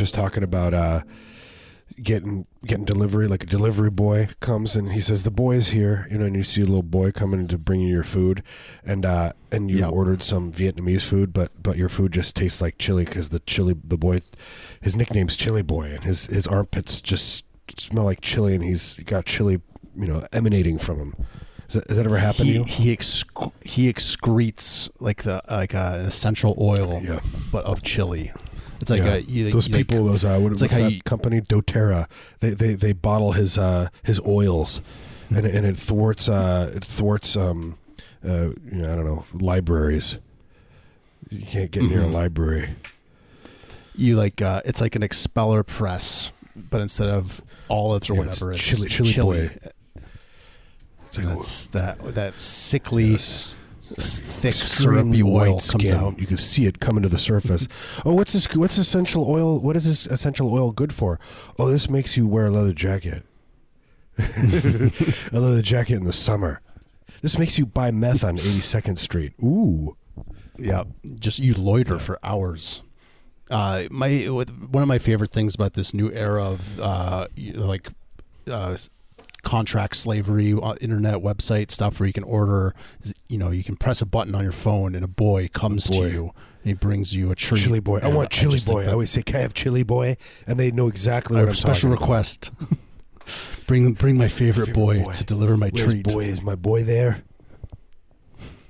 just 0.00 0.14
talking 0.14 0.42
about 0.42 0.74
uh, 0.74 1.02
getting 2.02 2.46
getting 2.66 2.84
delivery. 2.84 3.28
Like 3.28 3.42
a 3.42 3.46
delivery 3.46 3.90
boy 3.90 4.28
comes 4.40 4.74
and 4.76 4.92
he 4.92 5.00
says, 5.00 5.22
"The 5.22 5.30
boy 5.30 5.56
is 5.56 5.68
here," 5.68 6.06
you 6.10 6.18
know, 6.18 6.24
and 6.26 6.34
you 6.36 6.42
see 6.42 6.62
a 6.62 6.66
little 6.66 6.82
boy 6.82 7.12
coming 7.12 7.46
to 7.48 7.58
bring 7.58 7.80
you 7.80 7.88
your 7.88 8.02
food, 8.04 8.42
and 8.84 9.04
uh, 9.06 9.32
and 9.52 9.70
you 9.70 9.78
Yep. 9.78 9.92
ordered 9.92 10.22
some 10.22 10.52
Vietnamese 10.52 11.02
food, 11.02 11.32
but 11.32 11.62
but 11.62 11.76
your 11.76 11.88
food 11.88 12.12
just 12.12 12.34
tastes 12.36 12.60
like 12.60 12.78
chili 12.78 13.04
because 13.04 13.28
the 13.28 13.40
chili 13.40 13.76
the 13.84 13.98
boy, 13.98 14.20
his 14.80 14.96
nickname's 14.96 15.36
Chili 15.36 15.62
Boy, 15.62 15.90
and 15.94 16.04
his 16.04 16.26
his 16.26 16.46
armpits 16.46 17.00
just 17.00 17.44
smell 17.78 18.04
like 18.04 18.20
chili, 18.20 18.54
and 18.54 18.64
he's 18.64 18.94
got 19.04 19.26
chili, 19.26 19.60
you 19.96 20.06
know, 20.06 20.26
emanating 20.32 20.78
from 20.78 20.98
him. 20.98 21.14
Has 21.64 21.74
that, 21.74 21.86
has 21.88 21.96
that 21.98 22.06
ever 22.06 22.18
happened 22.18 22.46
he 22.46 22.52
to 22.54 22.58
you? 22.60 22.64
he, 22.64 22.90
exc- 22.96 23.52
he 23.64 23.88
excretes 23.92 24.88
like 24.98 25.22
the 25.22 25.40
like 25.48 25.72
uh, 25.74 25.98
an 26.00 26.04
essential 26.06 26.56
oil, 26.58 27.00
Yeah. 27.02 27.20
but 27.52 27.64
of 27.64 27.82
chili. 27.82 28.32
It's 28.80 28.90
like 28.90 29.04
Yeah. 29.04 29.14
a 29.14 29.18
you, 29.18 29.50
those 29.50 29.68
you, 29.68 29.74
like- 29.76 29.88
people, 29.88 30.06
those 30.06 30.24
uh, 30.24 30.38
what, 30.38 30.52
it's 30.52 30.62
like 30.62 30.70
that 30.72 30.92
you- 30.92 31.02
company 31.02 31.40
DoTerra? 31.42 32.08
They 32.40 32.50
they 32.50 32.74
they 32.74 32.92
bottle 32.92 33.32
his 33.32 33.58
uh 33.58 33.88
his 34.02 34.20
oils, 34.26 34.80
and 35.28 35.44
it- 35.46 35.54
and 35.54 35.66
it 35.66 35.76
thwarts 35.76 36.28
uh 36.28 36.72
it 36.74 36.84
thwarts 36.84 37.36
um 37.36 37.76
uh 38.26 38.48
you 38.48 38.56
know 38.82 38.92
I 38.92 38.96
don't 38.96 39.04
know 39.04 39.24
libraries. 39.34 40.18
You 41.28 41.42
can't 41.46 41.70
get 41.70 41.82
near 41.84 42.00
a 42.00 42.06
Mhm. 42.06 42.12
library. 42.12 42.70
you 43.96 44.16
like 44.16 44.40
uh, 44.40 44.62
it's 44.64 44.80
like 44.80 44.96
an 44.96 45.02
expeller 45.02 45.62
press, 45.62 46.32
but 46.56 46.80
instead 46.80 47.08
of 47.08 47.42
olives 47.68 48.08
or 48.08 48.14
Yeah, 48.14 48.22
it's 48.22 48.40
whatever, 48.40 48.52
it's 48.52 48.62
chili- 48.64 48.88
chili 48.88 49.48
boy. 49.48 49.58
It's 51.06 51.18
like 51.18 51.26
That's 51.26 51.66
that 51.68 52.14
that 52.14 52.40
sickly, 52.40 53.10
Yes. 53.12 53.54
Thick, 53.96 54.54
syrupy 54.54 55.22
oil 55.22 55.30
white 55.30 55.46
comes 55.46 55.68
skin. 55.68 55.94
out. 55.94 56.18
You 56.18 56.26
can 56.26 56.36
see 56.36 56.66
it 56.66 56.80
coming 56.80 57.02
to 57.02 57.08
the 57.08 57.18
surface. 57.18 57.68
oh, 58.04 58.14
what's 58.14 58.32
this? 58.32 58.46
What's 58.54 58.78
essential 58.78 59.28
oil? 59.28 59.60
What 59.60 59.76
is 59.76 59.84
this 59.84 60.06
essential 60.06 60.52
oil 60.52 60.72
good 60.72 60.92
for? 60.92 61.18
Oh, 61.58 61.70
this 61.70 61.88
makes 61.90 62.16
you 62.16 62.26
wear 62.26 62.46
a 62.46 62.50
leather 62.50 62.72
jacket. 62.72 63.24
a 64.18 64.90
leather 65.32 65.62
jacket 65.62 65.94
in 65.94 66.04
the 66.04 66.12
summer. 66.12 66.60
This 67.22 67.38
makes 67.38 67.58
you 67.58 67.66
buy 67.66 67.90
meth 67.90 68.24
on 68.24 68.38
82nd 68.38 68.98
Street. 68.98 69.32
Ooh. 69.42 69.96
Yeah, 70.58 70.84
just 71.18 71.38
you 71.38 71.54
loiter 71.54 71.98
for 71.98 72.18
hours. 72.22 72.82
Uh, 73.50 73.84
my 73.90 74.18
one 74.26 74.82
of 74.82 74.88
my 74.88 74.98
favorite 74.98 75.30
things 75.30 75.54
about 75.54 75.72
this 75.72 75.92
new 75.92 76.12
era 76.12 76.44
of 76.44 76.78
uh, 76.80 77.26
you 77.34 77.54
know, 77.54 77.66
like 77.66 77.88
uh, 78.48 78.76
contract 79.42 79.96
slavery, 79.96 80.52
uh, 80.52 80.74
internet 80.80 81.16
website 81.16 81.70
stuff 81.70 81.98
where 82.00 82.06
you 82.06 82.12
can 82.12 82.24
order, 82.24 82.74
you 83.28 83.38
know, 83.38 83.50
you 83.50 83.64
can 83.64 83.76
press 83.76 84.00
a 84.02 84.06
button 84.06 84.34
on 84.34 84.42
your 84.42 84.52
phone 84.52 84.94
and 84.94 85.04
a 85.04 85.08
boy 85.08 85.48
comes 85.48 85.86
boy. 85.88 86.08
to 86.08 86.10
you 86.12 86.22
and 86.62 86.68
he 86.68 86.72
brings 86.74 87.14
you 87.14 87.30
a 87.30 87.34
treat. 87.34 87.62
Chili 87.62 87.80
boy. 87.80 87.98
I 87.98 88.06
And 88.08 88.14
want 88.16 88.30
chili 88.30 88.52
just 88.52 88.66
think 88.66 88.80
boy. 88.80 88.86
I 88.88 88.92
always 88.92 89.10
say, 89.10 89.22
"Can 89.22 89.36
I 89.36 89.40
have 89.40 89.54
chili 89.54 89.82
boy?" 89.82 90.16
And 90.46 90.58
they 90.60 90.70
know 90.70 90.88
exactly 90.88 91.36
I 91.36 91.40
what 91.40 91.48
have 91.48 91.56
I'm 91.56 91.60
special 91.60 91.90
talking 91.90 91.92
about. 91.96 92.00
request. 92.02 92.50
bring 93.66 93.92
bring 93.94 94.18
my 94.18 94.28
favorite, 94.28 94.66
Favorite 94.66 94.74
boy, 94.74 95.02
boy. 95.04 95.12
to 95.12 95.24
deliver 95.24 95.56
my 95.56 95.70
Where's 95.70 95.86
treat. 95.86 96.04
boy? 96.04 96.24
Is 96.24 96.42
my 96.42 96.54
boy 96.56 96.82
there? 96.84 97.22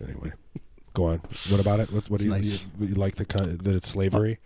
Anyway, 0.02 0.32
go 0.94 1.06
on. 1.06 1.19
What 1.48 1.60
about 1.60 1.81
it? 1.81 1.92
What, 1.92 2.08
what 2.08 2.20
do 2.20 2.26
you, 2.26 2.31
nice. 2.31 2.66
you, 2.78 2.88
you 2.88 2.94
like 2.94 3.16
the 3.16 3.25
con- 3.25 3.58
that 3.62 3.75
it's 3.75 3.88
slavery? 3.88 4.38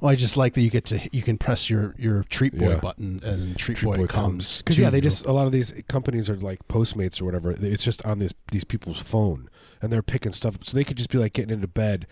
Well, 0.00 0.12
I 0.12 0.14
just 0.14 0.36
like 0.36 0.54
that 0.54 0.60
you 0.60 0.70
get 0.70 0.84
to 0.86 1.00
you 1.12 1.22
can 1.22 1.38
press 1.38 1.68
your 1.68 1.94
your 1.98 2.22
treat 2.24 2.56
boy 2.56 2.70
Yeah. 2.70 2.76
button 2.80 3.20
and 3.24 3.56
treat, 3.58 3.78
Treat 3.78 3.88
boy, 3.90 3.96
Boy 3.96 4.06
comes. 4.06 4.58
because 4.62 4.78
yeah, 4.78 4.90
they 4.90 5.00
just 5.00 5.26
a 5.26 5.32
lot 5.32 5.46
of 5.46 5.52
these 5.52 5.72
companies 5.88 6.30
are 6.30 6.36
like 6.36 6.66
Postmates 6.68 7.20
or 7.20 7.24
whatever. 7.24 7.50
It's 7.50 7.82
just 7.82 8.04
on 8.06 8.18
this 8.20 8.32
these 8.52 8.62
people's 8.64 9.00
phone, 9.00 9.48
and 9.82 9.92
they're 9.92 10.02
picking 10.02 10.32
stuff. 10.32 10.54
up. 10.54 10.64
So 10.64 10.76
they 10.76 10.84
could 10.84 10.96
just 10.96 11.10
be 11.10 11.18
like 11.18 11.32
getting 11.32 11.52
into 11.52 11.66
bed, 11.66 12.06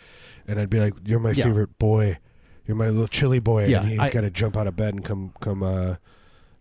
and 0.48 0.58
I'd 0.58 0.68
be 0.70 0.80
like, 0.80 0.94
"You're 1.04 1.20
my 1.20 1.30
Yeah. 1.30 1.44
favorite 1.44 1.78
boy. 1.78 2.18
You're 2.66 2.76
my 2.76 2.88
little 2.88 3.06
chili 3.06 3.38
boy." 3.38 3.66
Yeah, 3.66 3.82
and 3.82 3.90
he's 3.90 4.00
I- 4.00 4.10
got 4.10 4.22
to 4.22 4.30
jump 4.30 4.56
out 4.56 4.66
of 4.66 4.74
bed 4.74 4.94
and 4.94 5.04
come 5.04 5.32
come, 5.40 5.62
uh, 5.62 5.96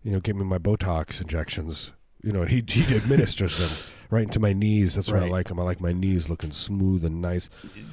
you 0.04 0.12
know, 0.12 0.20
give 0.20 0.36
me 0.36 0.44
my 0.44 0.58
Botox 0.58 1.20
injections. 1.20 1.90
You 2.22 2.32
know, 2.32 2.44
he 2.44 2.62
he 2.68 2.94
administers 2.94 3.58
them 3.58 3.70
right 4.10 4.22
into 4.22 4.38
my 4.38 4.52
knees. 4.52 4.94
That's 4.94 5.10
why 5.10 5.24
I 5.24 5.28
like 5.28 5.48
them. 5.48 5.58
I 5.58 5.64
like 5.64 5.80
my 5.80 5.92
knees 5.92 6.28
looking 6.30 6.52
smooth 6.52 7.04
and 7.04 7.20
nice. 7.20 7.48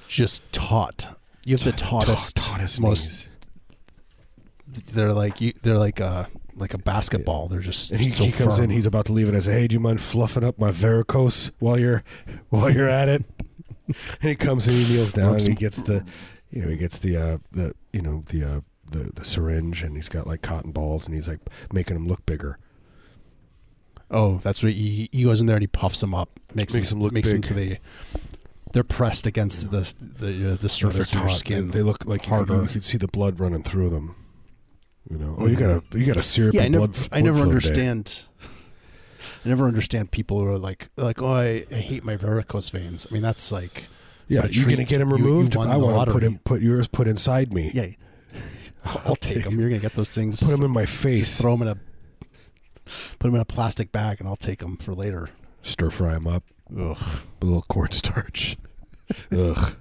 just 0.07 0.43
taut. 0.51 1.07
You 1.45 1.55
have 1.57 1.63
the 1.63 1.71
tautest, 1.71 2.35
tautest 2.37 2.79
most. 2.79 3.05
knees. 3.05 3.27
They're 4.93 5.13
like 5.13 5.41
you. 5.41 5.53
They're 5.61 5.77
like 5.77 5.99
a 5.99 6.27
like 6.55 6.73
a 6.73 6.77
basketball. 6.77 7.47
They're 7.47 7.59
just 7.59 7.91
And 7.91 7.99
he, 8.01 8.09
so 8.09 8.23
he 8.23 8.31
comes 8.31 8.55
firm. 8.57 8.65
in. 8.65 8.69
He's 8.71 8.85
about 8.85 9.05
to 9.07 9.13
leave, 9.13 9.27
and 9.27 9.35
I 9.37 9.39
say, 9.41 9.53
"Hey, 9.53 9.67
do 9.67 9.73
you 9.73 9.79
mind 9.79 10.01
fluffing 10.01 10.43
up 10.43 10.57
my 10.59 10.71
varicose 10.71 11.51
while 11.59 11.77
you're 11.79 12.03
while 12.49 12.69
you're 12.71 12.89
at 12.89 13.09
it?" 13.09 13.23
and 13.87 13.95
he 14.29 14.35
comes 14.35 14.67
and 14.67 14.77
he 14.77 14.93
kneels 14.93 15.13
down, 15.13 15.33
and 15.33 15.41
he 15.47 15.53
gets 15.53 15.81
the, 15.81 16.05
you 16.49 16.61
know, 16.61 16.69
he 16.69 16.77
gets 16.77 16.97
the 16.99 17.17
uh, 17.17 17.37
the 17.51 17.73
you 17.91 18.01
know 18.01 18.23
the 18.27 18.43
uh, 18.43 18.61
the 18.89 19.11
the 19.13 19.25
syringe, 19.25 19.83
and 19.83 19.95
he's 19.95 20.09
got 20.09 20.25
like 20.25 20.41
cotton 20.41 20.71
balls, 20.71 21.05
and 21.05 21.13
he's 21.13 21.27
like 21.27 21.39
making 21.73 21.95
them 21.95 22.07
look 22.07 22.25
bigger. 22.25 22.57
oh, 24.09 24.37
that's 24.43 24.63
what 24.63 24.71
he, 24.71 25.09
he 25.11 25.23
goes 25.23 25.41
in 25.41 25.47
there 25.47 25.55
and 25.55 25.63
he 25.63 25.67
puffs 25.67 25.99
them 25.99 26.13
up, 26.15 26.29
makes, 26.53 26.73
Makes 26.75 26.89
them, 26.89 26.99
them 26.99 27.03
look 27.03 27.13
makes 27.13 27.29
them 27.31 27.41
big. 27.41 27.47
to 27.47 27.53
the. 27.53 27.77
They're 28.73 28.83
pressed 28.83 29.25
against 29.25 29.71
the 29.71 29.93
the 30.01 30.53
uh, 30.53 30.55
the 30.57 30.67
surface 30.69 31.11
They're 31.11 31.21
of 31.21 31.29
your 31.29 31.35
skin. 31.37 31.67
They, 31.69 31.79
they 31.79 31.83
look 31.83 32.05
like 32.05 32.25
harder. 32.25 32.61
You, 32.61 32.67
could 32.67 32.83
see 32.83 32.97
the 32.97 33.07
blood 33.07 33.39
running 33.39 33.63
through 33.63 33.89
them. 33.89 34.15
You 35.09 35.17
know, 35.17 35.35
oh, 35.37 35.47
you 35.47 35.55
got 35.55 35.69
a 35.69 35.97
you 35.97 36.05
got 36.05 36.17
a 36.17 36.23
syrupy 36.23 36.57
yeah, 36.57 36.63
I 36.63 36.67
never, 36.69 36.87
blood. 36.87 37.09
I 37.11 37.21
never 37.21 37.37
blood 37.45 37.49
flow 37.51 37.59
today. 37.59 37.87
understand. 37.87 38.23
I 39.45 39.49
never 39.49 39.67
understand 39.67 40.11
people 40.11 40.39
who 40.39 40.47
are 40.47 40.57
like, 40.57 40.89
like, 40.97 41.21
oh, 41.21 41.33
I, 41.33 41.65
I 41.71 41.75
hate 41.75 42.03
my 42.03 42.15
varicose 42.15 42.69
veins. 42.69 43.05
I 43.09 43.13
mean, 43.13 43.21
that's 43.21 43.51
like, 43.51 43.85
Yeah, 44.27 44.47
you're 44.49 44.69
gonna 44.69 44.85
get 44.85 44.99
them 44.99 45.09
You- 45.11 45.17
you 45.17 45.23
removed? 45.23 45.57
I 45.57 45.75
want 45.77 46.07
to 46.07 46.13
put 46.13 46.23
him, 46.23 46.39
put 46.43 46.61
yours 46.61 46.87
put 46.87 47.07
inside 47.07 47.53
me. 47.53 47.69
yeah, 47.73 47.87
I'll 49.05 49.15
take 49.17 49.43
them. 49.43 49.59
You're 49.59 49.69
gonna 49.69 49.81
get 49.81 49.93
those 49.95 50.13
things. 50.15 50.41
Put 50.41 50.51
them 50.55 50.63
in 50.65 50.71
my 50.71 50.85
Just 50.85 50.97
face. 50.97 51.39
throw 51.41 51.55
them 51.57 51.67
in 51.67 51.67
a, 51.67 51.75
put 53.19 53.27
them 53.27 53.35
in 53.35 53.41
a 53.41 53.45
plastic 53.45 53.91
bag, 53.91 54.19
and 54.19 54.27
I'll 54.27 54.35
take 54.35 54.59
them 54.59 54.77
for 54.77 54.93
later. 54.95 55.29
Stir 55.61 55.89
fry 55.89 56.13
them 56.13 56.27
up. 56.27 56.43
Ugh. 56.77 56.97
a 57.41 57.45
little 57.45 57.65
cornstarch. 57.69 58.57
Ugh. 59.31 59.75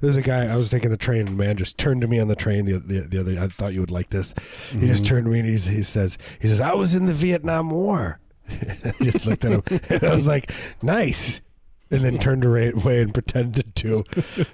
There's 0.00 0.16
a 0.16 0.22
guy. 0.22 0.46
I 0.52 0.56
was 0.56 0.70
taking 0.70 0.90
the 0.90 0.96
train, 0.96 1.28
and 1.28 1.36
man 1.36 1.56
just 1.56 1.78
turned 1.78 2.00
to 2.00 2.08
me 2.08 2.18
on 2.18 2.26
the 2.28 2.34
train. 2.34 2.64
The, 2.64 2.78
the, 2.78 3.00
the 3.02 3.20
other, 3.20 3.40
I 3.40 3.46
thought 3.46 3.74
you 3.74 3.80
would 3.80 3.92
like 3.92 4.10
this. 4.10 4.34
He 4.72 4.86
just 4.86 5.04
Mhm. 5.04 5.08
turned 5.08 5.24
to 5.26 5.30
me 5.30 5.38
and 5.40 5.48
he's, 5.48 5.66
he 5.66 5.84
says, 5.84 6.18
"He 6.40 6.48
says 6.48 6.60
I 6.60 6.74
was 6.74 6.94
in 6.96 7.06
the 7.06 7.12
Vietnam 7.14 7.70
War." 7.70 8.18
I 8.50 8.92
just 9.02 9.24
looked 9.24 9.44
at 9.44 9.52
him, 9.52 9.62
and 9.88 10.02
I 10.04 10.12
was 10.12 10.26
like, 10.26 10.52
"Nice." 10.82 11.40
And 11.90 12.02
then 12.02 12.18
turned 12.18 12.44
away 12.44 12.68
and 13.00 13.14
pretended 13.14 13.74
to, 13.76 14.04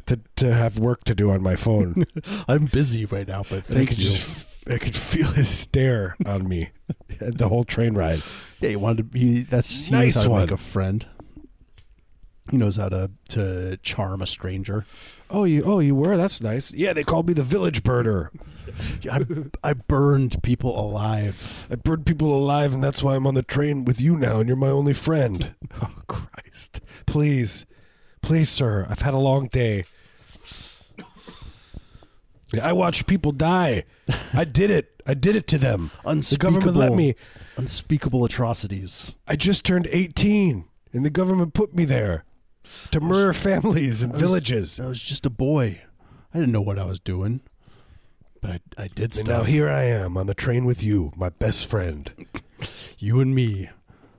to 0.07 0.21
to 0.37 0.55
have 0.55 0.79
work 0.79 1.03
to 1.05 1.15
do 1.17 1.31
on 1.33 1.43
my 1.43 1.57
phone. 1.57 2.05
I'm 2.49 2.67
busy 2.67 3.07
right 3.07 3.27
now, 3.27 3.43
but 3.49 3.59
I 3.59 3.61
thank 3.63 3.89
could 3.89 3.99
you. 3.99 4.05
just, 4.05 4.47
I 4.71 4.79
could 4.79 4.95
feel 4.95 5.33
his 5.33 5.49
stare 5.49 6.17
on 6.27 6.47
me 6.47 6.69
the 7.21 7.49
whole 7.49 7.65
train 7.65 7.95
ride. 7.95 8.23
yeah, 8.61 8.69
he 8.69 8.77
wanted 8.77 8.99
to 8.99 9.05
be. 9.05 9.43
That's 9.43 9.87
he 9.87 9.91
Nice 9.93 10.25
one. 10.27 10.43
make 10.43 10.51
a 10.53 10.57
friend. 10.57 11.05
He 12.51 12.59
knows 12.59 12.77
how 12.77 12.91
to 12.91 13.11
to 13.31 13.79
charm 13.79 14.21
a 14.21 14.27
stranger. 14.27 14.85
Oh, 15.31 15.45
you, 15.45 15.63
oh, 15.65 15.81
you 15.81 15.95
were. 15.95 16.17
That's 16.17 16.43
nice. 16.43 16.73
Yeah, 16.73 16.93
they 16.93 17.03
called 17.03 17.27
me 17.27 17.33
the 17.33 17.43
village 17.43 17.83
birder. 17.83 18.29
I 19.11 19.71
I 19.71 19.73
burned 19.73 20.43
people 20.43 20.79
alive. 20.79 21.67
I 21.71 21.77
burned 21.77 22.05
people 22.05 22.37
alive, 22.37 22.75
and 22.75 22.85
that's 22.85 23.03
why 23.03 23.17
I'm 23.17 23.27
on 23.27 23.35
the 23.35 23.43
train 23.43 23.87
with 23.87 24.01
you 24.01 24.17
now, 24.17 24.41
and 24.41 24.49
you're 24.49 24.57
my 24.57 24.71
only 24.71 24.93
friend. 24.93 25.55
Oh, 25.83 25.91
Christ. 26.07 26.81
Please. 27.05 27.67
Please, 28.23 28.49
sir. 28.49 28.87
I've 28.89 29.01
had 29.01 29.13
a 29.13 29.19
long 29.19 29.49
day. 29.49 29.85
I 32.63 32.73
watched 32.73 33.07
people 33.07 33.33
die. 33.33 33.85
I 34.33 34.45
did 34.45 34.71
it. 34.71 35.03
I 35.05 35.15
did 35.15 35.35
it 35.35 35.49
to 35.49 35.59
them. 35.59 35.91
The 36.05 36.37
government 36.39 36.77
let 36.77 36.95
me. 36.95 37.17
unspeakable 37.57 38.25
atrocities. 38.25 39.15
I 39.27 39.35
just 39.35 39.65
turned 39.65 39.89
18, 39.91 40.65
and 40.93 41.05
the 41.05 41.11
government 41.11 41.55
put 41.55 41.75
me 41.75 41.85
there 41.85 42.25
to 42.93 43.01
murder 43.01 43.33
families 43.33 44.03
and 44.03 44.13
I 44.13 44.15
was- 44.15 44.21
villages. 44.23 44.81
I 44.81 44.87
was 44.87 45.03
just 45.03 45.27
a 45.27 45.31
boy. 45.31 45.83
I 46.33 46.39
didn't 46.39 46.53
know 46.53 46.61
what 46.61 46.79
I 46.79 46.85
was 46.85 46.99
doing, 47.01 47.41
but 48.41 48.51
I 48.51 48.61
I 48.77 48.89
did 48.89 49.05
And 49.05 49.15
stuff. 49.15 49.27
now 49.29 49.43
here 49.45 49.69
I 49.69 49.85
am 49.85 50.17
on 50.17 50.27
the 50.27 50.35
train 50.35 50.65
with 50.65 50.83
you, 50.83 51.13
my 51.17 51.29
best 51.29 51.67
friend. 51.67 52.11
you 52.99 53.21
and 53.21 53.35
me, 53.35 53.71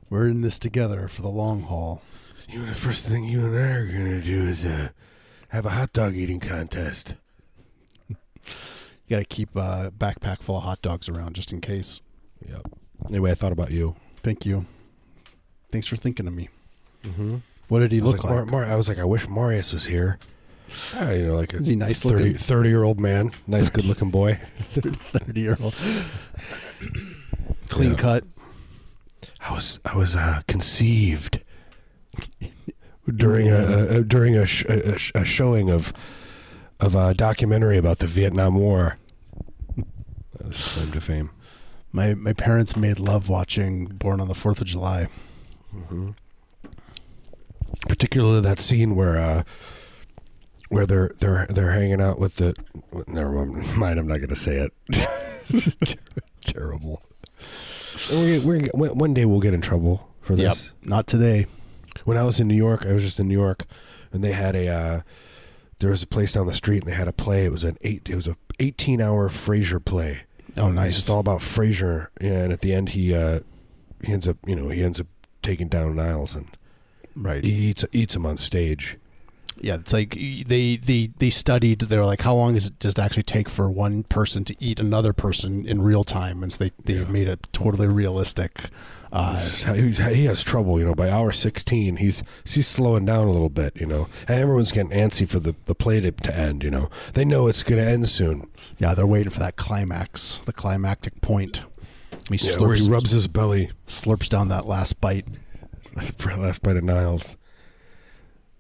we're 0.09 0.27
in 0.27 0.41
this 0.41 0.57
together 0.59 1.07
for 1.07 1.21
the 1.21 1.29
long 1.29 1.63
haul. 1.63 2.01
You 2.47 2.59
know, 2.59 2.65
the 2.67 2.75
first 2.75 3.05
thing 3.05 3.23
you 3.25 3.45
and 3.45 3.55
I 3.57 3.71
are 3.71 3.85
going 3.87 4.05
to 4.05 4.21
do 4.21 4.43
is 4.43 4.63
uh, 4.65 4.89
have 5.49 5.65
a 5.65 5.71
hot 5.71 5.91
dog 5.93 6.15
eating 6.15 6.39
contest. 6.39 7.15
You 9.07 9.17
got 9.17 9.19
to 9.19 9.25
keep 9.25 9.55
a 9.55 9.91
backpack 9.95 10.41
full 10.41 10.57
of 10.57 10.63
hot 10.63 10.81
dogs 10.81 11.07
around 11.07 11.35
just 11.35 11.53
in 11.53 11.61
case. 11.61 12.01
Yep. 12.47 12.61
Anyway, 13.07 13.29
I 13.29 13.35
thought 13.35 13.51
about 13.51 13.69
you. 13.69 13.95
Thank 14.23 14.47
you. 14.47 14.65
Thanks 15.71 15.85
for 15.85 15.95
thinking 15.95 16.25
of 16.27 16.33
me. 16.33 16.49
Mm-hmm. 17.03 17.35
What 17.67 17.79
did 17.79 17.91
he 17.91 17.99
look 17.99 18.23
like, 18.23 18.31
like? 18.31 18.33
Mar- 18.51 18.63
Mar- 18.63 18.65
I 18.71 18.75
was 18.75 18.87
like, 18.87 18.99
I 18.99 19.03
wish 19.03 19.27
Marius 19.27 19.73
was 19.73 19.85
here. 19.85 20.19
Ah, 20.95 21.11
you 21.11 21.25
know, 21.27 21.35
like 21.35 21.53
a 21.53 21.57
Is 21.57 21.67
he 21.67 21.75
nice 21.75 22.03
30, 22.03 22.15
looking? 22.23 22.37
30 22.37 22.69
year 22.69 22.83
old 22.83 22.99
man, 22.99 23.31
nice, 23.47 23.69
good 23.75 23.85
looking 23.85 24.11
boy. 24.11 24.39
Thirty 24.71 25.39
year 25.41 25.57
old, 25.61 25.75
clean 27.69 27.91
Yeah. 27.91 27.97
cut. 27.97 28.23
I 29.39 29.53
was, 29.53 29.79
I 29.85 29.95
was 29.95 30.15
uh, 30.15 30.41
conceived 30.47 31.43
during 33.15 33.47
a, 33.49 33.99
a 33.99 34.03
during 34.03 34.35
a, 34.35 34.45
sh- 34.45 34.65
a, 34.65 34.97
sh- 34.97 35.11
a 35.15 35.23
showing 35.25 35.69
of 35.69 35.93
of 36.79 36.95
a 36.95 37.13
documentary 37.13 37.77
about 37.77 37.99
the 37.99 38.07
Vietnam 38.07 38.55
War. 38.55 38.97
That's 40.39 40.57
his 40.57 40.73
claim 40.73 40.91
to 40.93 41.01
fame. 41.01 41.29
My 41.91 42.13
my 42.15 42.33
parents 42.33 42.75
made 42.75 42.99
love 42.99 43.29
watching 43.29 43.85
Born 43.85 44.19
on 44.19 44.27
the 44.27 44.35
Fourth 44.35 44.59
of 44.61 44.67
July. 44.67 45.07
hmm 45.71 46.11
Particularly 47.87 48.41
that 48.41 48.59
scene 48.59 48.95
where 48.95 49.17
uh, 49.17 49.43
where 50.69 50.85
they're 50.85 51.11
they're 51.19 51.45
they're 51.49 51.71
hanging 51.71 52.01
out 52.01 52.19
with 52.19 52.35
the. 52.35 52.55
Never 53.07 53.45
mind. 53.45 53.99
I'm 53.99 54.07
not 54.07 54.17
going 54.17 54.29
to 54.29 54.35
say 54.35 54.55
it. 54.57 54.73
this 55.47 55.67
is 55.67 55.75
ter- 55.77 55.95
terrible. 56.41 57.03
We're, 58.11 58.41
we're, 58.41 58.61
one 58.73 58.97
one 58.97 59.13
day 59.13 59.25
we'll 59.25 59.39
get 59.39 59.53
in 59.53 59.61
trouble 59.61 60.09
for 60.21 60.35
this. 60.35 60.43
Yep. 60.43 60.89
Not 60.89 61.07
today. 61.07 61.47
When 62.03 62.17
I 62.17 62.23
was 62.23 62.39
in 62.39 62.47
New 62.47 62.55
York, 62.55 62.85
I 62.85 62.93
was 62.93 63.03
just 63.03 63.19
in 63.19 63.27
New 63.27 63.39
York, 63.39 63.63
and 64.11 64.23
they 64.23 64.31
had 64.33 64.55
a 64.55 64.67
uh, 64.67 65.01
there 65.79 65.89
was 65.89 66.03
a 66.03 66.07
place 66.07 66.33
down 66.33 66.47
the 66.47 66.53
street, 66.53 66.83
and 66.83 66.91
they 66.91 66.95
had 66.95 67.07
a 67.07 67.13
play. 67.13 67.45
It 67.45 67.51
was 67.51 67.63
an 67.63 67.77
eight. 67.81 68.09
It 68.09 68.15
was 68.15 68.27
a 68.27 68.35
18 68.59 69.01
hour 69.01 69.29
Frasier 69.29 69.83
play. 69.83 70.21
Oh, 70.57 70.67
It's 70.67 70.75
nice. 70.75 70.95
just 70.95 71.09
all 71.09 71.19
about 71.19 71.39
Frasier, 71.39 72.07
and 72.17 72.51
at 72.53 72.61
the 72.61 72.73
end, 72.73 72.89
he 72.89 73.13
uh, 73.13 73.41
he 74.03 74.11
ends 74.13 74.27
up 74.27 74.37
you 74.45 74.55
know 74.55 74.69
he 74.69 74.83
ends 74.83 74.99
up 74.99 75.07
taking 75.41 75.67
down 75.67 75.95
Niles 75.95 76.35
and 76.35 76.47
right. 77.15 77.43
he 77.43 77.51
eats 77.51 77.85
eats 77.91 78.15
him 78.15 78.25
on 78.25 78.37
stage. 78.37 78.97
Yeah, 79.61 79.75
it's 79.75 79.93
like 79.93 80.09
they 80.11 80.75
they 80.75 81.11
they 81.17 81.29
studied. 81.29 81.79
They're 81.79 82.03
like, 82.05 82.21
how 82.21 82.35
long 82.35 82.55
does 82.55 82.65
it 82.67 82.77
does 82.79 82.93
it 82.93 82.99
actually 82.99 83.23
take 83.23 83.47
for 83.49 83.69
one 83.69 84.03
person 84.03 84.43
to 84.45 84.55
eat 84.59 84.81
another 84.81 85.13
person 85.13 85.65
in 85.65 85.81
real 85.81 86.03
time? 86.03 86.43
And 86.43 86.51
so 86.51 86.65
they 86.65 86.71
they 86.83 86.99
Yeah. 86.99 87.05
made 87.05 87.29
it 87.29 87.47
totally 87.53 87.87
realistic. 87.87 88.69
Uh, 89.13 89.39
He's- 89.39 89.97
he 89.99 90.25
has 90.25 90.43
trouble, 90.43 90.77
you 90.77 90.83
know. 90.83 90.93
By 90.93 91.09
hour 91.09 91.31
16, 91.31 91.95
he's 91.97 92.21
he's 92.43 92.67
slowing 92.67 93.05
down 93.05 93.27
a 93.27 93.31
little 93.31 93.47
bit, 93.47 93.77
you 93.77 93.85
know. 93.85 94.09
And 94.27 94.41
everyone's 94.41 94.73
getting 94.73 94.91
antsy 94.91 95.25
for 95.25 95.39
the, 95.39 95.55
the 95.63 95.75
play 95.75 96.01
to, 96.01 96.11
to 96.11 96.35
end, 96.37 96.61
you 96.65 96.69
know. 96.69 96.89
They 97.13 97.23
know 97.23 97.47
it's 97.47 97.63
going 97.63 97.81
to 97.81 97.89
end 97.89 98.09
soon. 98.09 98.47
yeah, 98.77 98.93
they're 98.93 99.07
waiting 99.07 99.29
for 99.29 99.39
that 99.39 99.55
climax, 99.55 100.41
the 100.43 100.51
climactic 100.51 101.21
point. 101.21 101.61
He 102.29 102.35
Yeah, 102.35 102.57
where 102.57 102.71
slurps, 102.71 102.85
he 102.87 102.91
rubs 102.91 103.11
his 103.11 103.27
belly. 103.29 103.71
slurps 103.87 104.27
down 104.27 104.49
that 104.49 104.65
last 104.67 104.99
bite. 104.99 105.25
Last 106.37 106.61
bite 106.61 106.77
of 106.77 106.83
Niles. 106.83 107.37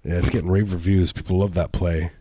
Yeah, 0.03 0.15
it's 0.19 0.29
getting 0.29 0.49
rave 0.49 0.71
reviews. 0.71 1.11
People 1.11 1.39
love 1.39 1.53
that 1.55 1.71
play. 1.71 2.11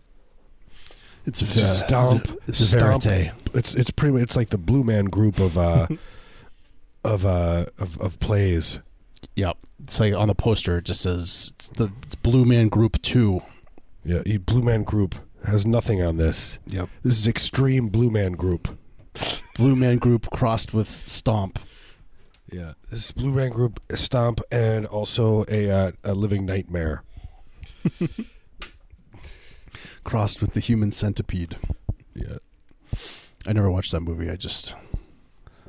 It's, 1.27 1.41
It's 1.41 1.57
a 1.57 1.67
stomp. 1.67 2.29
It's 2.47 2.61
a, 2.61 2.67
Stomp. 2.67 3.03
verite. 3.03 3.33
It's 3.55 3.75
it's 3.75 3.91
pretty. 3.91 4.17
It's 4.19 4.37
like 4.37 4.51
the 4.51 4.59
Blue 4.59 4.85
Man 4.85 5.07
Group 5.07 5.39
of 5.39 5.57
uh 5.57 5.87
of 7.05 7.25
uh 7.25 7.67
of, 7.79 7.99
of 8.01 8.19
plays. 8.21 8.81
Yep. 9.37 9.57
It's 9.83 10.01
like 10.01 10.15
on 10.15 10.29
the 10.29 10.35
poster. 10.35 10.79
It 10.79 10.85
just 10.85 11.01
says 11.03 11.53
the 11.77 11.91
it's 12.03 12.15
Blue 12.15 12.45
Man 12.45 12.69
Group 12.69 13.01
Two. 13.03 13.43
Yeah, 14.05 14.23
Blue 14.39 14.63
Man 14.63 14.83
Group 14.83 15.15
has 15.47 15.67
nothing 15.67 16.03
on 16.03 16.17
this. 16.19 16.59
Yep. 16.67 16.89
This 17.03 17.17
is 17.19 17.27
extreme 17.27 17.89
Blue 17.89 18.11
Man 18.11 18.33
Group. 18.33 18.79
Blue 19.57 19.77
Man 19.77 19.99
Group 19.99 20.29
crossed 20.31 20.75
with 20.75 20.91
Stomp. 20.91 21.59
Yeah, 22.53 22.75
this 22.91 23.07
is 23.07 23.13
Blue 23.13 23.33
Man 23.33 23.51
Group 23.51 23.81
Stomp 23.95 24.41
and 24.51 24.87
also 24.87 25.45
a 25.49 25.71
uh, 25.71 25.93
a 26.05 26.15
Living 26.15 26.45
Nightmare. 26.47 27.03
Crossed 30.05 30.41
with 30.41 30.53
the 30.53 30.61
Human 30.61 30.93
Centipede. 30.93 31.57
Yeah, 32.15 32.37
I 33.47 33.53
never 33.55 33.71
watched 33.71 33.93
that 33.93 34.01
movie. 34.01 34.31
I 34.31 34.37
just 34.37 34.75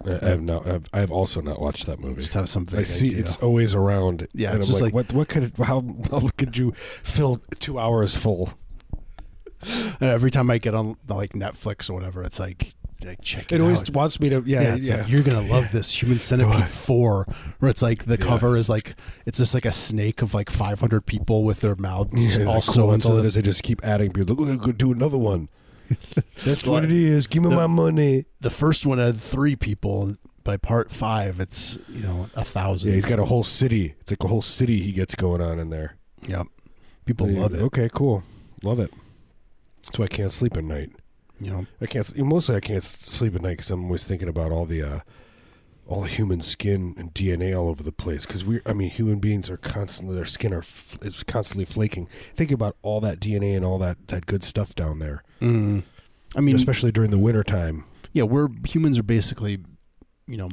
I, 0.05 0.19
I 0.21 0.29
have 0.29 0.41
not. 0.41 0.67
I've, 0.67 0.89
I 0.93 0.99
have 0.99 1.11
also 1.11 1.39
not 1.41 1.61
watched 1.61 1.85
that 1.85 1.99
movie. 1.99 2.21
just 2.21 2.33
have 2.33 2.49
some 2.49 2.65
vague 2.65 2.81
I 2.81 2.83
see 2.83 3.07
idea. 3.07 3.19
it's 3.19 3.37
always 3.37 3.73
around. 3.73 4.27
Yeah, 4.33 4.49
and 4.49 4.57
it's 4.57 4.67
I'm 4.67 4.71
just 4.73 4.81
like, 4.81 4.93
like- 4.93 5.07
what? 5.07 5.13
What 5.13 5.27
could? 5.29 5.43
It, 5.45 5.57
how, 5.57 5.81
how 6.11 6.29
could 6.37 6.57
you 6.57 6.73
fill 6.73 7.37
two 7.59 7.79
hours 7.79 8.15
full? 8.17 8.53
And 9.63 10.03
every 10.03 10.29
time 10.29 10.51
I 10.51 10.57
get 10.59 10.75
on 10.75 10.97
like 11.07 11.31
Netflix 11.31 11.89
or 11.89 11.93
whatever, 11.93 12.21
it's 12.23 12.39
like, 12.39 12.73
like 13.05 13.21
check 13.21 13.51
it, 13.51 13.55
It 13.55 13.61
always 13.61 13.81
out. 13.81 13.89
wants 13.91 14.19
me 14.19 14.29
to. 14.29 14.43
Yeah, 14.45 14.61
Yeah, 14.61 14.75
yeah. 14.75 14.95
like 15.01 15.09
you're 15.09 15.23
gonna 15.23 15.41
love 15.47 15.71
this 15.71 16.01
Human 16.01 16.19
Centipede 16.19 16.67
Four, 16.67 17.25
where 17.59 17.69
it's 17.71 17.81
like 17.81 18.05
the 18.05 18.17
Yeah. 18.19 18.25
cover 18.25 18.57
is 18.57 18.69
like 18.69 18.95
it's 19.25 19.37
just 19.39 19.53
like 19.53 19.65
a 19.65 19.71
snake 19.71 20.21
of 20.21 20.33
like 20.33 20.49
500 20.49 21.05
people 21.05 21.43
with 21.43 21.61
their 21.61 21.75
mouths 21.75 22.37
Yeah, 22.37 22.45
all 22.45 22.53
cool. 22.61 22.61
sewn 22.61 22.91
That's 22.91 23.05
all 23.05 23.11
into 23.13 23.13
it 23.13 23.17
them. 23.17 23.25
is. 23.27 23.33
They 23.35 23.41
just 23.41 23.63
keep 23.63 23.83
adding 23.85 24.11
people. 24.11 24.35
Look, 24.35 24.61
go 24.61 24.71
do 24.71 24.91
another 24.91 25.17
one. 25.17 25.49
That's 26.45 26.63
what 26.65 26.83
it 26.83 26.91
is. 26.91 27.27
Give 27.27 27.43
me 27.43 27.49
The- 27.49 27.55
my 27.55 27.67
money. 27.67 28.25
The 28.41 28.49
first 28.49 28.85
one 28.85 28.97
had 28.97 29.17
three 29.17 29.55
people. 29.55 30.15
By 30.43 30.57
part 30.57 30.91
five, 30.91 31.39
it's 31.39 31.75
you 31.89 32.01
know 32.03 32.29
a 32.35 32.45
thousand. 32.45 32.89
Yeah, 32.89 32.95
he's 32.95 33.05
got 33.05 33.17
a 33.17 33.25
whole 33.25 33.43
city. 33.43 33.95
It's 34.01 34.11
like 34.11 34.23
a 34.23 34.27
whole 34.27 34.43
city 34.43 34.79
he 34.79 34.91
gets 34.91 35.15
going 35.15 35.41
on 35.41 35.57
in 35.59 35.71
there. 35.71 35.95
Yep, 36.27 36.45
people 37.05 37.29
Yeah, 37.31 37.39
love 37.41 37.55
it. 37.55 37.61
Okay, 37.63 37.89
cool. 37.91 38.21
Love 38.61 38.79
it. 38.79 38.91
That's 39.85 39.97
why 39.97 40.05
I 40.05 40.07
can't 40.07 40.31
sleep 40.31 40.55
at 40.55 40.63
night. 40.63 40.91
You 41.39 41.51
know, 41.51 41.65
I 41.81 41.85
can't. 41.85 42.17
Mostly, 42.17 42.55
I 42.55 42.59
can't 42.61 42.83
sleep 42.83 43.35
at 43.35 43.41
night 43.41 43.51
because 43.57 43.71
I'm 43.71 43.85
always 43.85 44.03
thinking 44.05 44.29
about 44.29 44.51
all 44.51 44.65
the, 44.65 44.81
uh, 44.81 44.99
all 45.87 46.01
the 46.01 46.07
human 46.07 46.39
skin 46.41 46.95
and 46.97 47.13
DNA 47.13 47.57
all 47.57 47.67
over 47.67 47.83
the 47.83 47.91
place. 47.91 48.25
Because 48.25 48.43
we, 48.45 48.61
I 48.65 48.73
mean, 48.73 48.89
human 48.89 49.19
beings 49.19 49.49
are 49.49 49.57
constantly 49.57 50.15
their 50.15 50.25
skin 50.25 50.53
are 50.53 50.63
is 51.01 51.23
constantly 51.23 51.65
flaking. 51.65 52.07
Think 52.35 52.51
about 52.51 52.77
all 52.81 53.01
that 53.01 53.19
DNA 53.19 53.55
and 53.55 53.65
all 53.65 53.77
that 53.79 54.07
that 54.07 54.25
good 54.25 54.43
stuff 54.43 54.73
down 54.75 54.99
there. 54.99 55.23
mm. 55.41 55.83
I 56.35 56.41
mean, 56.41 56.55
especially 56.57 56.91
during 56.91 57.11
the 57.11 57.17
winter 57.17 57.43
time. 57.43 57.85
yeah, 58.11 58.23
we're 58.23 58.49
humans 58.67 58.97
are 58.99 59.03
basically, 59.03 59.59
you 60.27 60.35
know, 60.37 60.49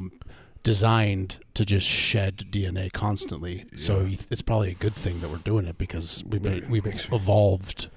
designed 0.63 1.39
to 1.55 1.65
just 1.65 1.85
shed 1.87 2.45
DNA 2.51 2.91
constantly. 2.91 3.65
So 3.75 3.99
Yeah. 4.01 4.07
you 4.07 4.17
it's 4.31 4.41
probably 4.41 4.71
a 4.71 4.75
good 4.75 4.93
thing 4.93 5.19
that 5.21 5.29
we're 5.29 5.37
doing 5.37 5.65
it 5.65 5.77
because 5.77 6.23
we've 6.25 6.69
we've 6.69 6.87
evolved 7.11 7.87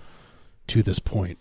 to 0.69 0.83
this 0.83 0.99
point 0.99 1.39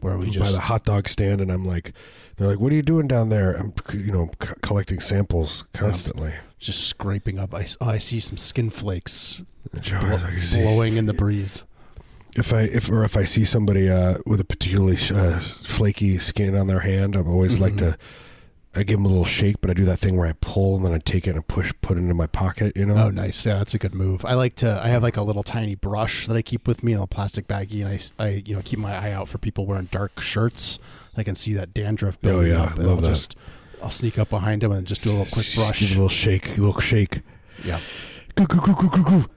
where 0.00 0.16
we 0.16 0.30
just 0.30 0.44
by 0.46 0.52
the 0.52 0.60
hot 0.60 0.84
dog 0.84 1.08
stand, 1.08 1.40
and 1.40 1.50
I'm 1.50 1.64
like, 1.64 1.92
they're 2.36 2.48
like, 2.48 2.60
"What 2.60 2.72
are 2.72 2.76
you 2.76 2.82
doing 2.82 3.06
down 3.08 3.28
there?" 3.28 3.52
I'm, 3.54 3.72
you 3.92 4.12
know, 4.12 4.30
c- 4.42 4.54
collecting 4.62 5.00
samples 5.00 5.64
constantly. 5.72 6.34
just 6.58 6.84
scraping 6.88 7.38
up. 7.38 7.54
I, 7.54 7.66
oh, 7.80 7.86
I 7.90 7.98
see 7.98 8.20
some 8.20 8.36
skin 8.36 8.70
flakes 8.70 9.42
Sure, 9.82 10.00
blow- 10.00 10.16
I 10.26 10.38
see. 10.38 10.62
blowing 10.62 10.96
in 10.96 11.06
the 11.06 11.14
breeze. 11.14 11.64
If 12.36 12.52
I 12.52 12.62
if 12.62 12.90
or 12.90 13.04
if 13.04 13.16
I 13.16 13.24
see 13.24 13.44
somebody 13.44 13.88
uh, 13.90 14.18
with 14.26 14.40
a 14.40 14.44
particularly 14.44 14.96
uh, 15.14 15.38
flaky 15.40 16.18
skin 16.18 16.56
on 16.56 16.66
their 16.66 16.80
hand, 16.80 17.16
I'm 17.16 17.28
always 17.28 17.58
like 17.58 17.74
Mhm. 17.74 17.78
to. 17.78 17.98
I 18.74 18.82
give 18.82 18.98
them 18.98 19.06
a 19.06 19.08
little 19.08 19.24
shake, 19.24 19.60
but 19.60 19.70
I 19.70 19.74
do 19.74 19.84
that 19.86 19.98
thing 19.98 20.16
where 20.16 20.28
I 20.28 20.32
pull 20.40 20.76
and 20.76 20.84
then 20.86 20.92
I 20.94 20.98
take 20.98 21.26
it 21.26 21.34
and 21.34 21.46
push, 21.46 21.72
put 21.80 21.96
it 21.96 22.00
into 22.00 22.14
my 22.14 22.26
pocket. 22.26 22.76
You 22.76 22.86
know. 22.86 22.96
Oh, 22.96 23.10
nice. 23.10 23.44
Yeah, 23.46 23.56
that's 23.58 23.74
a 23.74 23.78
good 23.78 23.94
move. 23.94 24.24
I 24.24 24.34
like 24.34 24.54
to. 24.56 24.80
I 24.82 24.88
have 24.88 25.02
like 25.02 25.16
a 25.16 25.22
little 25.22 25.42
tiny 25.42 25.74
brush 25.74 26.26
that 26.26 26.36
I 26.36 26.42
keep 26.42 26.68
with 26.68 26.84
me 26.84 26.92
in 26.92 27.00
a 27.00 27.06
plastic 27.06 27.48
baggie, 27.48 27.84
and 27.84 27.88
I, 28.18 28.24
I, 28.24 28.42
you 28.44 28.54
know, 28.54 28.62
keep 28.64 28.78
my 28.78 28.92
eye 28.94 29.12
out 29.12 29.28
for 29.28 29.38
people 29.38 29.66
wearing 29.66 29.86
dark 29.86 30.20
shirts. 30.20 30.78
I 31.16 31.22
can 31.24 31.34
see 31.34 31.54
that 31.54 31.74
dandruff 31.74 32.16
oh, 32.22 32.22
building 32.22 32.52
Oh, 32.52 32.54
yeah, 32.56 32.62
up, 32.64 32.76
and 32.76 32.86
love 32.86 32.96
I'll 32.98 33.02
that. 33.02 33.08
just, 33.08 33.36
I'll 33.82 33.90
sneak 33.90 34.18
up 34.18 34.28
behind 34.30 34.62
them 34.62 34.70
and 34.72 34.86
just 34.86 35.02
do 35.02 35.10
a 35.10 35.12
little 35.12 35.26
quick 35.32 35.46
brush. 35.54 35.82
it 35.82 35.90
a 35.90 35.94
little 35.94 36.08
shake, 36.08 36.46
a 36.56 36.60
little 36.60 36.80
shake. 36.80 37.22
Yeah. 37.64 37.80
Goo, 38.36 38.46
goo, 38.46 38.60
goo, 38.60 38.74
goo, 38.74 38.88
goo, 38.90 39.04
goo. 39.04 39.30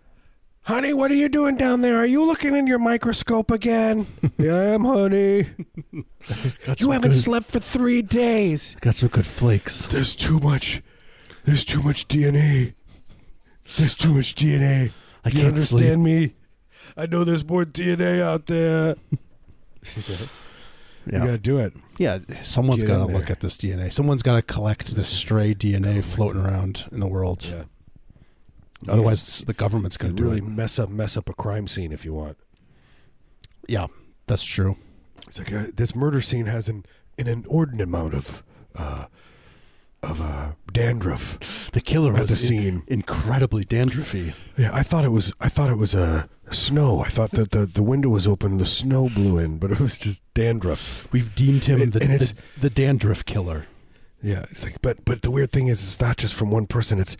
Honey, 0.63 0.93
what 0.93 1.09
are 1.11 1.15
you 1.15 1.27
doing 1.27 1.55
down 1.57 1.81
there? 1.81 1.97
Are 1.97 2.05
you 2.05 2.23
looking 2.23 2.55
in 2.55 2.67
your 2.67 2.77
microscope 2.77 3.49
again? 3.49 4.05
yeah, 4.37 4.53
I 4.55 4.63
am, 4.65 4.85
honey. 4.85 5.47
You 6.77 6.91
haven't 6.91 7.13
slept 7.13 7.47
for 7.47 7.59
three 7.59 8.01
days. 8.03 8.75
Got 8.79 8.93
some 8.95 9.09
good 9.09 9.25
flakes. 9.25 9.87
There's 9.87 10.15
too 10.15 10.39
much. 10.39 10.83
There's 11.45 11.65
too 11.65 11.81
much 11.81 12.07
DNA. 12.07 12.75
There's 13.77 13.95
too 13.95 14.13
much 14.13 14.35
DNA. 14.35 14.91
I 15.25 15.29
you 15.29 15.35
can't 15.35 15.47
understand 15.47 16.03
me? 16.03 16.35
I 16.95 17.07
know 17.07 17.23
there's 17.23 17.43
more 17.47 17.65
DNA 17.65 18.21
out 18.21 18.45
there. 18.45 18.95
You 21.07 21.13
Yeah, 21.13 21.19
gotta 21.25 21.37
do 21.39 21.57
it. 21.57 21.73
yeah. 21.97 22.19
Someone's 22.43 22.83
Get 22.83 22.89
got 22.89 22.97
to 23.07 23.11
look 23.11 23.31
at 23.31 23.39
this 23.39 23.57
DNA. 23.57 23.91
Someone's 23.91 24.21
got 24.21 24.35
to 24.35 24.43
collect 24.43 24.95
this 24.95 25.09
stray 25.09 25.55
DNA 25.55 26.05
floating 26.05 26.39
around 26.45 26.85
in 26.91 26.99
the 26.99 27.07
world. 27.07 27.43
Yeah. 27.43 27.63
Otherwise, 28.87 29.43
the 29.45 29.53
government's 29.53 29.97
going 29.97 30.15
to 30.15 30.23
really 30.23 30.37
it. 30.39 30.43
mess 30.47 30.79
up 30.79 30.89
mess 30.89 31.15
up 31.17 31.29
a 31.29 31.33
crime 31.33 31.67
scene 31.67 31.91
if 31.91 32.03
you 32.05 32.13
want. 32.13 32.37
Yeah, 33.67 33.87
that's 34.27 34.43
true. 34.43 34.77
It's 35.27 35.37
like 35.37 35.53
uh, 35.53 35.65
this 35.73 35.95
murder 35.95 36.21
scene 36.21 36.47
has 36.47 36.67
an 36.67 36.85
an 37.17 37.27
inordinate 37.27 37.87
amount 37.87 38.13
of 38.15 38.43
uh, 38.75 39.05
of 40.01 40.19
uh, 40.19 40.53
dandruff 40.73 41.69
The 41.73 41.81
killer 41.81 42.13
at 42.15 42.21
was 42.21 42.29
the 42.49 42.55
in- 42.55 42.61
scene. 42.63 42.83
incredibly 42.87 43.63
dandruffy. 43.65 44.33
Yeah, 44.57 44.71
I 44.73 44.81
thought 44.83 45.05
it 45.05 45.09
was 45.11 45.31
I 45.39 45.47
thought 45.47 45.69
it 45.69 45.77
was 45.77 45.93
uh, 45.93 46.25
snow. 46.49 47.01
I 47.01 47.09
thought 47.09 47.31
that 47.31 47.51
the, 47.51 47.67
the 47.67 47.83
window 47.83 48.09
was 48.09 48.27
open, 48.27 48.57
the 48.57 48.65
snow 48.65 49.09
blew 49.09 49.37
in, 49.37 49.59
but 49.59 49.71
it 49.71 49.79
was 49.79 49.99
just 49.99 50.23
dandruff. 50.33 51.07
We've 51.11 51.33
deemed 51.35 51.65
him 51.65 51.81
And- 51.81 51.93
the, 51.93 52.01
and 52.01 52.11
it's- 52.13 52.33
the, 52.55 52.61
the 52.61 52.69
dandruff 52.71 53.25
killer. 53.25 53.67
Yeah, 54.23 54.45
it's 54.51 54.63
like 54.63 54.81
but 54.81 55.03
but 55.05 55.21
the 55.23 55.31
weird 55.31 55.51
thing 55.51 55.67
is 55.67 55.81
it's 55.83 55.99
not 55.99 56.17
just 56.17 56.33
from 56.35 56.49
one 56.51 56.65
person. 56.67 56.99
It's 56.99 57.15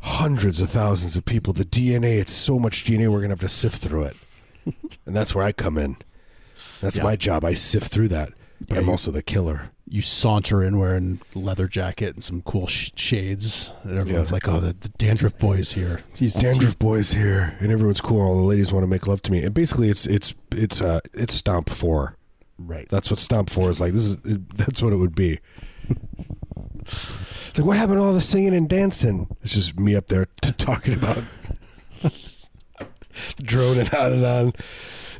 hundreds 0.00 0.60
of 0.60 0.70
thousands 0.70 1.16
of 1.16 1.24
people. 1.24 1.52
The 1.52 1.64
DNA, 1.64 2.18
it's 2.18 2.32
so 2.32 2.58
much 2.58 2.84
DNA. 2.84 3.10
We're 3.10 3.20
gonna 3.20 3.32
have 3.32 3.40
to 3.40 3.48
sift 3.48 3.80
through 3.80 4.04
it, 4.04 4.16
and 5.06 5.16
that's 5.16 5.34
where 5.34 5.44
I 5.44 5.52
come 5.52 5.78
in. 5.78 5.96
That's 6.80 6.96
Yeah. 6.96 7.02
my 7.04 7.16
job. 7.16 7.44
I 7.44 7.54
sift 7.54 7.90
through 7.90 8.08
that, 8.08 8.32
but 8.60 8.76
Yeah, 8.76 8.80
I'm 8.82 8.88
also 8.88 9.10
the 9.10 9.22
killer. 9.22 9.70
You 9.90 10.02
saunter 10.02 10.62
in 10.62 10.78
wearing 10.78 11.20
leather 11.34 11.66
jacket 11.66 12.12
and 12.14 12.22
some 12.22 12.42
cool 12.42 12.66
sh- 12.66 12.90
shades, 12.94 13.72
and 13.84 13.98
everyone's 13.98 14.30
Yeah. 14.30 14.34
like, 14.34 14.46
"Oh, 14.48 14.60
the, 14.60 14.76
the 14.78 14.90
dandruff 14.98 15.38
boy's 15.38 15.72
here." 15.72 16.02
He's 16.14 16.34
Dandruff 16.34 16.78
boys 16.78 17.12
here, 17.12 17.56
and 17.58 17.72
everyone's 17.72 18.00
cool. 18.02 18.20
All 18.20 18.36
the 18.36 18.42
ladies 18.46 18.70
want 18.70 18.82
to 18.82 18.88
make 18.88 19.06
love 19.06 19.22
to 19.22 19.32
me, 19.32 19.42
and 19.42 19.54
basically, 19.54 19.88
it's 19.88 20.06
it's 20.06 20.34
it's 20.52 20.80
uh 20.82 21.00
it's 21.14 21.32
Stomp 21.34 21.70
Four. 21.70 22.16
right. 22.58 22.86
That's 22.90 23.08
what 23.10 23.18
Stomp 23.18 23.48
Four 23.50 23.70
is 23.70 23.80
like. 23.80 23.94
This 23.94 24.04
is 24.04 24.16
that's 24.56 24.82
what 24.82 24.92
it 24.92 24.96
would 24.96 25.14
be. 25.14 25.40
Like, 27.58 27.66
what 27.66 27.76
happened 27.76 27.98
to 27.98 28.04
all 28.04 28.12
the 28.12 28.20
singing 28.20 28.54
and 28.54 28.68
dancing? 28.68 29.26
It's 29.42 29.54
just 29.54 29.80
me 29.80 29.96
up 29.96 30.06
there 30.06 30.28
t- 30.42 30.52
talking 30.52 30.94
about 30.94 31.24
droning 33.42 33.92
on 33.92 34.12
and 34.12 34.24
on. 34.24 34.52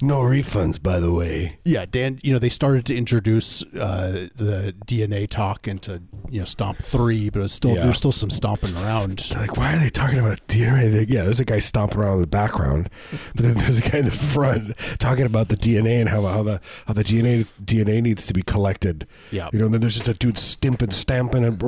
No 0.01 0.19
refunds, 0.21 0.83
by 0.83 1.01
the 1.01 1.13
way. 1.13 1.59
Yeah, 1.65 1.87
Dan. 1.91 2.21
You 2.23 2.33
know 2.33 2.39
they 2.39 2.49
started 2.49 2.87
to 2.87 2.97
introduce 2.97 3.63
uh, 3.75 4.29
the 4.37 4.75
DNA 4.87 5.29
talk 5.29 5.67
into 5.69 6.03
you 6.29 6.41
know 6.41 6.45
Stomp 6.45 6.79
Three, 6.79 7.31
but 7.31 7.41
it 7.41 7.43
was 7.43 7.53
still 7.53 7.75
Yeah. 7.75 7.85
there's 7.85 7.97
still 7.97 8.13
some 8.13 8.31
stomping 8.31 8.77
around. 8.77 9.31
Like, 9.35 9.57
why 9.57 9.75
are 9.75 9.79
they 9.79 9.91
talking 9.91 10.19
about 10.19 10.47
DNA? 10.47 11.07
Yeah, 11.09 11.25
there's 11.25 11.41
a 11.41 11.45
guy 11.45 11.59
stomping 11.59 11.99
around 11.99 12.15
in 12.17 12.21
the 12.23 12.27
background, 12.27 12.89
but 13.35 13.45
then 13.45 13.55
there's 13.55 13.79
a 13.79 13.83
guy 13.83 13.99
in 13.99 14.05
the 14.05 14.11
front 14.11 14.77
talking 14.99 15.27
about 15.27 15.49
the 15.49 15.57
DNA 15.57 16.01
and 16.01 16.09
how, 16.09 16.23
how 16.23 16.43
the 16.43 16.61
how 16.87 16.95
the 16.95 17.05
DNA 17.05 17.51
DNA 17.65 18.03
needs 18.03 18.27
to 18.27 18.35
be 18.35 18.43
collected. 18.43 19.07
Yeah. 19.31 19.49
You 19.53 19.59
know, 19.59 19.65
and 19.67 19.75
then 19.75 19.81
there's 19.81 19.97
just 19.97 20.09
a 20.09 20.15
dude 20.15 20.37
stimping, 20.39 20.93
stamping 20.93 21.45
and 21.45 21.59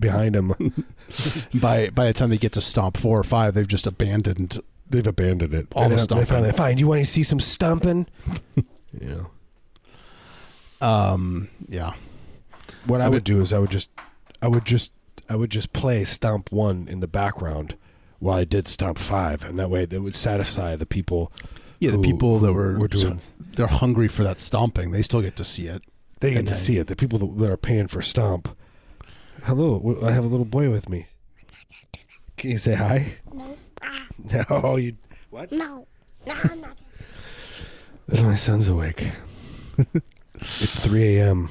behind 0.00 0.34
him. 0.36 0.54
By 1.54 1.90
by 1.90 2.06
the 2.06 2.12
time 2.12 2.30
they 2.30 2.38
get 2.38 2.52
to 2.52 2.60
Stomp 2.60 2.96
Four 2.96 3.20
or 3.20 3.24
Five, 3.24 3.54
they've 3.54 3.68
just 3.68 3.86
abandoned. 3.86 4.58
They've 4.88 5.06
abandoned 5.06 5.54
it. 5.54 5.68
All 5.72 5.82
and 5.84 5.92
the 5.92 5.96
then 5.96 5.98
they 5.98 6.02
stomping. 6.04 6.26
finally, 6.26 6.52
fine. 6.52 6.78
You 6.78 6.86
want 6.86 7.00
to 7.00 7.06
see 7.06 7.22
some 7.22 7.40
stumping? 7.40 8.06
yeah. 9.00 9.24
Um. 10.80 11.48
Yeah. 11.68 11.94
what 12.86 13.00
I, 13.00 13.04
I 13.04 13.08
would 13.08 13.14
would- 13.16 13.24
do 13.24 13.40
is 13.40 13.52
I 13.52 13.58
would 13.58 13.70
just, 13.70 13.88
I 14.42 14.48
would 14.48 14.64
just, 14.64 14.92
I 15.28 15.36
would 15.36 15.50
just 15.50 15.72
play 15.72 16.04
Stomp 16.04 16.52
One 16.52 16.86
in 16.88 17.00
the 17.00 17.08
background 17.08 17.76
while 18.18 18.36
I 18.38 18.44
did 18.44 18.68
Stomp 18.68 18.98
Five, 18.98 19.44
and 19.44 19.58
that 19.58 19.70
way 19.70 19.84
that 19.86 20.00
would 20.02 20.14
satisfy 20.14 20.76
the 20.76 20.86
people. 20.86 21.32
Yeah. 21.80 21.90
The 21.92 21.96
who- 21.98 22.02
people 22.02 22.38
that 22.40 22.52
were 22.52 22.78
were 22.78 22.88
doing. 22.88 23.20
they're 23.56 23.66
hungry 23.66 24.08
for 24.08 24.22
that 24.24 24.40
stomping. 24.40 24.90
They 24.90 25.02
still 25.02 25.22
get 25.22 25.36
to 25.36 25.44
see 25.44 25.66
it. 25.66 25.82
They 26.20 26.30
get 26.30 26.38
And 26.40 26.46
to 26.48 26.54
then- 26.54 26.60
see 26.60 26.76
it. 26.78 26.86
The 26.88 26.96
people 26.96 27.18
that, 27.18 27.38
that 27.38 27.50
are 27.50 27.56
paying 27.56 27.88
for 27.88 28.02
Stomp. 28.02 28.54
Hello, 29.44 29.98
I 30.02 30.10
have 30.12 30.24
a 30.24 30.28
little 30.28 30.46
boy 30.46 30.70
with 30.70 30.88
me. 30.88 31.06
Can 32.36 32.50
you 32.50 32.58
say 32.58 32.74
hi? 32.74 33.14
No. 33.32 33.56
Ah, 33.84 34.06
No, 34.50 34.76
you. 34.76 34.96
What? 35.30 35.52
no. 35.52 35.86
No, 36.26 36.34
I'm 36.44 36.60
not. 36.60 36.76
This 38.08 38.22
My 38.22 38.34
son's 38.36 38.68
awake. 38.68 39.08
it's 40.60 40.76
3 40.84 41.18
a.m. 41.18 41.48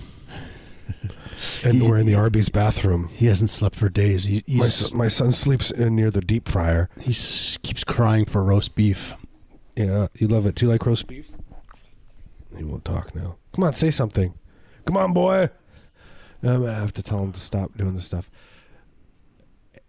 And 1.65 1.83
we're 1.89 1.97
in 1.97 2.05
the 2.05 2.15
Arby's 2.15 2.49
bathroom. 2.49 3.09
He 3.09 3.25
hasn't 3.27 3.51
slept 3.51 3.75
for 3.75 3.89
days. 3.89 4.23
He 4.25 4.43
My, 4.47 4.65
son, 4.65 4.97
my 4.97 5.07
son 5.07 5.31
sleeps 5.31 5.71
in 5.71 5.95
near 5.95 6.09
the 6.09 6.21
deep 6.21 6.47
fryer. 6.47 6.89
he 6.99 7.11
keeps 7.61 7.83
crying 7.83 8.25
for 8.25 8.41
roast 8.43 8.75
beef. 8.75 9.13
Yeah, 9.75 10.07
you 10.15 10.27
love 10.27 10.45
it. 10.45 10.55
Do 10.55 10.65
you 10.65 10.71
like 10.71 10.85
roast 10.85 11.07
beef? 11.07 11.31
He 12.57 12.63
won't 12.63 12.85
talk 12.85 13.13
now. 13.15 13.37
Come 13.53 13.63
on, 13.65 13.73
say 13.73 13.91
something. 13.91 14.33
Come 14.85 14.95
on, 14.97 15.13
boy. 15.13 15.49
I'm 16.43 16.61
gonna 16.61 16.73
have 16.73 16.93
to 16.93 17.03
tell 17.03 17.19
him 17.23 17.31
to 17.33 17.39
stop 17.39 17.75
doing 17.77 17.95
this 17.95 18.05
stuff. 18.05 18.29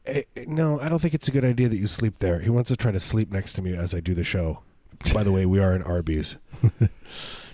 Eh, 0.07 0.23
eh, 0.37 0.45
no, 0.47 0.81
I 0.81 0.89
don't 0.89 0.99
think 1.01 1.15
it's 1.15 1.29
a 1.29 1.31
good 1.31 1.45
idea 1.45 1.69
that 1.69 1.77
you 1.79 1.87
sleep 1.87 2.19
there. 2.19 2.41
He 2.41 2.51
wants 2.51 2.69
to 2.69 2.77
try 2.77 2.93
to 2.93 3.01
sleep 3.01 3.31
next 3.33 3.55
to 3.55 3.63
me 3.63 3.75
as 3.75 3.95
I 3.95 4.01
do 4.01 4.15
the 4.15 4.25
show. 4.25 4.61
By 5.13 5.23
the 5.23 5.33
way, 5.33 5.45
we 5.47 5.61
are 5.61 5.75
in 5.75 5.83
Arby's. 5.83 6.37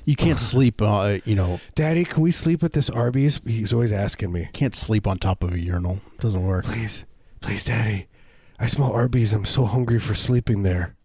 You 0.07 0.17
can't 0.17 0.39
sleep. 0.39 0.81
Uh, 0.81 1.19
you 1.27 1.37
know, 1.37 1.61
Daddy, 1.75 2.05
can 2.05 2.23
we 2.23 2.33
sleep 2.33 2.65
at 2.65 2.73
this 2.73 2.89
Arby's? 2.89 3.39
He's 3.47 3.73
always 3.73 3.93
asking 3.93 4.33
me. 4.33 4.49
can't 4.55 4.75
sleep 4.75 5.07
on 5.07 5.19
top 5.19 5.45
of 5.45 5.53
a 5.53 5.59
urinal. 5.61 6.01
Doesn't 6.19 6.43
work. 6.43 6.65
Please, 6.65 7.05
please, 7.41 7.65
Daddy. 7.67 8.09
I 8.59 8.67
smell 8.67 8.91
Arby's. 8.93 9.35
I'm 9.35 9.45
so 9.45 9.67
hungry 9.67 10.01
for 10.01 10.15
sleeping 10.15 10.63
there. 10.63 10.97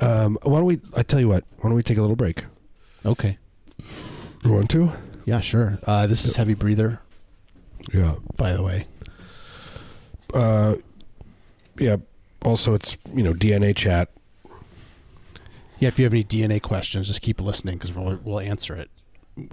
Um, 0.00 0.36
why 0.42 0.58
don't 0.58 0.66
we? 0.66 0.80
I 0.96 1.04
tell 1.04 1.20
you 1.20 1.28
what. 1.28 1.44
Why 1.58 1.68
don't 1.70 1.74
we 1.76 1.82
take 1.84 1.96
a 1.96 2.00
little 2.00 2.16
break? 2.16 2.44
Okay. 3.06 3.38
You 4.44 4.52
want 4.52 4.68
to? 4.70 4.90
Yeah, 5.24 5.38
sure. 5.40 5.78
Uh, 5.86 6.08
this 6.08 6.24
is 6.24 6.34
heavy 6.36 6.54
breather, 6.54 7.00
Yeah. 7.94 8.16
by 8.36 8.52
the 8.52 8.62
way. 8.64 8.88
Uh, 10.34 10.76
yeah. 11.78 11.96
Also, 12.44 12.74
it's 12.74 12.96
you 13.14 13.22
know 13.22 13.32
DNA 13.32 13.74
chat. 13.74 14.10
Yeah, 15.80 15.88
if 15.88 15.98
you 15.98 16.04
have 16.04 16.12
any 16.12 16.24
DNA 16.24 16.60
questions, 16.60 17.06
just 17.08 17.20
keep 17.22 17.40
listening 17.40 17.74
because 17.76 17.92
we'll 17.92 18.18
we'll 18.22 18.40
answer 18.40 18.74
it. 18.74 18.90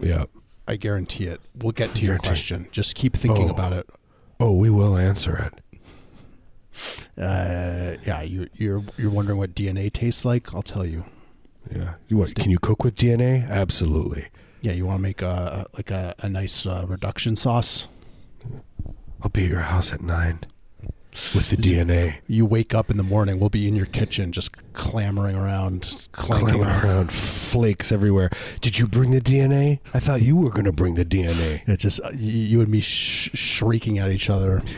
Yeah. 0.01 0.25
I 0.67 0.77
guarantee 0.77 1.25
it. 1.27 1.41
We'll 1.55 1.71
get 1.73 1.93
to 1.95 2.01
your 2.01 2.17
question. 2.17 2.67
Just 2.71 2.95
keep 2.95 3.15
thinking 3.15 3.49
Oh. 3.49 3.53
about 3.53 3.73
it. 3.73 3.87
Oh, 4.39 4.53
we 4.53 4.69
will 4.71 4.97
answer 4.97 5.35
it. 5.37 5.61
Uh, 7.17 7.95
yeah, 8.05 8.21
you 8.21 8.49
you're 8.55 8.83
you're 8.97 9.11
wondering 9.11 9.37
what 9.37 9.55
DNA 9.55 9.91
tastes 9.91 10.25
like. 10.25 10.53
I'll 10.53 10.61
tell 10.63 10.85
you. 10.85 11.05
Yeah. 11.73 11.93
You 12.07 12.17
what? 12.17 12.35
Can 12.35 12.51
you 12.51 12.57
cook 12.59 12.83
with 12.83 12.95
DNA? 12.95 13.47
Absolutely. 13.49 14.27
Yeah, 14.61 14.73
you 14.73 14.85
want 14.85 14.97
to 14.99 15.01
make 15.03 15.21
a 15.21 15.67
like 15.73 15.91
a, 15.91 16.15
a 16.19 16.27
nice 16.29 16.65
uh, 16.65 16.85
reduction 16.87 17.35
sauce. 17.35 17.87
I'll 19.21 19.29
be 19.29 19.45
at 19.45 19.49
your 19.51 19.59
house 19.61 19.93
at 19.93 20.01
nine 20.01 20.39
with 21.33 21.49
the 21.49 21.57
DNA. 21.57 22.15
You 22.27 22.45
wake 22.45 22.73
up 22.73 22.89
in 22.89 22.97
the 22.97 23.03
morning, 23.03 23.39
we'll 23.39 23.49
be 23.49 23.67
in 23.67 23.75
your 23.75 23.85
kitchen, 23.85 24.31
just 24.31 24.51
clamoring 24.73 25.35
around, 25.35 26.01
clanking 26.11 26.47
Clamming 26.49 26.63
around. 26.63 26.85
around, 26.85 27.11
flakes 27.11 27.91
everywhere. 27.91 28.29
Did 28.61 28.77
you 28.79 28.87
bring 28.87 29.11
the 29.11 29.21
DNA? 29.21 29.79
I 29.93 29.99
thought 29.99 30.21
you 30.21 30.35
were 30.35 30.49
going 30.51 30.65
to 30.65 30.71
bring 30.71 30.95
the 30.95 31.05
DNA. 31.05 31.67
It 31.67 31.77
just 31.79 31.99
uh, 32.01 32.09
y- 32.11 32.17
you 32.19 32.61
and 32.61 32.69
me 32.69 32.81
sh- 32.81 33.31
shrieking 33.33 33.97
at 33.99 34.11
each 34.11 34.29
other. 34.29 34.61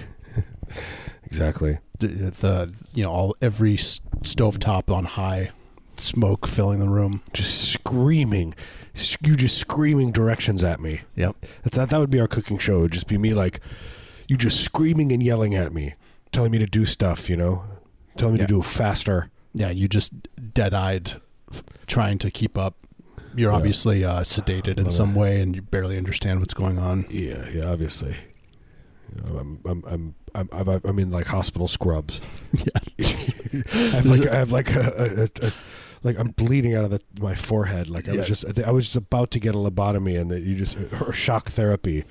Exactly. 1.25 1.77
The, 2.00 2.08
the 2.08 2.74
you 2.94 3.03
know 3.03 3.12
all 3.12 3.36
every 3.41 3.74
s- 3.74 4.00
stovetop 4.22 4.94
on 4.94 5.03
high, 5.06 5.51
smoke 5.98 6.48
filling 6.48 6.79
the 6.79 6.88
room. 6.89 7.22
Just 7.34 7.70
screaming. 7.72 8.53
S- 8.96 9.17
You 9.22 9.36
just 9.36 9.58
screaming 9.58 10.12
directions 10.12 10.63
at 10.63 10.79
me. 10.79 11.01
Yep. 11.15 11.36
That's 11.63 11.75
that. 11.75 11.89
That 11.89 12.00
would 12.00 12.10
be 12.10 12.20
our 12.20 12.27
cooking 12.27 12.58
show. 12.58 12.77
It 12.79 12.82
would 12.84 12.91
just 12.94 13.08
be 13.08 13.17
me 13.17 13.34
like, 13.34 13.60
you 14.27 14.38
just 14.38 14.62
screaming 14.63 15.12
and 15.12 15.22
yelling 15.22 15.53
at 15.56 15.74
me, 15.74 15.96
telling 16.32 16.52
me 16.52 16.58
to 16.60 16.66
do 16.66 16.86
stuff. 16.86 17.30
You 17.30 17.38
know, 17.38 17.64
telling 18.18 18.36
me 18.36 18.40
Yeah. 18.40 18.48
to 18.48 18.54
do 18.56 18.62
faster. 18.62 19.30
Yeah, 19.54 19.70
you 19.72 19.88
just 19.88 20.14
dead-eyed, 20.54 21.14
trying 21.88 22.20
to 22.20 22.30
keep 22.30 22.58
up. 22.58 22.76
You're 23.36 23.52
Yeah. 23.52 23.58
obviously 23.58 24.04
uh, 24.06 24.20
sedated 24.22 24.78
in 24.80 24.92
some 24.92 25.12
it. 25.16 25.20
way, 25.20 25.42
and 25.42 25.56
you 25.56 25.62
barely 25.62 25.98
understand 25.98 26.40
what's 26.40 26.54
going 26.54 26.78
on. 26.78 27.06
Yeah. 27.10 27.48
Yeah. 27.50 27.66
Obviously. 27.72 28.16
You 29.16 29.22
know, 29.24 29.40
I'm, 29.40 29.60
I'm, 29.66 29.84
I'm, 29.88 30.16
I'm, 30.36 30.50
I'm, 30.70 30.82
I'm 30.84 31.00
in 31.00 31.10
like 31.12 31.28
hospital 31.28 31.68
scrubs. 31.68 32.22
Yeah. 32.98 33.08
I 33.74 33.78
have 33.98 34.06
like, 34.06 34.28
I 34.28 34.36
have 34.36 34.52
like 34.52 34.76
a, 34.76 35.28
a, 35.42 35.46
a, 35.48 35.52
like 36.04 36.18
I'm 36.20 36.30
bleeding 36.30 36.75
out 36.75 36.84
of 36.86 36.92
the, 36.92 37.01
my 37.20 37.36
forehead. 37.36 37.89
Like 37.89 38.08
I 38.08 38.13
Yeah. 38.13 38.20
was 38.20 38.27
just, 38.27 38.60
I 38.60 38.72
was 38.72 38.86
just 38.86 38.96
about 38.96 39.32
to 39.32 39.39
get 39.39 39.56
a 39.56 39.58
lobotomy, 39.58 40.20
and 40.20 40.30
that 40.32 40.42
you 40.44 40.56
just 40.56 40.77
or 41.01 41.12
shock 41.12 41.50
therapy, 41.50 42.04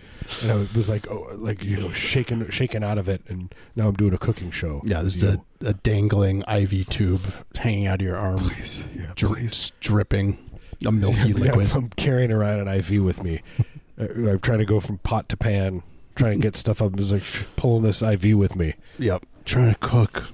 and 0.43 0.51
I 0.53 0.67
was 0.77 0.89
like, 0.89 1.11
oh, 1.11 1.29
like 1.37 1.63
you 1.65 1.77
know, 1.77 1.89
shaken, 1.91 2.49
shaken 2.51 2.83
out 2.83 2.99
of 2.99 3.09
it, 3.09 3.23
and 3.29 3.55
now 3.75 3.89
I'm 3.89 3.95
doing 3.95 4.15
a 4.15 4.19
cooking 4.19 4.51
show. 4.51 4.83
Yeah, 4.85 5.01
there's 5.01 5.23
You 5.23 5.43
a, 5.63 5.69
a 5.69 5.75
dangling 5.75 6.43
IV 6.49 6.89
tube 6.89 7.23
hanging 7.57 7.87
out 7.87 8.01
of 8.01 8.07
your 8.07 8.17
arm, 8.17 8.39
Please, 8.39 8.85
yeah, 8.97 9.13
dri- 9.15 9.49
dripping 9.81 10.39
a 10.85 10.93
milky 10.93 11.29
Yeah, 11.31 11.35
liquid. 11.35 11.71
I'm 11.75 11.89
carrying 11.91 12.33
around 12.33 12.61
an 12.61 12.69
IV 12.69 13.03
with 13.03 13.23
me. 13.23 13.43
Uh, 13.99 14.33
I'm 14.33 14.41
trying 14.41 14.59
to 14.59 14.67
go 14.67 14.79
from 14.79 14.99
pot 14.99 15.27
to 15.31 15.39
pan, 15.39 15.83
trying 16.17 16.33
to 16.39 16.43
get 16.43 16.55
stuff 16.55 16.83
up. 16.83 16.95
Just 16.97 17.13
like 17.13 17.23
pulling 17.57 17.83
this 17.83 18.03
IV 18.03 18.37
with 18.37 18.55
me. 18.55 18.75
Yep. 18.99 19.25
Trying 19.47 19.73
to 19.73 19.79
cook. 19.81 20.25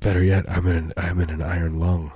Better 0.00 0.24
yet, 0.24 0.48
I'm 0.50 0.66
in 0.66 0.76
an, 0.76 0.92
I'm 0.96 1.20
in 1.20 1.28
an 1.28 1.42
iron 1.42 1.78
lung. 1.78 2.12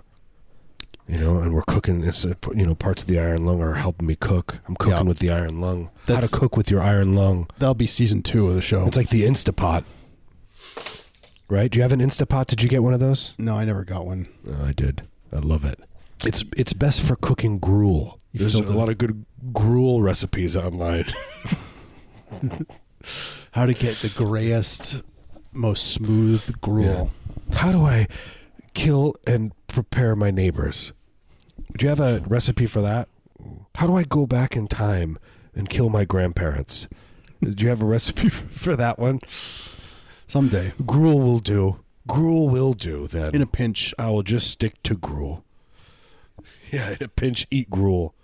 You 1.12 1.19
know, 1.19 1.37
and 1.40 1.52
we're 1.52 1.61
cooking. 1.66 2.02
It's, 2.04 2.25
uh, 2.25 2.33
you 2.57 2.64
know, 2.64 2.75
parts 2.75 3.02
of 3.02 3.09
the 3.09 3.19
iron 3.21 3.45
lung 3.45 3.61
are 3.61 3.75
helping 3.75 4.07
me 4.07 4.16
cook. 4.16 4.61
I'm 4.66 4.75
cooking 4.76 4.97
Yeah. 4.97 5.02
with 5.02 5.19
the 5.19 5.28
iron 5.31 5.61
lung. 5.61 5.90
How 6.09 6.21
to 6.21 6.28
cook 6.28 6.57
with 6.57 6.71
your 6.71 6.81
iron 6.81 7.14
lung? 7.14 7.49
That'll 7.59 7.75
be 7.75 7.87
season 7.87 8.23
two 8.23 8.49
of 8.49 8.54
the 8.54 8.62
show. 8.62 8.87
It's 8.87 8.97
like 8.97 9.11
the 9.11 9.25
Instapot, 9.25 9.85
right? 11.50 11.71
Do 11.71 11.76
you 11.78 11.83
have 11.83 11.92
an 11.92 12.00
Instapot? 12.00 12.47
Did 12.47 12.62
you 12.62 12.69
get 12.71 12.83
one 12.83 12.95
of 12.95 13.00
those? 13.00 13.35
no, 13.37 13.59
I 13.59 13.66
never 13.66 13.85
got 13.85 14.07
one. 14.07 14.26
Oh, 14.49 14.64
I 14.64 14.73
did. 14.73 15.02
I 15.31 15.40
love 15.40 15.66
it. 15.66 15.78
It's 16.25 16.45
it's 16.57 16.73
best 16.73 17.02
for 17.02 17.14
cooking 17.16 17.59
gruel. 17.59 18.19
There's 18.33 18.54
a 18.54 18.62
filled 18.62 18.75
it- 18.75 18.78
lot 18.78 18.88
of 18.88 18.97
good 18.97 19.26
gruel 19.52 20.00
recipes 20.00 20.57
online. 20.57 21.04
How 23.52 23.66
to 23.66 23.75
get 23.75 23.97
the 23.97 24.09
grayest, 24.09 25.02
most 25.52 25.92
smooth 25.92 26.59
gruel. 26.61 27.11
How 27.52 27.71
do 27.73 27.85
I 27.85 28.07
kill 28.73 29.14
and 29.26 29.52
prepare 29.66 30.16
my 30.16 30.31
neighbors? 30.31 30.92
Do 31.76 31.85
you 31.87 31.88
have 31.88 32.00
a 32.00 32.21
recipe 32.26 32.67
for 32.67 32.81
that? 32.83 33.09
How 33.76 33.87
do 33.87 33.97
I 33.97 34.05
go 34.05 34.26
back 34.26 34.57
in 34.57 34.69
time 34.69 35.19
and 35.55 35.69
kill 35.69 35.88
my 35.88 36.05
grandparents? 36.05 36.87
Do 37.43 37.55
you 37.62 37.69
have 37.71 37.83
a 37.83 37.87
recipe 37.97 38.29
for 38.29 38.76
that 38.76 38.99
one? 38.99 39.21
Someday, 40.26 40.73
Gruel 40.87 41.21
will 41.21 41.41
do. 41.41 41.81
Gruel 42.07 42.49
will 42.49 42.73
do 42.73 43.07
then. 43.07 43.35
in 43.35 43.43
a 43.43 43.47
pinch. 43.47 43.95
I 43.99 44.11
will 44.11 44.23
just 44.23 44.50
stick 44.50 44.83
to 44.85 44.95
gruel. 44.97 45.45
Yeah, 46.71 46.91
in 46.91 47.02
a 47.02 47.09
pinch, 47.09 47.47
eat 47.50 47.69
gruel. 47.71 48.14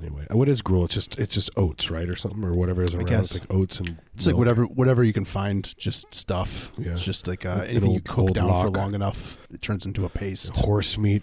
Anyway, 0.00 0.26
what 0.30 0.48
is 0.48 0.62
gruel? 0.62 0.84
It's 0.84 0.94
just 0.94 1.18
it's 1.18 1.32
just 1.34 1.50
oats, 1.56 1.90
right, 1.90 2.08
or 2.08 2.16
something, 2.16 2.44
or 2.44 2.54
whatever 2.54 2.82
is 2.82 2.94
around. 2.94 3.06
guess. 3.06 3.36
It's 3.36 3.40
like 3.40 3.52
oats 3.54 3.80
and 3.80 3.98
It's 4.14 4.26
like 4.26 4.36
whatever 4.36 4.64
whatever 4.64 5.02
you 5.04 5.12
can 5.12 5.24
find, 5.24 5.76
just 5.78 6.12
stuff. 6.14 6.70
Yeah. 6.78 6.92
It's 6.92 7.04
just 7.04 7.26
like 7.26 7.44
uh, 7.46 7.60
An 7.62 7.66
anything 7.68 7.92
you 7.92 8.00
cook 8.00 8.32
down 8.32 8.48
for 8.62 8.70
long 8.70 8.94
enough, 8.94 9.38
it 9.52 9.62
turns 9.62 9.86
into 9.86 10.04
a 10.04 10.08
paste. 10.08 10.56
horse 10.58 10.96
meat, 10.98 11.22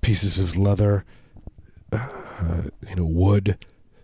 pieces 0.00 0.38
of 0.38 0.56
leather, 0.56 1.04
uh, 1.92 2.62
you 2.88 2.96
know, 2.96 3.04
wood, 3.04 3.56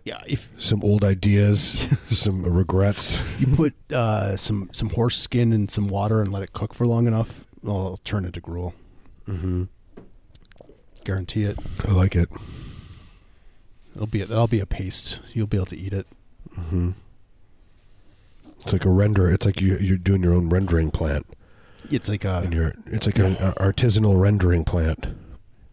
Yeah, 0.05 0.21
if 0.27 0.49
some 0.57 0.83
old 0.83 1.03
ideas, 1.03 1.87
some 2.09 2.43
regrets. 2.43 3.19
you 3.39 3.47
put 3.47 3.73
uh, 3.91 4.35
some 4.37 4.69
some 4.71 4.89
horse 4.89 5.17
skin 5.17 5.53
in 5.53 5.67
some 5.69 5.87
water 5.87 6.21
and 6.21 6.31
let 6.31 6.41
it 6.43 6.53
cook 6.53 6.73
for 6.73 6.87
long 6.87 7.07
enough, 7.07 7.45
it'll 7.63 7.97
turn 8.03 8.25
into 8.25 8.39
gruel. 8.41 8.73
Mm-hmm. 9.27 9.63
Guarantee 11.03 11.43
it. 11.43 11.57
I 11.87 11.91
like 11.91 12.15
it. 12.15 12.29
It'll 13.95 14.07
be 14.07 14.19
that'll 14.23 14.47
be 14.47 14.59
a 14.59 14.65
paste. 14.65 15.19
You'll 15.33 15.47
be 15.47 15.57
able 15.57 15.65
to 15.67 15.77
eat 15.77 15.93
it. 15.93 16.07
Mm-hmm. 16.57 16.91
It's 18.61 18.73
like 18.73 18.85
a 18.85 18.89
render. 18.89 19.29
It's 19.29 19.45
like 19.45 19.59
you, 19.59 19.77
you're 19.77 19.97
doing 19.97 20.21
your 20.23 20.33
own 20.33 20.49
rendering 20.49 20.91
plant, 20.91 21.25
It's 21.89 22.07
like 22.07 22.23
a 22.25 22.37
and 22.43 22.53
you're. 22.53 22.73
It's 22.85 23.05
like 23.07 23.17
an 23.19 23.35
artisanal 23.35 24.19
rendering 24.19 24.63
plant. 24.63 25.07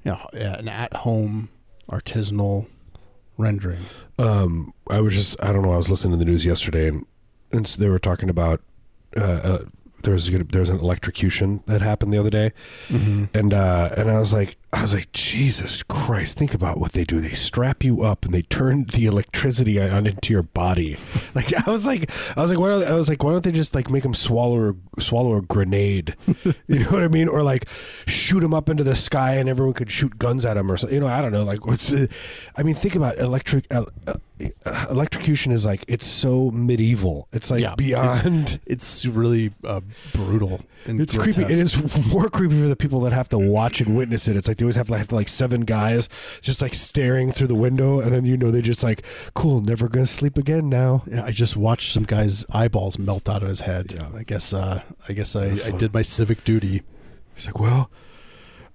You 0.09 0.15
know, 0.15 0.27
yeah, 0.33 0.59
an 0.59 0.69
at 0.69 0.95
home 0.95 1.51
artisanal 1.91 2.67
rendering. 3.37 3.85
Um, 4.19 4.73
I 4.89 5.01
was 5.01 5.15
just. 5.15 5.37
I 5.43 5.53
don't 5.53 5.63
know. 5.63 5.73
I 5.73 5.77
was 5.77 5.91
listening 5.91 6.13
to 6.13 6.25
the 6.25 6.25
news 6.25 6.47
yesterday, 6.47 6.89
and 6.89 7.07
and 7.53 7.67
they 7.67 7.89
were 7.89 7.99
talking 7.99 8.31
about. 8.31 8.63
Uh, 9.17 9.21
uh, 9.21 9.65
there 10.03 10.13
was 10.13 10.31
there 10.31 10.61
was 10.61 10.71
an 10.71 10.79
electrocution 10.79 11.63
that 11.67 11.83
happened 11.83 12.13
the 12.13 12.19
other 12.19 12.31
day, 12.31 12.53
Mm-hmm. 12.89 13.25
and 13.35 13.53
uh, 13.55 13.91
and 13.97 14.11
I 14.11 14.19
was 14.19 14.33
like, 14.33 14.57
I 14.73 14.83
was 14.83 14.95
like, 14.95 15.11
Jesus 15.13 15.83
Christ! 15.83 16.37
Think 16.39 16.55
about 16.55 16.79
what 16.79 16.93
they 16.93 17.05
do. 17.05 17.21
They 17.21 17.31
strap 17.31 17.83
you 17.85 18.03
up 18.03 18.25
and 18.25 18.33
they 18.33 18.43
turn 18.43 18.85
the 18.93 19.07
electricity 19.07 19.81
on 19.81 20.07
into 20.07 20.33
your 20.33 20.43
body. 20.45 20.97
Like 21.35 21.53
I 21.67 21.71
was 21.71 21.85
like, 21.87 22.11
I 22.37 22.43
was 22.43 22.51
like, 22.51 22.59
why 22.59 22.69
don't 22.69 22.83
I 22.85 22.95
was 22.95 23.09
like, 23.09 23.23
why 23.23 23.31
don't 23.33 23.45
they 23.45 23.53
just 23.53 23.75
like 23.75 23.91
make 23.91 24.03
them 24.03 24.15
swallow 24.15 24.57
or 24.59 24.77
swallow 24.99 25.37
a 25.37 25.43
grenade? 25.43 26.17
you 26.67 26.79
know 26.81 26.91
what 26.91 27.03
I 27.03 27.09
mean? 27.09 27.29
Or 27.29 27.43
like 27.43 27.69
shoot 28.07 28.41
them 28.41 28.53
up 28.55 28.69
into 28.69 28.83
the 28.83 28.97
sky 28.97 29.35
and 29.35 29.49
everyone 29.49 29.75
could 29.75 29.91
shoot 29.91 30.19
guns 30.19 30.45
at 30.45 30.55
them 30.55 30.71
or 30.73 30.77
something. 30.77 30.95
You 30.95 31.01
know, 31.01 31.07
I 31.07 31.21
don't 31.21 31.31
know. 31.33 31.45
Like 31.45 31.65
what's? 31.67 31.93
Uh, 31.93 32.07
I 32.57 32.63
mean, 32.65 32.75
think 32.75 32.97
about 32.97 33.19
electric. 33.19 33.67
Uh, 33.73 33.85
uh, 34.65 34.87
electrocution 34.91 35.53
is 35.53 35.65
like 35.67 35.85
it's 35.89 36.07
so 36.07 36.51
medieval. 36.51 37.29
It's 37.33 37.51
like 37.51 37.63
Yeah. 37.63 37.75
beyond. 37.77 38.61
It's 38.67 39.05
really 39.07 39.53
uh, 39.65 39.81
brutal. 40.13 40.61
And 40.85 41.01
It's 41.01 41.17
creepy. 41.17 41.43
It 41.43 41.51
is 41.51 42.07
more 42.13 42.29
creepy 42.29 42.61
for 42.61 42.69
the 42.69 42.77
people 42.77 43.01
that 43.01 43.13
have 43.13 43.29
to 43.31 43.39
watch 43.39 43.81
and 43.81 43.97
witness 43.97 44.29
it. 44.29 44.37
It's 44.37 44.47
like 44.49 44.59
they 44.59 44.65
always 44.65 44.77
have 44.77 44.89
to 44.89 44.97
have 44.99 45.11
like 45.13 45.29
seven 45.29 45.63
guys 45.63 46.09
just 46.41 46.63
like 46.63 46.75
staring 46.75 47.33
through 47.33 47.49
the 47.49 47.55
window, 47.55 48.01
and 48.01 48.13
then 48.13 48.25
you 48.27 48.37
know 48.37 48.51
they 48.51 48.63
just 48.63 48.83
like, 48.83 49.05
cool, 49.35 49.61
never 49.61 49.89
gonna 49.89 50.07
sleep 50.07 50.37
again 50.39 50.69
now. 50.69 51.03
Yeah, 51.07 51.25
I 51.25 51.31
just 51.33 51.57
watched 51.57 51.93
some 51.93 52.05
guy's 52.05 52.45
eyeballs 52.51 52.99
melt 52.99 53.29
out 53.29 53.43
of 53.43 53.49
his 53.49 53.61
head. 53.61 53.93
Yeah. 53.97 54.09
I 54.15 54.23
guess. 54.23 54.53
Uh, 54.53 54.83
I 55.09 55.13
guess 55.13 55.35
I, 55.37 55.47
I 55.67 55.71
did 55.73 55.93
my 55.93 56.03
civic 56.03 56.45
duty. 56.45 56.83
He's 57.35 57.47
like, 57.47 57.59
well, 57.59 57.91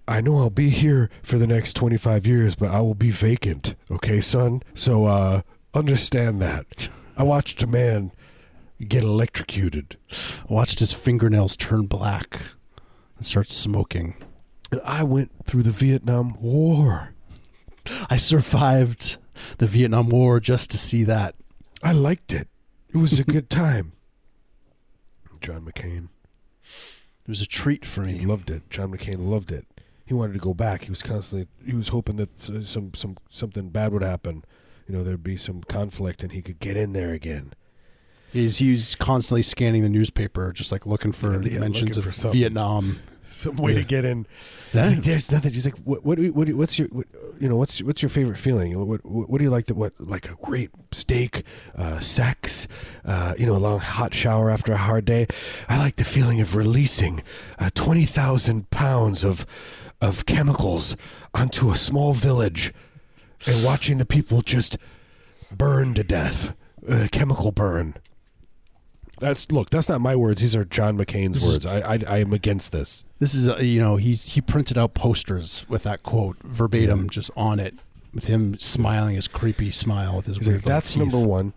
I 0.08 0.20
know 0.22 0.38
I'll 0.38 0.50
be 0.50 0.70
here 0.70 1.10
for 1.22 1.38
the 1.38 1.48
next 1.48 1.76
twenty 1.76 1.98
five 1.98 2.28
years, 2.28 2.56
but 2.56 2.70
I 2.72 2.82
will 2.82 2.94
be 2.96 3.12
vacant. 3.12 3.76
Okay, 3.90 4.20
son. 4.22 4.62
So 4.74 5.06
uh, 5.06 5.42
understand 5.74 6.42
that. 6.42 6.90
I 7.16 7.24
watched 7.24 7.62
a 7.64 7.68
man 7.68 8.12
get 8.88 9.04
electrocuted, 9.04 9.98
I 10.12 10.54
watched 10.54 10.80
his 10.80 10.92
fingernails 10.92 11.56
turn 11.56 11.86
black 11.86 12.42
and 13.18 13.26
start 13.26 13.50
smoking. 13.50 14.16
and 14.72 14.82
I 14.84 15.04
went 15.04 15.32
through 15.46 15.64
the 15.64 15.72
Vietnam 15.72 16.36
War. 16.42 17.14
I 18.10 18.18
survived 18.18 19.18
the 19.58 19.68
Vietnam 19.68 20.10
War 20.10 20.40
just 20.40 20.72
to 20.72 20.78
see 20.78 21.04
that. 21.06 21.36
I 21.82 21.92
liked 21.92 22.34
it. 22.34 22.48
It 22.94 22.98
was 22.98 23.20
a 23.20 23.24
good 23.24 23.50
time. 23.52 23.94
John 25.42 25.62
McCain. 25.66 26.08
It 26.64 27.30
was 27.30 27.42
a 27.42 27.46
treat 27.46 27.86
for 27.86 28.02
me. 28.02 28.18
He 28.18 28.26
loved 28.26 28.50
it. 28.50 28.70
John 28.70 28.92
McCain 28.92 29.30
loved 29.30 29.52
it. 29.52 29.66
He 30.06 30.14
wanted 30.14 30.34
to 30.34 30.40
go 30.40 30.54
back. 30.54 30.84
He 30.84 30.90
was 30.90 31.02
constantly 31.02 31.48
he 31.66 31.74
was 31.74 31.90
hoping 31.90 32.18
that 32.18 32.40
some 32.40 32.94
some 32.94 33.18
something 33.30 33.70
bad 33.70 33.94
would 33.94 34.02
happen. 34.04 34.44
You 34.88 34.96
know, 34.96 35.04
there'd 35.04 35.24
be 35.24 35.38
some 35.38 35.62
conflict 35.64 36.24
and 36.24 36.32
he 36.34 36.42
could 36.42 36.60
get 36.60 36.76
in 36.76 36.94
there 36.94 37.12
again. 37.14 37.54
He's 38.32 38.58
he's 38.58 38.96
constantly 38.96 39.44
scanning 39.44 39.84
the 39.84 39.90
newspaper, 39.90 40.52
just 40.52 40.72
like 40.72 40.86
looking 40.86 41.12
for 41.12 41.42
Yeah, 41.42 41.60
mentions 41.60 41.96
looking 41.98 42.10
of 42.10 42.16
for. 42.16 42.30
Vietnam. 42.32 43.00
Some 43.34 43.56
way 43.56 43.72
Yeah. 43.72 43.80
to 43.80 43.84
get 43.86 44.06
in. 44.06 44.28
That- 44.74 44.90
like, 44.92 45.02
There's 45.04 45.32
nothing. 45.32 45.54
He's 45.54 45.66
like, 45.66 45.78
what? 45.80 46.06
What? 46.06 46.20
what 46.20 46.50
what's 46.52 46.78
your? 46.78 46.88
What, 46.90 47.08
you 47.40 47.50
know, 47.50 47.56
what's 47.56 47.82
what's 47.82 48.00
your 48.04 48.10
favorite 48.10 48.38
feeling? 48.38 48.78
What? 48.78 49.04
What, 49.04 49.28
what 49.28 49.38
do 49.40 49.44
you 49.44 49.50
like? 49.50 49.66
That 49.66 49.76
what? 49.76 49.94
Like 50.00 50.30
a 50.30 50.36
great 50.36 50.70
steak, 50.92 51.44
uh, 51.76 52.00
sex, 52.00 52.68
uh, 53.06 53.34
you 53.36 53.48
know, 53.48 53.56
a 53.56 53.58
long 53.58 53.80
hot 53.80 54.14
shower 54.14 54.52
after 54.52 54.72
a 54.74 54.78
hard 54.78 55.06
day. 55.06 55.26
I 55.68 55.80
like 55.80 55.96
the 55.96 56.04
feeling 56.04 56.42
of 56.42 56.56
releasing 56.56 57.24
uh, 57.58 57.72
twenty 57.74 58.06
thousand 58.06 58.70
pounds 58.70 59.24
of 59.24 59.48
of 60.04 60.26
chemicals 60.26 60.96
onto 61.34 61.72
a 61.72 61.76
small 61.78 62.14
village, 62.14 62.74
and 63.46 63.64
watching 63.64 63.98
the 63.98 64.06
people 64.06 64.42
just 64.42 64.78
burn 65.52 65.94
to 65.96 66.04
death, 66.04 66.56
a 66.88 67.08
chemical 67.10 67.52
burn. 67.52 67.96
That's 69.20 69.52
look. 69.52 69.70
That's 69.70 69.88
not 69.90 70.02
my 70.02 70.16
words. 70.16 70.42
These 70.42 70.56
are 70.56 70.66
John 70.66 70.98
McCain's 70.98 71.34
This 71.36 71.44
is- 71.44 71.50
words. 71.54 71.66
I, 71.66 71.80
I 71.80 72.00
I 72.08 72.18
am 72.20 72.34
against 72.34 72.72
this. 72.72 73.04
This 73.20 73.34
is, 73.34 73.48
uh, 73.48 73.58
you 73.58 73.80
know, 73.80 73.96
he's 73.96 74.26
he 74.26 74.42
printed 74.42 74.78
out 74.78 74.94
posters 74.96 75.66
with 75.70 75.84
that 75.84 76.04
quote 76.04 76.38
verbatim 76.44 77.04
Yeah. 77.04 77.10
just 77.10 77.32
on 77.38 77.60
it, 77.60 77.76
with 78.14 78.26
him 78.26 78.58
smiling 78.60 79.16
his 79.16 79.28
creepy 79.30 79.72
smile 79.72 80.18
with 80.18 80.26
his 80.26 80.38
He's 80.38 80.48
weird 80.48 80.60
like, 80.62 80.66
that's 80.66 80.94
teeth." 80.94 81.04
number 81.04 81.20
one. 81.20 81.54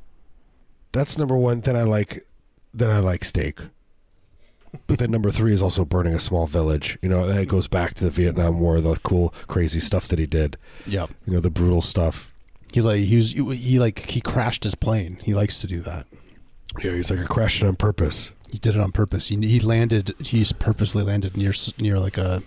That's 0.92 1.18
number 1.18 1.36
one. 1.36 1.60
Then 1.62 1.74
I 1.76 1.82
like, 1.82 2.24
then 2.72 2.90
I 2.90 3.00
like 3.00 3.24
steak. 3.24 3.58
But 4.86 4.98
then 4.98 5.10
number 5.10 5.30
three 5.30 5.52
is 5.52 5.62
also 5.62 5.84
burning 5.84 6.14
a 6.14 6.20
small 6.20 6.46
village. 6.46 6.98
You 7.02 7.08
know, 7.08 7.24
and 7.28 7.38
it 7.38 7.48
goes 7.48 7.68
back 7.68 7.94
to 7.94 8.04
the 8.04 8.10
Vietnam 8.10 8.60
War, 8.60 8.80
the 8.80 8.96
cool, 8.96 9.30
crazy 9.46 9.80
stuff 9.80 10.08
that 10.08 10.18
he 10.18 10.26
did. 10.26 10.56
Yep. 10.86 11.10
You 11.26 11.32
know, 11.34 11.40
the 11.40 11.50
brutal 11.50 11.82
stuff. 11.82 12.32
He 12.72 12.80
like 12.80 13.00
he 13.00 13.16
was 13.16 13.30
he 13.32 13.78
like 13.78 14.10
he 14.10 14.20
crashed 14.20 14.64
his 14.64 14.74
plane. 14.74 15.18
He 15.22 15.34
likes 15.34 15.60
to 15.60 15.66
do 15.66 15.80
that. 15.82 16.06
Yeah, 16.82 16.92
he's 16.92 17.10
like, 17.10 17.20
I 17.20 17.24
crashed 17.24 17.62
it 17.62 17.66
on 17.66 17.76
purpose. 17.76 18.32
He 18.50 18.58
did 18.58 18.74
it 18.76 18.80
on 18.80 18.92
purpose. 18.92 19.28
He, 19.28 19.36
he 19.46 19.60
landed. 19.60 20.14
He's 20.20 20.52
purposely 20.52 21.02
landed 21.02 21.36
near 21.36 21.52
near 21.78 21.98
like 21.98 22.18
a 22.18 22.42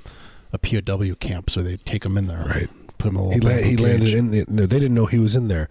a 0.54 0.58
POW 0.58 1.16
camp, 1.20 1.50
so 1.50 1.62
they 1.62 1.78
take 1.78 2.06
him 2.06 2.18
in 2.18 2.28
there. 2.28 2.44
Right. 2.46 2.70
Put 2.98 3.10
him 3.10 3.18
in 3.18 3.24
a 3.24 3.34
He, 3.34 3.40
little. 3.40 3.58
la- 3.58 3.64
he 3.64 3.78
landed 3.78 4.10
in 4.14 4.32
the, 4.32 4.46
there. 4.48 4.68
They 4.68 4.80
didn't 4.80 4.94
know 4.96 5.06
he 5.06 5.20
was 5.20 5.36
in 5.36 5.48
there. 5.48 5.70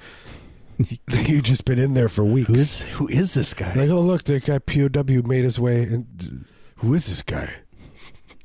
He'd 1.11 1.45
just 1.45 1.65
been 1.65 1.79
in 1.79 1.95
there 1.95 2.09
for 2.09 2.25
weeks. 2.25 2.49
Who 2.49 2.55
is 2.55 2.81
who 2.83 3.09
is 3.09 3.35
this 3.35 3.55
guy? 3.55 3.75
Like, 3.75 3.91
oh 3.91 4.01
look, 4.01 4.25
the 4.25 4.41
guy 4.41 4.59
POW 4.59 5.23
made 5.27 5.45
his 5.45 5.59
way. 5.59 5.83
And 5.83 6.45
who 6.77 6.95
is 6.95 7.07
this 7.07 7.23
guy? 7.23 7.53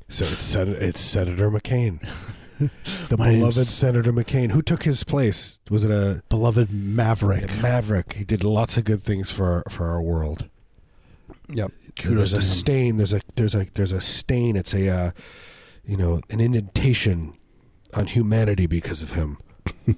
So 0.10 0.26
it's 0.26 0.41
Sen- 0.41 0.76
it's 0.80 1.00
Senator 1.00 1.50
McCain, 1.50 2.00
the 3.10 3.17
My 3.17 3.32
beloved 3.32 3.67
Senator 3.67 4.12
McCain. 4.13 4.52
Who 4.52 4.62
took 4.62 4.84
his 4.84 5.04
place? 5.04 5.60
Was 5.69 5.84
it 5.84 5.91
a 5.91 6.24
Beloved 6.30 6.72
Maverick. 6.72 7.50
Yeah, 7.50 7.62
Maverick. 7.62 8.13
He 8.13 8.24
did 8.24 8.43
lots 8.43 8.78
of 8.78 8.84
good 8.84 9.04
things 9.04 9.32
for 9.32 9.52
our, 9.52 9.63
for 9.69 9.88
our 9.88 10.02
world. 10.02 10.50
Yep. 11.50 11.72
Kudos 11.98 12.17
there's 12.17 12.32
to 12.32 12.38
a 12.38 12.39
him. 12.39 12.43
stain. 12.43 12.98
There's 12.98 13.13
a 13.13 13.22
there's 13.36 13.56
a 13.56 13.67
there's 13.76 13.91
a 13.91 14.02
stain. 14.02 14.56
It's 14.56 14.74
a 14.74 14.89
uh, 14.89 15.12
you 15.86 15.98
know 15.98 16.22
an 16.30 16.39
indentation 16.39 17.36
on 17.93 18.08
humanity 18.08 18.65
because 18.65 19.02
of 19.04 19.13
him. 19.13 19.38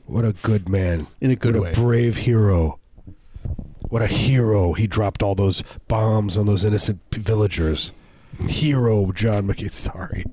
What 0.06 0.26
a 0.26 0.34
good 0.34 0.70
man. 0.70 1.08
in 1.22 1.32
a 1.32 1.36
good 1.36 1.56
what 1.56 1.64
way. 1.64 1.72
a 1.72 1.74
brave 1.74 2.18
hero. 2.18 2.80
What 3.90 4.02
a 4.02 4.08
hero. 4.08 4.74
He 4.74 4.88
dropped 4.88 5.22
all 5.22 5.36
those 5.36 5.64
bombs 5.88 6.38
on 6.38 6.46
those 6.46 6.64
innocent 6.64 7.00
villagers. 7.12 7.92
Hero 8.48 9.12
John 9.12 9.48
McCain. 9.48 9.72
Sorry. 9.72 10.26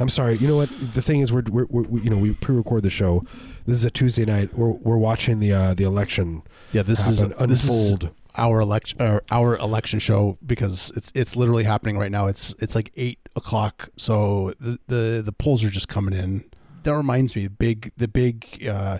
I'm 0.00 0.08
sorry. 0.08 0.36
You 0.36 0.46
know 0.46 0.56
what? 0.56 0.68
The 0.94 1.02
thing 1.02 1.20
is, 1.20 1.32
we're, 1.32 1.42
we're, 1.48 1.66
we're 1.68 1.82
we, 1.82 2.00
you 2.02 2.10
know 2.10 2.18
we 2.18 2.32
pre-record 2.32 2.82
the 2.82 2.90
show. 2.90 3.24
This 3.66 3.76
is 3.76 3.84
a 3.84 3.90
Tuesday 3.90 4.24
night. 4.24 4.54
We're 4.54 4.72
we're 4.72 4.98
watching 4.98 5.40
the 5.40 5.52
uh, 5.52 5.74
the 5.74 5.84
election 5.84 6.42
yeah, 6.72 6.82
this 6.82 7.06
is 7.06 7.20
happen, 7.20 7.48
this 7.48 7.64
is 7.64 7.92
unfold. 7.92 8.14
our 8.36 8.60
election 8.60 9.00
uh, 9.00 9.20
our 9.30 9.56
election 9.56 9.98
show 9.98 10.38
because 10.46 10.92
it's 10.94 11.10
it's 11.14 11.36
literally 11.36 11.64
happening 11.64 11.98
right 11.98 12.12
now. 12.12 12.26
It's 12.26 12.54
it's 12.60 12.74
like 12.74 12.92
eight 12.96 13.18
o'clock, 13.34 13.88
so 13.96 14.52
the 14.60 14.78
the, 14.86 15.22
the 15.24 15.32
polls 15.32 15.64
are 15.64 15.70
just 15.70 15.88
coming 15.88 16.14
in. 16.14 16.44
That 16.82 16.94
reminds 16.94 17.36
me, 17.36 17.48
big 17.48 17.92
the 17.96 18.08
big 18.08 18.66
uh, 18.66 18.98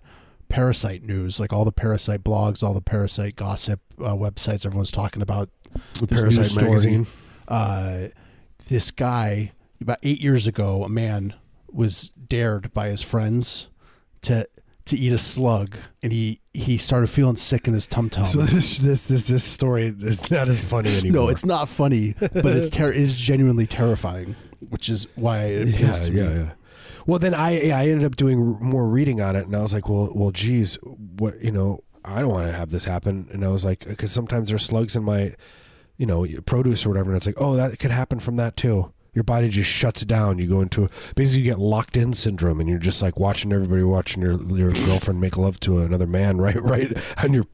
parasite 0.48 1.02
news, 1.02 1.38
like 1.40 1.52
all 1.52 1.64
the 1.64 1.72
parasite 1.72 2.24
blogs, 2.24 2.62
all 2.62 2.74
the 2.74 2.80
parasite 2.80 3.36
gossip 3.36 3.80
uh, 3.98 4.14
websites. 4.14 4.66
Everyone's 4.66 4.90
talking 4.90 5.22
about 5.22 5.50
the 6.00 6.06
Parasite 6.06 6.62
magazine. 6.62 7.06
uh, 7.48 8.08
this 8.68 8.90
guy 8.90 9.52
about 9.80 9.98
eight 10.02 10.20
years 10.20 10.46
ago, 10.46 10.84
a 10.84 10.88
man 10.88 11.34
was 11.70 12.10
dared 12.10 12.72
by 12.72 12.88
his 12.88 13.02
friends 13.02 13.68
to 14.22 14.48
to 14.86 14.96
eat 14.96 15.12
a 15.12 15.18
slug, 15.18 15.76
and 16.02 16.12
he 16.12 16.40
he 16.52 16.78
started 16.78 17.08
feeling 17.08 17.36
sick 17.36 17.68
in 17.68 17.74
his 17.74 17.86
tum 17.86 18.10
tum. 18.10 18.24
So 18.24 18.38
this 18.42 18.78
this 18.78 19.08
this 19.08 19.28
this 19.28 19.44
story 19.44 19.94
is 19.98 20.30
not 20.30 20.48
as 20.48 20.62
funny 20.62 20.96
anymore. 20.96 21.24
no, 21.24 21.28
it's 21.28 21.44
not 21.44 21.68
funny, 21.68 22.14
but 22.18 22.46
it's 22.46 22.70
ter- 22.70 22.90
it 22.90 22.96
is 22.96 23.16
genuinely 23.16 23.66
terrifying, 23.66 24.34
which 24.68 24.88
is 24.88 25.06
why 25.14 25.44
it 25.44 25.68
appeals 25.68 26.00
yeah, 26.00 26.06
to 26.06 26.12
yeah, 26.12 26.28
me. 26.28 26.34
yeah. 26.44 26.50
Well, 27.08 27.18
then 27.18 27.32
I 27.32 27.70
I 27.70 27.88
ended 27.88 28.04
up 28.04 28.16
doing 28.16 28.58
more 28.60 28.86
reading 28.86 29.22
on 29.22 29.34
it, 29.34 29.46
and 29.46 29.56
I 29.56 29.62
was 29.62 29.72
like, 29.72 29.88
well, 29.88 30.12
well, 30.14 30.30
geez, 30.30 30.78
what 30.82 31.42
you 31.42 31.50
know, 31.50 31.82
I 32.04 32.20
don't 32.20 32.28
want 32.28 32.48
to 32.48 32.52
have 32.52 32.68
this 32.68 32.84
happen, 32.84 33.28
and 33.32 33.46
I 33.46 33.48
was 33.48 33.64
like, 33.64 33.88
because 33.88 34.12
sometimes 34.12 34.50
there's 34.50 34.62
slugs 34.62 34.94
in 34.94 35.04
my, 35.04 35.34
you 35.96 36.04
know, 36.04 36.26
produce 36.44 36.84
or 36.84 36.90
whatever, 36.90 37.08
and 37.08 37.16
it's 37.16 37.24
like, 37.24 37.40
oh, 37.40 37.56
that 37.56 37.78
could 37.78 37.92
happen 37.92 38.20
from 38.20 38.36
that 38.36 38.58
too. 38.58 38.92
Your 39.14 39.24
body 39.24 39.48
just 39.48 39.70
shuts 39.70 40.04
down. 40.04 40.38
You 40.38 40.48
go 40.48 40.60
into 40.60 40.90
basically 41.16 41.44
you 41.44 41.50
get 41.50 41.58
locked 41.58 41.96
in 41.96 42.12
syndrome, 42.12 42.60
and 42.60 42.68
you're 42.68 42.78
just 42.78 43.00
like 43.00 43.18
watching 43.18 43.54
everybody 43.54 43.82
watching 43.84 44.20
your 44.20 44.42
your 44.54 44.72
girlfriend 44.72 45.18
make 45.18 45.38
love 45.38 45.58
to 45.60 45.78
another 45.78 46.06
man 46.06 46.36
right 46.42 46.62
right 46.62 46.94
on 47.24 47.32
your 47.32 47.44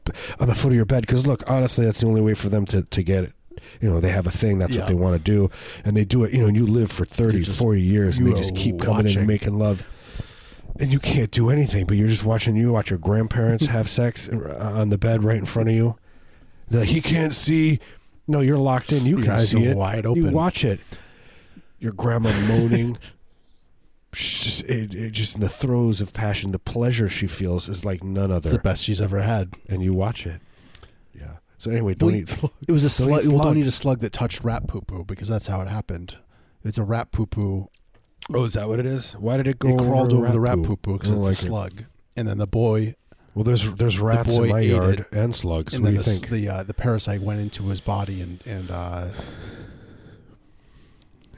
on 0.41 0.49
the 0.49 0.57
foot 0.57 0.73
of 0.73 0.75
your 0.75 0.85
bed. 0.85 1.03
Because 1.07 1.29
look, 1.29 1.49
honestly, 1.49 1.85
that's 1.85 2.01
the 2.01 2.09
only 2.09 2.23
way 2.23 2.35
for 2.35 2.49
them 2.49 2.65
to 2.67 2.83
to 2.83 3.03
get 3.05 3.23
it. 3.23 3.33
You 3.81 3.91
know, 3.91 4.01
they 4.01 4.11
have 4.11 4.27
a 4.27 4.31
thing. 4.31 4.59
That's 4.59 4.75
Yeah. 4.75 4.81
what 4.83 4.89
they 4.89 4.95
want 4.95 5.17
to 5.25 5.31
do, 5.33 5.51
and 5.85 5.97
they 5.97 6.05
do 6.05 6.25
it. 6.25 6.33
You 6.33 6.41
know, 6.41 6.47
and 6.47 6.57
you 6.57 6.67
live 6.67 6.91
for 6.91 7.05
30, 7.05 7.43
just- 7.43 7.59
40 7.59 7.81
years, 7.83 8.19
and 8.19 8.27
they 8.27 8.33
just 8.35 8.55
keep 8.55 8.79
coming 8.81 9.07
in 9.09 9.19
and 9.19 9.27
making 9.27 9.59
love. 9.59 9.89
And 10.81 10.93
you 10.93 10.99
can't 10.99 11.31
do 11.31 11.51
anything, 11.51 11.87
but 11.87 11.97
you're 11.97 12.09
just 12.09 12.25
watching. 12.25 12.57
You 12.57 12.73
watch 12.73 12.91
your 12.91 12.99
grandparents 12.99 13.67
have 13.77 13.89
sex 13.89 14.29
uh, 14.29 14.73
on 14.77 14.89
the 14.89 14.99
bed 14.99 15.23
right 15.23 15.39
in 15.39 15.45
front 15.45 15.69
of 15.69 15.75
you. 15.75 15.97
They're 16.69 16.85
he 16.85 17.01
can't 17.01 17.33
see. 17.33 17.79
No, 18.27 18.41
you're 18.41 18.59
locked 18.59 18.91
in. 18.93 19.05
You 19.07 19.19
Your 19.19 19.25
can 19.27 19.41
see 19.41 19.65
it. 19.67 19.77
wide 19.77 20.07
open 20.07 20.25
You 20.25 20.31
watch 20.31 20.65
it. 20.65 20.81
Your 21.79 21.93
grandma 21.93 22.33
moaning. 22.49 22.97
Just, 24.13 24.63
it, 24.63 24.95
it 24.95 25.11
just 25.11 25.35
in 25.35 25.41
the 25.41 25.49
throes 25.49 26.01
of 26.01 26.13
passion. 26.13 26.53
The 26.53 26.59
pleasure 26.59 27.09
she 27.09 27.27
feels 27.27 27.69
is 27.69 27.85
like 27.85 28.03
none 28.03 28.31
It's 28.31 28.51
the 28.51 28.59
best 28.59 28.85
she's 28.85 29.01
ever 29.01 29.21
had. 29.21 29.53
And 29.69 29.83
you 29.83 29.93
watch 29.93 30.27
it. 30.27 30.41
So 31.65 31.71
anyway, 31.71 31.95
don't 31.95 32.09
Well, 32.11 32.17
eat. 32.17 32.29
Sl- 32.29 32.47
It 32.69 32.73
was 32.73 32.85
a 32.85 32.89
Don't 33.07 33.21
slug. 33.23 33.33
Well, 33.35 33.43
don't 33.45 33.57
eat 33.57 33.67
a 33.67 33.71
slug 33.73 34.01
that 34.01 34.13
touched 34.13 34.45
rat 34.45 34.67
poo 34.69 34.83
poo 34.83 35.03
because 35.05 35.29
that's 35.29 35.47
how 35.47 35.63
it 35.63 35.69
happened. 35.69 36.19
It's 36.63 36.77
a 36.77 36.83
rat 36.83 37.11
poo 37.11 37.25
poo. 37.25 37.71
oh, 38.35 38.45
is 38.45 38.53
that 38.53 38.69
what 38.69 38.81
it 38.81 38.87
is? 38.87 39.13
Why 39.13 39.39
did 39.39 39.47
it 39.47 39.59
go? 39.59 39.71
It 39.71 39.79
crawled 39.79 40.13
over 40.13 40.31
the 40.31 40.41
rat 40.41 40.57
poo? 40.63 40.77
poo 40.77 40.99
because 40.99 41.09
it's 41.09 41.17
don't 41.17 41.21
a 41.21 41.29
like 41.29 41.33
it. 41.33 41.37
slug. 41.37 41.85
And 42.17 42.29
then 42.29 42.37
the 42.37 42.47
boy, 42.47 42.97
Well, 43.35 43.45
there's 43.45 43.73
there's 43.77 43.99
rats 43.99 44.37
boy 44.37 44.45
in 44.45 44.51
my 44.51 44.61
yard 44.61 45.01
it, 45.01 45.07
and 45.13 45.35
slugs. 45.35 45.73
and 45.73 45.83
what 45.85 45.91
do 45.93 45.97
then 45.97 46.05
you 46.05 46.05
the, 46.05 46.19
think? 46.19 46.29
the 46.31 46.49
uh, 46.51 46.63
the 46.65 46.75
parasite 46.75 47.23
went 47.23 47.41
into 47.41 47.63
his 47.65 47.81
body 47.81 48.21
and 48.21 48.41
and 48.47 48.71
uh, 48.71 49.09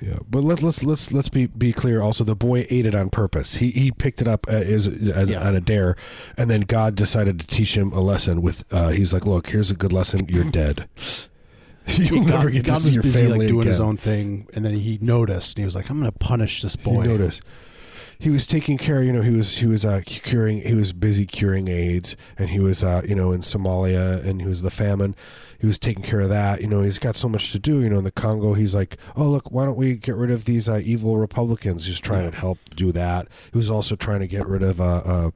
Yeah, 0.00 0.18
but 0.28 0.44
let's 0.44 0.62
let's 0.62 0.82
let's 0.84 1.12
let's 1.12 1.28
be 1.28 1.46
be 1.46 1.72
clear. 1.72 2.02
Also, 2.02 2.24
the 2.24 2.34
boy 2.36 2.66
ate 2.70 2.86
it 2.86 2.94
on 2.94 3.10
purpose. 3.10 3.56
He 3.56 3.70
he 3.70 3.90
picked 3.90 4.20
it 4.20 4.28
up 4.28 4.46
uh, 4.48 4.52
as, 4.52 4.86
as 4.86 5.30
Yeah. 5.30 5.46
on 5.46 5.54
a 5.54 5.60
dare, 5.60 5.96
and 6.36 6.50
then 6.50 6.62
God 6.62 6.94
decided 6.94 7.40
to 7.40 7.46
teach 7.46 7.76
him 7.76 7.92
a 7.92 8.00
lesson. 8.00 8.42
With 8.42 8.64
uh, 8.72 8.88
he's 8.90 9.12
like, 9.12 9.26
look, 9.26 9.48
here's 9.48 9.70
a 9.70 9.74
good 9.74 9.92
lesson. 9.92 10.26
You're 10.28 10.44
dead. 10.44 10.88
You'll 11.86 12.22
God, 12.24 12.30
never 12.30 12.50
get 12.50 12.66
God 12.66 12.74
to 12.76 12.80
see 12.80 12.88
was 12.88 12.94
your 12.96 13.02
busy 13.02 13.20
family 13.22 13.38
like 13.40 13.48
doing 13.48 13.66
his 13.66 13.78
own 13.80 13.96
thing, 13.96 14.48
and 14.54 14.64
then 14.64 14.74
he 14.74 14.98
noticed 15.00 15.56
and 15.56 15.62
he 15.62 15.64
was 15.64 15.76
like, 15.76 15.88
"I'm 15.88 16.00
going 16.00 16.10
to 16.10 16.18
punish 16.18 16.62
this 16.62 16.74
boy." 16.76 17.02
He 17.02 17.08
noticed. 17.08 17.42
He 18.18 18.30
was 18.30 18.46
taking 18.46 18.78
care. 18.78 19.02
You 19.02 19.12
know, 19.12 19.20
he 19.22 19.30
was 19.30 19.58
he 19.58 19.66
was 19.66 19.84
uh, 19.84 20.00
curing. 20.06 20.62
He 20.62 20.74
was 20.74 20.92
busy 20.92 21.26
curing 21.26 21.68
AIDS, 21.68 22.16
and 22.38 22.48
he 22.50 22.58
was 22.60 22.82
uh, 22.82 23.02
you 23.06 23.14
know 23.14 23.32
in 23.32 23.40
Somalia, 23.40 24.24
and 24.24 24.40
he 24.40 24.46
was 24.48 24.62
the 24.62 24.70
famine. 24.70 25.14
He 25.58 25.66
was 25.66 25.78
taking 25.78 26.02
care 26.02 26.20
of 26.20 26.28
that. 26.30 26.60
You 26.60 26.66
know, 26.66 26.82
he's 26.82 26.98
got 26.98 27.14
so 27.16 27.28
much 27.28 27.52
to 27.52 27.58
do. 27.58 27.80
You 27.82 27.90
know, 27.90 27.98
in 27.98 28.04
the 28.04 28.10
Congo, 28.10 28.54
he's 28.54 28.74
like, 28.74 28.96
oh 29.16 29.24
look, 29.28 29.50
why 29.52 29.64
don't 29.66 29.76
we 29.76 29.96
get 29.96 30.14
rid 30.16 30.30
of 30.30 30.44
these 30.46 30.68
uh, 30.68 30.80
evil 30.82 31.16
Republicans? 31.18 31.86
He's 31.86 32.00
trying 32.00 32.30
to 32.30 32.36
help 32.36 32.58
do 32.74 32.90
that. 32.92 33.28
He 33.52 33.58
was 33.58 33.70
also 33.70 33.96
trying 33.96 34.20
to 34.20 34.26
get 34.26 34.46
rid 34.46 34.62
of 34.62 34.80
uh, 34.80 34.84
uh, 34.84 35.30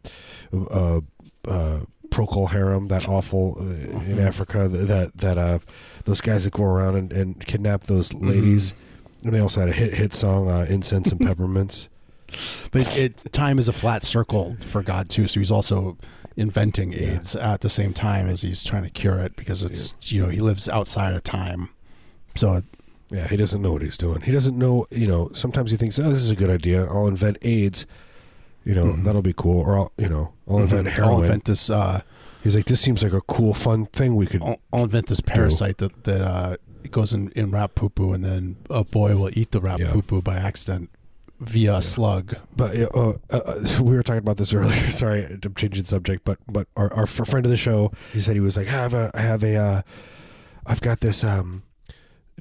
uh, 0.70 1.00
uh, 1.46 1.80
Procol 2.08 2.50
Harum, 2.50 2.88
that 2.88 3.08
awful 3.08 3.56
uh, 3.60 3.62
in 3.64 4.16
Mhm. 4.16 4.26
Africa 4.26 4.68
that 4.68 5.16
that 5.18 5.38
uh, 5.38 5.58
those 6.06 6.20
guys 6.20 6.44
that 6.44 6.52
go 6.54 6.64
around 6.64 6.96
and, 6.96 7.12
and 7.12 7.46
kidnap 7.46 7.84
those 7.84 8.12
ladies. 8.14 8.74
And 9.22 9.34
they 9.34 9.38
also 9.40 9.60
had 9.60 9.68
a 9.68 9.72
hit 9.72 9.94
hit 9.94 10.12
song, 10.14 10.48
uh, 10.50 10.66
"Incense 10.68 11.10
and 11.12 11.20
Peppermints." 11.26 11.88
But 12.72 12.96
it, 12.96 13.32
time 13.32 13.58
is 13.58 13.68
a 13.68 13.72
flat 13.72 14.04
circle 14.04 14.56
for 14.64 14.82
God 14.82 15.08
too. 15.08 15.26
So 15.28 15.40
he's 15.40 15.50
also 15.50 15.96
inventing 16.36 16.92
Yeah. 16.92 16.98
AIDS 17.16 17.36
at 17.36 17.60
the 17.60 17.68
same 17.68 17.92
time 17.92 18.26
as 18.28 18.42
he's 18.42 18.62
trying 18.64 18.84
to 18.84 18.90
cure 18.90 19.18
it 19.20 19.36
because 19.36 19.62
it's 19.64 19.94
you 20.02 20.22
know 20.22 20.28
he 20.28 20.40
lives 20.40 20.68
outside 20.68 21.14
of 21.14 21.22
time. 21.24 21.68
So 22.34 22.54
it, 22.54 22.64
Yeah, 23.12 23.26
he 23.26 23.36
doesn't 23.36 23.60
know 23.60 23.72
what 23.72 23.82
he's 23.82 23.98
doing. 23.98 24.20
He 24.20 24.30
doesn't 24.30 24.56
know, 24.56 24.86
you 24.92 25.08
know, 25.08 25.30
sometimes 25.34 25.72
he 25.72 25.76
thinks, 25.76 25.98
oh, 25.98 26.08
this 26.08 26.22
is 26.22 26.30
a 26.30 26.36
good 26.36 26.48
idea. 26.48 26.84
I'll 26.86 27.08
invent 27.08 27.38
AIDS. 27.42 27.84
You 28.64 28.72
know, 28.74 28.84
Mhm. 28.92 29.02
that'll 29.04 29.20
be 29.22 29.32
cool. 29.32 29.58
Or 29.60 29.76
I'll, 29.78 29.92
you 29.98 30.08
know, 30.08 30.30
I'll 30.48 30.58
invent 30.58 30.86
Mhm. 30.86 30.90
heroin. 30.92 31.14
I'll 31.14 31.22
invent 31.22 31.44
this. 31.46 31.70
Uh, 31.70 32.02
he's 32.44 32.54
like, 32.54 32.66
this 32.66 32.80
seems 32.80 33.02
like 33.02 33.12
a 33.12 33.20
cool, 33.22 33.52
fun 33.52 33.86
thing 33.86 34.14
we 34.14 34.26
could. 34.26 34.42
I'll, 34.42 34.60
I'll 34.72 34.84
invent 34.84 35.08
this 35.08 35.20
parasite 35.20 35.78
that 35.78 36.04
that 36.04 36.20
uh, 36.20 36.56
goes 36.92 37.12
in 37.12 37.30
in 37.34 37.50
rat 37.50 37.74
poo 37.74 37.88
poo, 37.88 38.12
and 38.12 38.24
then 38.24 38.56
a 38.70 38.84
boy 38.84 39.16
will 39.16 39.30
eat 39.36 39.50
the 39.50 39.60
rat 39.60 39.80
Yeah. 39.80 39.90
poo 39.90 40.02
poo 40.02 40.22
by 40.22 40.36
accident 40.36 40.88
via 41.40 41.76
a 41.76 41.82
slug. 41.82 42.36
But 42.54 42.78
uh, 42.78 42.88
uh, 42.94 43.14
uh, 43.30 43.64
we 43.82 43.96
were 43.96 44.02
talking 44.02 44.18
about 44.18 44.36
this 44.36 44.52
earlier. 44.52 44.90
Sorry, 44.90 45.24
I'm 45.24 45.54
changing 45.54 45.84
subject. 45.84 46.24
But 46.24 46.38
but 46.46 46.68
our, 46.76 46.92
our 46.92 47.06
friend 47.06 47.44
of 47.44 47.50
the 47.50 47.56
show, 47.56 47.92
he 48.12 48.20
said 48.20 48.34
he 48.34 48.40
was 48.40 48.56
like, 48.56 48.68
I 48.68 48.72
have 48.72 48.94
a, 48.94 49.10
I 49.14 49.20
have 49.20 49.42
a, 49.42 49.56
uh, 49.56 49.82
I've 50.66 50.80
got 50.80 51.00
this 51.00 51.24
um, 51.24 51.62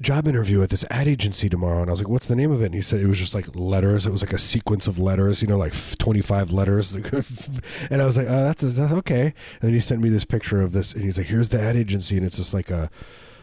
job 0.00 0.28
interview 0.28 0.62
at 0.62 0.70
this 0.70 0.84
ad 0.90 1.08
agency 1.08 1.48
tomorrow, 1.48 1.80
and 1.80 1.90
I 1.90 1.92
was 1.92 2.00
like, 2.00 2.08
what's 2.08 2.28
the 2.28 2.36
name 2.36 2.52
of 2.52 2.62
it? 2.62 2.66
And 2.66 2.74
he 2.74 2.82
said 2.82 3.00
it 3.00 3.06
was 3.06 3.18
just 3.18 3.34
like 3.34 3.46
letters. 3.54 4.06
It 4.06 4.12
was 4.12 4.22
like 4.22 4.32
a 4.32 4.38
sequence 4.38 4.86
of 4.86 4.98
letters, 4.98 5.42
you 5.42 5.48
know, 5.48 5.58
like 5.58 5.74
25 5.98 6.52
letters. 6.52 6.94
and 7.90 8.02
I 8.02 8.06
was 8.06 8.16
like, 8.16 8.26
oh, 8.28 8.44
that's 8.44 8.62
that's 8.62 8.92
okay. 8.92 9.22
And 9.22 9.62
then 9.62 9.72
he 9.72 9.80
sent 9.80 10.00
me 10.00 10.10
this 10.10 10.24
picture 10.24 10.60
of 10.60 10.72
this, 10.72 10.92
and 10.92 11.02
he's 11.02 11.18
like, 11.18 11.26
here's 11.26 11.48
the 11.48 11.60
ad 11.60 11.76
agency, 11.76 12.16
and 12.16 12.26
it's 12.26 12.36
just 12.36 12.54
like 12.54 12.70
a 12.70 12.90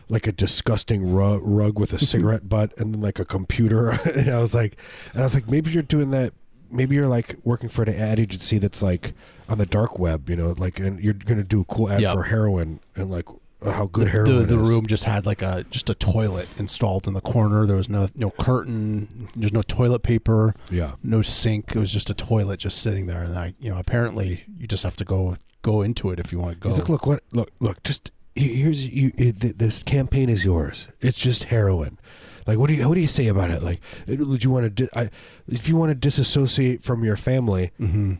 like 0.09 0.25
a 0.27 0.31
disgusting 0.31 1.11
rug, 1.13 1.41
rug 1.43 1.77
with 1.79 1.93
a 1.93 1.99
cigarette 1.99 2.47
butt 2.47 2.75
and 2.77 2.93
then 2.93 3.01
like 3.01 3.19
a 3.19 3.25
computer 3.25 3.89
and 4.15 4.29
i 4.29 4.37
was 4.39 4.53
like 4.53 4.79
and 5.13 5.21
i 5.21 5.23
was 5.25 5.33
like 5.33 5.49
maybe 5.49 5.71
you're 5.71 5.83
doing 5.83 6.11
that 6.11 6.33
maybe 6.71 6.95
you're 6.95 7.07
like 7.07 7.35
working 7.43 7.69
for 7.69 7.83
an 7.83 7.89
ad 7.93 8.19
agency 8.19 8.57
that's 8.57 8.81
like 8.81 9.13
on 9.49 9.57
the 9.57 9.65
dark 9.65 9.99
web 9.99 10.29
you 10.29 10.35
know 10.35 10.53
like 10.57 10.79
and 10.79 10.99
you're 10.99 11.13
gonna 11.13 11.43
do 11.43 11.61
a 11.61 11.65
cool 11.65 11.89
ad 11.91 12.01
Yep. 12.01 12.13
for 12.13 12.23
heroin 12.23 12.79
and 12.95 13.09
like 13.09 13.25
uh, 13.61 13.71
how 13.71 13.87
good 13.87 14.05
the, 14.05 14.11
heroin 14.11 14.37
the, 14.39 14.45
the 14.45 14.61
is. 14.61 14.69
room 14.69 14.85
just 14.85 15.05
had 15.05 15.25
like 15.25 15.41
a 15.41 15.65
just 15.71 15.89
a 15.89 15.95
toilet 15.95 16.47
installed 16.59 17.07
in 17.07 17.13
the 17.15 17.21
corner. 17.21 17.65
There 17.65 17.75
was 17.75 17.89
no 17.89 18.07
no 18.13 18.29
curtain. 18.29 19.29
There's 19.35 19.51
no 19.51 19.63
toilet 19.63 20.03
paper. 20.03 20.53
yeah 20.69 20.91
No 21.01 21.23
sink. 21.23 21.75
It 21.75 21.79
was 21.79 21.91
just 21.91 22.11
a 22.11 22.13
toilet 22.13 22.59
just 22.59 22.79
sitting 22.83 23.07
there. 23.07 23.23
And 23.23 23.35
I, 23.35 23.55
you 23.59 23.71
know, 23.71 23.79
apparently 23.79 24.43
you 24.59 24.67
just 24.67 24.83
have 24.83 24.95
to 24.97 25.03
go 25.05 25.37
go 25.63 25.81
into 25.81 26.11
it 26.11 26.19
if 26.19 26.31
you 26.31 26.37
want 26.37 26.53
to 26.53 26.59
go. 26.59 26.69
he's 26.69 26.77
like 26.77 26.87
look 26.89 27.07
what 27.07 27.23
look 27.31 27.49
look 27.59 27.81
just 27.81 28.11
here's 28.37 28.87
you 28.87 29.11
it, 29.17 29.57
this 29.57 29.83
campaign 29.83 30.29
is 30.29 30.45
yours 30.45 30.87
it's 31.01 31.17
just 31.17 31.45
heroin 31.45 31.97
like 32.45 32.57
what 32.57 32.67
do 32.67 32.75
you 32.75 32.87
what 32.87 32.95
do 32.95 33.01
you 33.01 33.07
say 33.07 33.27
about 33.27 33.49
it 33.49 33.61
like 33.63 33.81
would 34.07 34.43
you 34.43 34.51
want 34.51 34.63
to 34.63 34.69
di- 34.69 34.89
I, 34.93 35.09
if 35.47 35.67
you 35.67 35.75
want 35.75 35.89
to 35.89 35.95
disassociate 35.95 36.83
from 36.83 37.03
your 37.03 37.15
family 37.15 37.71
hmm 37.77 38.15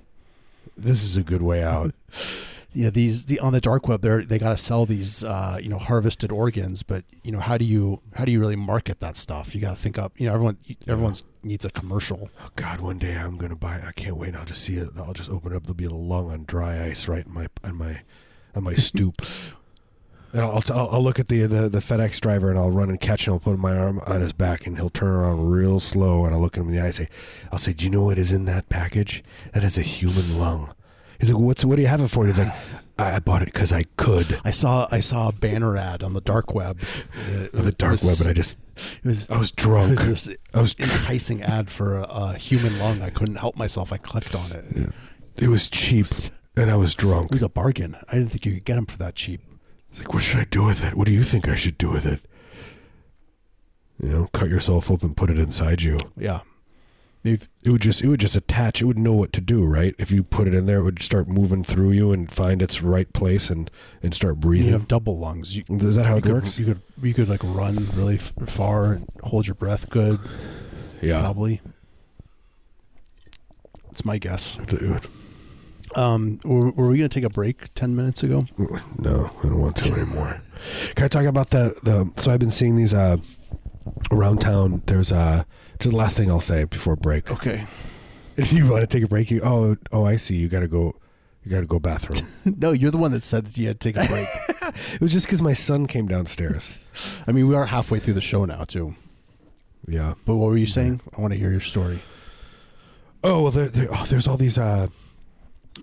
this 0.75 1.03
is 1.03 1.17
a 1.17 1.23
good 1.23 1.41
way 1.41 1.63
out 1.63 1.93
Yeah, 2.73 2.91
these 2.91 3.25
the 3.25 3.39
on 3.39 3.53
the 3.53 3.62
dark 3.62 3.88
web, 3.88 4.01
they 4.01 4.23
they 4.23 4.38
got 4.38 4.49
to 4.49 4.58
sell 4.58 4.86
these, 4.86 5.23
uh, 5.23 5.58
you 5.60 5.67
know, 5.67 5.80
harvested 5.80 6.32
organs. 6.32 6.84
But 6.84 7.06
you 7.23 7.32
know, 7.32 7.39
how 7.39 7.58
do 7.58 7.65
you 7.65 8.01
how 8.13 8.23
do 8.23 8.32
you 8.32 8.39
really 8.39 8.56
market 8.56 8.99
that 8.99 9.17
stuff? 9.17 9.56
You 9.56 9.62
got 9.62 9.75
to 9.75 9.82
think 9.82 9.97
up. 9.97 10.13
You 10.19 10.27
know, 10.27 10.34
everyone 10.36 10.58
everyone's 10.88 11.23
needs 11.41 11.65
a 11.65 11.71
commercial. 11.71 12.30
Oh 12.39 12.49
God! 12.56 12.80
One 12.82 12.99
day 12.99 13.15
I'm 13.15 13.38
gonna 13.38 13.56
buy. 13.56 13.82
I 13.84 13.93
can't 13.93 14.15
wait. 14.15 14.36
I'll 14.36 14.45
just 14.45 14.62
see 14.62 14.75
it. 14.75 14.89
I'll 14.95 15.13
just 15.13 15.32
open 15.32 15.53
it 15.53 15.56
up. 15.56 15.63
There'll 15.63 15.73
be 15.73 15.86
a 15.86 15.89
lung 15.89 16.30
on 16.30 16.43
dry 16.43 16.86
ice 16.86 17.08
right 17.08 17.25
in 17.25 17.34
my 17.34 17.47
on 17.63 17.77
my 17.77 18.01
on 18.53 18.63
my 18.63 18.75
stoop. 18.75 19.23
And 20.33 20.41
I'll, 20.41 20.61
I'll 20.73 20.89
I'll 20.91 21.03
look 21.03 21.19
at 21.19 21.29
the, 21.29 21.45
the 21.45 21.69
the 21.69 21.79
FedEx 21.79 22.19
driver 22.19 22.49
and 22.49 22.59
I'll 22.59 22.69
run 22.71 22.89
and 22.89 22.99
catch 22.99 23.27
him. 23.27 23.33
I'll 23.33 23.39
put 23.39 23.57
my 23.57 23.77
arm 23.77 23.99
on 24.05 24.21
his 24.21 24.33
back 24.33 24.67
and 24.67 24.75
he'll 24.77 24.89
turn 24.89 25.09
around 25.09 25.49
real 25.49 25.79
slow 25.79 26.25
and 26.25 26.35
I'll 26.35 26.41
look 26.41 26.57
at 26.57 26.61
him 26.61 26.69
in 26.69 26.75
the 26.75 26.81
eye 26.81 26.85
and 26.87 26.95
say, 26.95 27.09
"I'll 27.51 27.57
say, 27.59 27.73
do 27.73 27.85
you 27.85 27.91
know 27.91 28.03
what 28.03 28.17
is 28.19 28.31
in 28.33 28.45
that 28.45 28.67
package? 28.69 29.23
That 29.53 29.63
is 29.63 29.77
a 29.77 29.81
human 29.81 30.37
lung." 30.39 30.73
He's 31.19 31.31
like, 31.31 31.41
"What's 31.41 31.63
what 31.65 31.77
do 31.77 31.81
you 31.81 31.87
have 31.87 32.01
it 32.01 32.09
for?" 32.09 32.25
And 32.25 32.29
he's 32.35 32.39
like, 32.45 32.53
"I, 32.99 33.19
bought 33.19 33.41
it 33.41 33.45
because 33.45 33.71
I 33.71 33.83
could." 33.95 34.39
I 34.43 34.51
saw 34.51 34.87
I 34.91 34.99
saw 34.99 35.29
a 35.29 35.31
banner 35.31 35.75
ad 35.77 36.03
on 36.03 36.13
the 36.13 36.21
dark 36.21 36.53
web. 36.53 36.79
It 37.27 37.53
The 37.53 37.71
dark 37.71 37.93
was- 37.93 38.03
web, 38.03 38.17
and 38.21 38.29
I 38.29 38.33
just 38.33 38.57
it 39.03 39.05
was 39.07 39.29
I 39.29 39.37
was 39.37 39.49
drunk. 39.49 39.87
it 39.93 40.07
was 40.07 40.25
this 40.25 40.37
I 40.53 40.61
was 40.61 40.75
enticing 40.77 41.41
ad 41.41 41.69
for 41.71 41.97
a, 41.97 42.03
a 42.03 42.33
human 42.37 42.77
lung. 42.79 43.01
I 43.01 43.09
couldn't 43.09 43.37
help 43.37 43.55
myself. 43.55 43.91
I 43.93 43.97
clicked 43.97 44.35
on 44.35 44.51
it. 44.51 44.65
It 44.75 44.93
it 45.45 45.47
was 45.47 45.69
cheap, 45.69 46.07
and 46.55 46.69
I 46.69 46.75
was 46.75 46.93
drunk. 46.93 47.27
It 47.27 47.33
was 47.33 47.41
a 47.43 47.49
bargain. 47.49 47.95
I 48.09 48.15
didn't 48.15 48.29
think 48.31 48.45
you 48.45 48.53
could 48.55 48.65
get 48.65 48.75
them 48.75 48.85
for 48.85 48.97
that 48.97 49.15
cheap. 49.15 49.41
It's 49.91 50.00
like, 50.00 50.13
what 50.13 50.23
should 50.23 50.39
I 50.39 50.45
do 50.45 50.63
with 50.65 50.84
it? 50.84 50.95
What 50.95 51.08
do 51.08 51.13
you 51.13 51.23
think 51.23 51.47
I 51.47 51.56
should 51.56 51.78
do 51.78 51.89
with 51.89 52.06
it? 52.06 52.21
You 54.02 54.10
know, 54.10 54.28
cut 54.34 54.50
yourself 54.50 54.91
open, 54.91 55.15
put 55.15 55.30
it 55.32 55.39
inside 55.39 55.82
you. 55.82 55.97
Yeah, 56.15 56.41
maybe 57.23 57.41
It 57.63 57.71
would 57.71 57.82
just 57.82 58.04
it 58.04 58.08
would 58.08 58.19
just 58.19 58.36
attach. 58.36 58.80
It 58.80 58.86
would 58.86 59.00
know 59.00 59.13
what 59.13 59.34
to 59.34 59.41
do, 59.41 59.63
right? 59.65 59.95
If 59.97 60.12
you 60.12 60.23
put 60.23 60.47
it 60.47 60.54
in 60.54 60.67
there, 60.67 60.80
it 60.80 60.84
would 60.84 61.02
start 61.02 61.28
moving 61.28 61.63
through 61.63 61.91
you 61.91 62.12
and 62.12 62.30
find 62.32 62.62
its 62.62 62.84
right 62.84 63.12
place 63.12 63.50
and 63.50 63.71
and 64.04 64.13
start 64.13 64.39
breathing. 64.39 64.67
you 64.67 64.73
have 64.73 64.88
double 64.88 65.17
lungs. 65.17 65.56
You, 65.58 65.63
Is 65.80 65.95
that 65.95 66.06
how 66.06 66.17
it 66.17 66.23
could, 66.23 66.34
works? 66.34 66.60
You 66.60 66.65
could 66.65 66.82
you 67.02 67.13
could 67.15 67.28
like 67.28 67.43
run 67.43 67.88
really 67.95 68.15
f- 68.17 68.34
far 68.45 68.93
and 68.93 69.08
hold 69.23 69.47
your 69.47 69.56
breath 69.56 69.89
good. 69.89 70.19
Yeah, 71.02 71.21
Probably. 71.21 71.62
It's 73.89 74.06
my 74.06 74.19
guess. 74.19 74.58
dude. 74.67 75.02
Um, 75.97 76.39
were, 76.45 76.69
were 76.71 76.88
we 76.89 76.99
going 76.99 77.10
to 77.10 77.19
take 77.19 77.23
a 77.23 77.29
break 77.29 77.73
ten 77.73 77.95
minutes 77.95 78.21
ago? 78.21 78.45
No, 78.99 79.31
I 79.39 79.47
don't 79.47 79.60
want 79.60 79.75
to 79.77 79.93
anymore. 79.93 80.41
Can 80.95 81.05
I 81.05 81.07
talk 81.07 81.25
about 81.25 81.49
the 81.49 81.77
the? 81.83 82.12
So 82.17 82.31
I've 82.31 82.39
been 82.39 82.51
seeing 82.51 82.75
these 82.75 82.93
uh 82.93 83.17
around 84.12 84.41
town. 84.41 84.83
There's 84.86 85.12
uh 85.12 85.43
just 85.79 85.91
the 85.91 85.97
last 85.97 86.15
thing 86.15 86.29
I'll 86.29 86.39
say 86.39 86.65
before 86.65 86.95
break. 86.95 87.31
Okay. 87.31 87.65
If 88.38 88.53
you 88.53 88.67
want 88.67 88.81
to 88.81 88.88
take 88.88 89.03
a 89.03 89.07
break, 89.07 89.31
you 89.31 89.41
oh 89.43 89.77
oh 89.91 90.05
I 90.05 90.15
see. 90.15 90.36
You 90.36 90.47
got 90.47 90.60
to 90.60 90.67
go. 90.67 90.95
You 91.43 91.49
got 91.49 91.62
to 91.62 91.65
go 91.65 91.79
bathroom. 91.79 92.27
no, 92.60 92.71
you're 92.71 92.91
the 92.91 92.99
one 92.99 93.12
that 93.13 93.23
said 93.23 93.57
you 93.57 93.65
had 93.65 93.79
to 93.79 93.91
take 93.91 93.95
a 93.95 94.07
break. 94.07 94.27
it 94.93 95.01
was 95.01 95.12
just 95.12 95.25
because 95.25 95.41
my 95.41 95.53
son 95.53 95.88
came 95.88 96.07
downstairs. 96.07 96.77
I 97.25 97.31
mean, 97.31 97.47
we 97.47 97.55
are 97.55 97.65
halfway 97.65 97.97
through 97.97 98.13
the 98.13 98.21
show 98.21 98.45
now 98.45 98.63
too. 98.63 98.93
Yeah. 99.88 100.13
But 100.23 100.36
what 100.36 100.51
were 100.51 100.57
you 100.57 100.67
saying? 100.67 101.01
I 101.17 101.21
want 101.21 101.33
to 101.33 101.39
hear 101.39 101.49
your 101.49 101.62
story. 101.62 102.01
Oh 103.23 103.41
well, 103.41 103.51
there, 103.51 103.69
there, 103.69 103.88
oh, 103.91 104.05
there's 104.07 104.27
all 104.27 104.38
these 104.38 104.60
uh, 104.60 104.89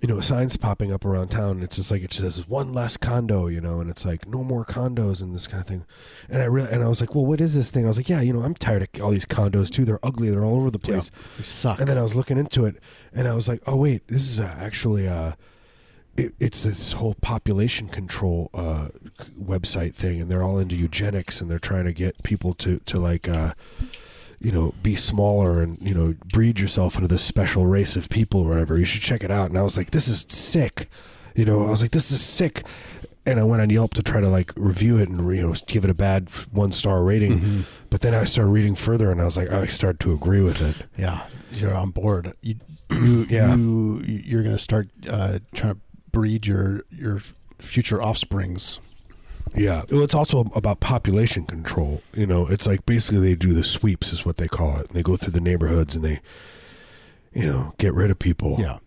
you 0.02 0.08
know 0.08 0.20
signs 0.20 0.56
popping 0.56 0.92
up 0.92 1.04
around 1.04 1.28
town. 1.28 1.52
And 1.52 1.64
it's 1.64 1.76
just 1.76 1.90
like 1.90 2.02
it 2.02 2.12
says 2.12 2.46
one 2.48 2.72
less 2.72 2.96
condo, 2.96 3.46
you 3.46 3.60
know, 3.60 3.80
and 3.80 3.90
it's 3.90 4.04
like 4.04 4.28
no 4.28 4.42
more 4.42 4.64
condos 4.64 5.22
and 5.22 5.34
this 5.34 5.46
kind 5.46 5.60
of 5.60 5.66
thing. 5.66 5.84
And 6.28 6.42
I 6.42 6.46
re- 6.46 6.68
and 6.70 6.82
I 6.82 6.88
was 6.88 7.00
like, 7.00 7.14
well, 7.14 7.26
what 7.26 7.40
is 7.40 7.54
this 7.54 7.70
thing? 7.70 7.84
I 7.84 7.88
was 7.88 7.96
like, 7.96 8.08
yeah, 8.08 8.20
you 8.20 8.32
know, 8.32 8.42
I'm 8.42 8.54
tired 8.54 8.82
of 8.82 9.02
all 9.02 9.10
these 9.10 9.26
condos 9.26 9.70
too. 9.70 9.84
They're 9.84 10.04
ugly. 10.04 10.30
They're 10.30 10.44
all 10.44 10.56
over 10.56 10.70
the 10.70 10.78
place. 10.78 11.10
They 11.36 11.44
suck. 11.44 11.78
And 11.78 11.88
then 11.88 11.98
I 11.98 12.02
was 12.02 12.14
looking 12.14 12.38
into 12.38 12.64
it, 12.64 12.76
and 13.12 13.28
I 13.28 13.34
was 13.34 13.48
like, 13.48 13.62
oh 13.66 13.76
wait, 13.76 14.06
this 14.08 14.22
is 14.22 14.40
uh, 14.40 14.54
actually 14.58 15.08
uh, 15.08 15.32
it, 16.16 16.34
it's 16.38 16.62
this 16.62 16.92
whole 16.92 17.14
population 17.14 17.88
control 17.88 18.50
uh, 18.54 18.88
website 19.40 19.94
thing, 19.94 20.20
and 20.20 20.30
they're 20.30 20.42
all 20.42 20.58
into 20.58 20.76
eugenics, 20.76 21.40
and 21.40 21.50
they're 21.50 21.58
trying 21.58 21.84
to 21.84 21.92
get 21.92 22.22
people 22.22 22.54
to 22.54 22.78
to 22.86 22.98
like. 22.98 23.28
Uh, 23.28 23.54
you 24.44 24.52
know, 24.52 24.74
be 24.82 24.94
smaller 24.94 25.62
and 25.62 25.78
you 25.80 25.94
know, 25.94 26.14
breed 26.32 26.60
yourself 26.60 26.96
into 26.96 27.08
this 27.08 27.22
special 27.22 27.66
race 27.66 27.96
of 27.96 28.08
people 28.10 28.42
or 28.42 28.50
whatever. 28.50 28.78
You 28.78 28.84
should 28.84 29.02
check 29.02 29.24
it 29.24 29.30
out. 29.30 29.48
And 29.48 29.58
I 29.58 29.62
was 29.62 29.76
like, 29.76 29.90
this 29.90 30.06
is 30.06 30.26
sick. 30.28 30.88
You 31.34 31.44
know, 31.44 31.66
I 31.66 31.70
was 31.70 31.80
like, 31.82 31.92
this 31.92 32.12
is 32.12 32.20
sick. 32.20 32.62
And 33.26 33.40
I 33.40 33.44
went 33.44 33.62
on 33.62 33.70
Yelp 33.70 33.94
to 33.94 34.02
try 34.02 34.20
to 34.20 34.28
like 34.28 34.52
review 34.54 34.98
it 34.98 35.08
and 35.08 35.18
you 35.34 35.46
know 35.46 35.54
give 35.66 35.82
it 35.82 35.88
a 35.90 35.94
bad 35.94 36.28
one 36.52 36.72
star 36.72 37.02
rating. 37.02 37.40
Mhm. 37.40 37.64
But 37.88 38.02
then 38.02 38.14
I 38.14 38.24
started 38.24 38.50
reading 38.50 38.74
further, 38.74 39.10
and 39.10 39.18
I 39.18 39.24
was 39.24 39.36
like, 39.38 39.50
I 39.50 39.64
started 39.66 39.98
to 40.00 40.12
agree 40.12 40.42
with 40.42 40.60
it. 40.60 40.76
Yeah, 40.98 41.22
you're 41.52 41.74
on 41.74 41.90
board. 41.90 42.34
You, 42.42 42.56
you, 42.90 43.26
Yeah. 43.30 43.54
you 43.56 44.02
you're 44.04 44.42
gonna 44.42 44.58
start 44.58 44.88
uh, 45.08 45.38
trying 45.54 45.74
to 45.76 45.80
breed 46.12 46.46
your 46.46 46.82
your 46.90 47.20
future 47.58 48.02
offsprings. 48.02 48.78
Yeah. 49.54 49.82
Well, 49.90 50.02
it's 50.02 50.14
also 50.14 50.50
about 50.54 50.80
population 50.80 51.44
control. 51.46 52.02
You 52.12 52.26
know, 52.26 52.46
it's 52.46 52.66
like 52.66 52.84
basically 52.86 53.20
they 53.20 53.34
do 53.34 53.54
the 53.54 53.64
sweeps, 53.64 54.12
is 54.12 54.24
what 54.26 54.36
they 54.36 54.48
call 54.48 54.78
it. 54.78 54.88
They 54.90 55.02
go 55.02 55.16
through 55.16 55.32
the 55.32 55.40
neighborhoods 55.40 55.94
and 55.94 56.04
they, 56.04 56.20
you 57.32 57.46
know, 57.46 57.74
get 57.78 57.94
rid 57.94 58.10
of 58.10 58.18
people. 58.18 58.56
Yeah, 58.58 58.78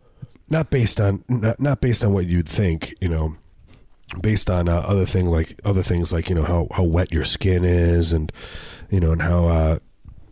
Not 0.49 0.69
based 0.69 0.99
on 0.99 1.23
not, 1.29 1.59
not 1.59 1.81
based 1.81 2.03
on 2.03 2.13
what 2.13 2.25
you'd 2.27 2.49
think. 2.49 2.93
You 2.99 3.09
know, 3.09 3.35
based 4.21 4.49
on 4.49 4.67
uh, 4.69 4.77
other 4.85 5.05
thing 5.05 5.27
like 5.27 5.59
other 5.65 5.83
things 5.83 6.11
like 6.11 6.29
you 6.29 6.35
know 6.35 6.43
how 6.43 6.67
how 6.71 6.83
wet 6.83 7.11
your 7.11 7.25
skin 7.25 7.65
is 7.65 8.11
and 8.13 8.31
you 8.89 8.99
know 8.99 9.11
and 9.11 9.21
how 9.21 9.47
uh 9.47 9.79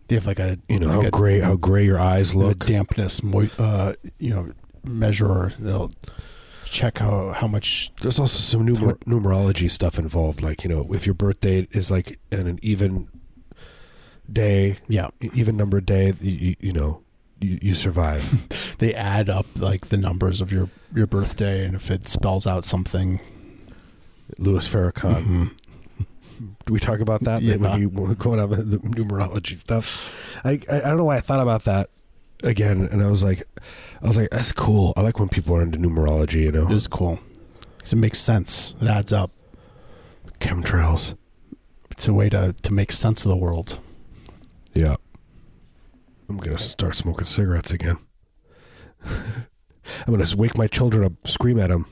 they 0.08 0.16
have 0.16 0.26
like 0.28 0.40
a 0.40 0.58
you 0.70 0.80
know 0.80 0.88
like 0.88 1.02
how 1.02 1.08
a, 1.08 1.12
gray 1.12 1.40
how 1.42 1.56
gray 1.56 1.84
your 1.84 2.00
eyes 2.00 2.34
look. 2.36 2.60
dampness 2.66 3.22
moi- 3.22 3.50
uh, 3.60 3.94
you 4.18 4.30
know 4.30 4.50
measure 4.86 5.52
They'll 5.60 5.92
check 6.66 6.98
how 7.00 7.32
how 7.32 7.48
much. 7.48 7.92
There's 8.02 8.20
also 8.20 8.40
some 8.40 8.68
numer- 8.68 8.98
numerology 9.06 9.70
stuff 9.70 9.98
involved. 10.00 10.42
Like 10.42 10.64
you 10.64 10.70
know, 10.70 10.88
if 10.94 11.06
your 11.06 11.14
birthday 11.16 11.68
is 11.72 11.90
like 11.92 12.20
in 12.32 12.48
an 12.48 12.60
even 12.62 13.08
day, 14.32 14.78
Yeah, 14.88 15.10
even 15.22 15.56
number 15.58 15.80
day, 15.82 16.14
you, 16.20 16.56
you, 16.60 16.74
know, 16.74 17.02
you, 17.40 17.60
you 17.62 17.76
survive. 17.76 18.76
they 18.80 18.94
add 18.94 19.30
up 19.30 19.46
like 19.60 19.88
the 19.90 19.98
numbers 19.98 20.42
of 20.42 20.52
your 20.52 20.70
your 20.94 21.08
birthday, 21.08 21.66
and 21.66 21.76
if 21.76 21.92
it 21.92 22.08
spells 22.08 22.48
out 22.48 22.66
something, 22.66 23.22
Louis 24.40 24.68
Farrakhan. 24.68 25.26
mhm. 25.26 25.52
Do 26.66 26.74
we 26.74 26.80
talk 26.82 27.00
about 27.00 27.24
that? 27.24 27.42
Yeah. 27.42 27.56
When 27.56 27.80
you 27.80 27.88
were 27.88 28.14
going 28.14 28.42
on 28.42 28.50
the 28.50 28.78
numerology 28.80 29.56
stuff, 29.56 30.38
I, 30.44 30.60
I 30.70 30.78
I 30.78 30.80
don't 30.82 30.98
know 30.98 31.06
why 31.06 31.16
I 31.18 31.22
thought 31.22 31.40
about 31.40 31.64
that 31.64 31.90
again, 32.44 32.88
and 32.92 33.02
I 33.04 33.08
was 33.10 33.24
like, 33.24 33.44
I 34.02 34.08
was 34.08 34.18
like, 34.18 34.30
that's 34.32 34.52
cool. 34.52 34.94
I 34.98 35.02
like 35.02 35.20
when 35.20 35.30
people 35.30 35.56
are 35.56 35.62
into 35.62 35.78
numerology. 35.80 36.42
You 36.42 36.52
know, 36.52 36.68
it 36.70 36.74
is 36.74 36.88
cool 36.88 37.20
'Cause 37.80 37.94
it 37.94 37.98
makes 37.98 38.20
sense. 38.20 38.74
It 38.82 38.88
adds 38.88 39.14
up. 39.14 39.30
chemtrails. 40.40 41.16
It's 41.92 42.08
a 42.08 42.14
way 42.14 42.30
to 42.30 42.54
to 42.62 42.74
make 42.74 42.92
sense 42.92 43.24
of 43.26 43.30
the 43.30 43.38
world. 43.38 43.80
Yeah. 44.74 44.96
I'm 46.28 46.38
gonna 46.38 46.58
start 46.58 46.96
smoking 46.96 47.26
cigarettes 47.26 47.72
again. 47.72 47.98
I'm 49.06 50.12
gonna 50.12 50.24
s- 50.24 50.36
wake 50.36 50.58
my 50.58 50.68
children 50.68 51.04
up, 51.06 51.14
scream 51.28 51.60
at 51.60 51.70
them. 51.70 51.86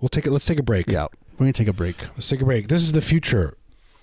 We'll 0.00 0.08
take 0.08 0.26
it. 0.26 0.30
Let's 0.30 0.46
take 0.46 0.58
a 0.60 0.62
break. 0.62 0.86
Yeah, 0.88 1.08
we're 1.32 1.38
gonna 1.44 1.52
take 1.52 1.68
a 1.68 1.72
break. 1.72 1.96
Let's 2.14 2.28
take 2.28 2.40
a 2.40 2.44
break. 2.44 2.68
This 2.68 2.82
is 2.82 2.92
the 2.92 3.00
future. 3.02 3.56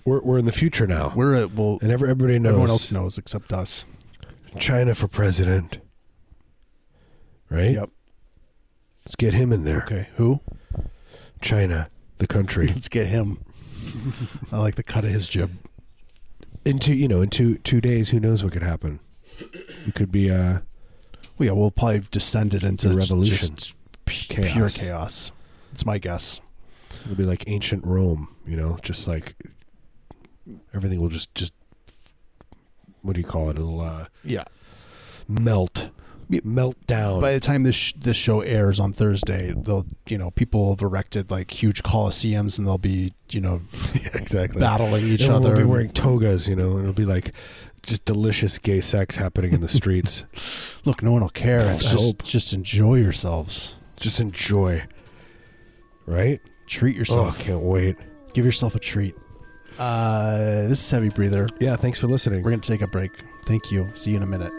We're 0.04 0.20
we're 0.20 0.38
in 0.38 0.44
the 0.44 0.52
future 0.52 0.86
now, 0.86 1.12
We're 1.16 1.34
at, 1.34 1.52
well. 1.54 1.78
and 1.82 1.90
every, 1.90 2.08
everybody 2.10 2.38
knows 2.38 2.50
Everyone 2.52 2.70
else 2.70 2.92
knows 2.92 3.18
except 3.18 3.52
us. 3.52 3.84
China 4.58 4.94
for 4.94 5.08
president. 5.08 5.78
Right. 7.50 7.72
Yep. 7.72 7.90
Let's 9.04 9.16
get 9.16 9.32
him 9.34 9.52
in 9.52 9.64
there. 9.64 9.82
Okay, 9.84 10.08
who? 10.16 10.40
China, 11.40 11.88
the 12.18 12.26
country. 12.26 12.66
Let's 12.74 12.88
get 12.88 13.06
him. 13.06 13.38
I 14.52 14.58
like 14.58 14.74
the 14.74 14.82
cut 14.82 15.04
of 15.04 15.10
his 15.10 15.28
jib. 15.28 15.50
in 16.64 16.78
two, 16.78 16.94
you 16.94 17.08
know, 17.08 17.22
in 17.22 17.30
two 17.30 17.56
two 17.58 17.80
days, 17.80 18.10
who 18.10 18.20
knows 18.20 18.42
what 18.44 18.52
could 18.52 18.62
happen? 18.62 19.00
It 19.86 19.94
could 19.94 20.10
be 20.12 20.30
uh, 20.30 20.58
Well, 21.38 21.46
yeah, 21.46 21.52
we'll 21.52 21.70
probably 21.70 21.94
have 21.94 22.10
descended 22.10 22.64
into 22.64 22.88
revolution. 22.90 23.56
Chaos. 24.06 24.52
pure 24.52 24.68
chaos. 24.68 25.32
It's 25.72 25.86
my 25.86 25.98
guess. 25.98 26.40
it'll 27.04 27.14
be 27.16 27.24
like 27.24 27.44
ancient 27.46 27.84
Rome. 27.86 28.34
You 28.46 28.56
know, 28.56 28.78
just 28.82 29.06
like 29.08 29.36
everything 30.74 31.00
will 31.00 31.08
just 31.08 31.34
just 31.34 31.52
what 33.02 33.14
do 33.14 33.20
you 33.20 33.26
call 33.26 33.48
it? 33.50 33.56
It'll 33.56 33.80
uh, 33.80 34.06
Yeah. 34.24 34.44
melt, 35.28 35.90
Yeah. 36.30 36.40
melt 36.44 36.76
down. 36.86 37.20
By 37.20 37.32
the 37.32 37.40
time 37.40 37.62
this 37.62 37.74
sh- 37.74 37.92
this 37.96 38.16
show 38.16 38.40
airs 38.42 38.78
on 38.78 38.92
Thursday, 38.92 39.54
they'll 39.56 39.86
you 40.08 40.18
know 40.18 40.30
people 40.32 40.70
have 40.70 40.82
erected 40.82 41.30
like 41.30 41.50
huge 41.50 41.82
coliseums 41.82 42.58
and 42.58 42.66
they'll 42.66 42.76
be 42.78 43.12
you 43.30 43.40
know 43.40 43.60
yeah, 43.94 44.10
exactly. 44.14 44.60
battling 44.60 45.04
each 45.04 45.22
Everyone 45.22 45.42
other. 45.42 45.50
will 45.52 45.58
be 45.58 45.64
wearing 45.64 45.90
togas, 45.90 46.46
you 46.48 46.54
know, 46.56 46.72
and 46.72 46.80
it'll 46.80 46.92
be 46.92 47.06
like 47.06 47.32
just 47.82 48.04
delicious 48.04 48.58
gay 48.58 48.80
sex 48.82 49.16
happening 49.16 49.52
in 49.52 49.60
the 49.62 49.68
streets. 49.68 50.24
Look, 50.84 51.02
no 51.02 51.12
one 51.12 51.22
will 51.22 51.28
care. 51.30 51.60
It's 51.72 51.90
just 51.90 52.04
hope. 52.04 52.24
just 52.24 52.52
enjoy 52.52 52.96
yourselves. 52.96 53.74
just 53.98 54.20
enjoy, 54.20 54.82
right? 56.06 56.40
Treat 56.66 56.96
yourself. 56.96 57.40
Oh, 57.40 57.42
can't 57.42 57.60
wait. 57.62 57.96
Give 58.34 58.44
yourself 58.44 58.74
a 58.74 58.78
treat. 58.78 59.14
Uh, 59.78 60.66
this 60.66 60.78
is 60.84 60.90
heavy 60.90 61.08
breather. 61.08 61.48
Yeah, 61.60 61.76
thanks 61.76 61.98
for 61.98 62.08
listening. 62.08 62.42
We're 62.42 62.50
gonna 62.50 62.60
take 62.62 62.82
a 62.82 62.86
break. 62.88 63.12
Thank 63.46 63.70
you. 63.70 63.88
See 63.94 64.10
you 64.10 64.16
in 64.18 64.22
a 64.22 64.26
minute. 64.26 64.52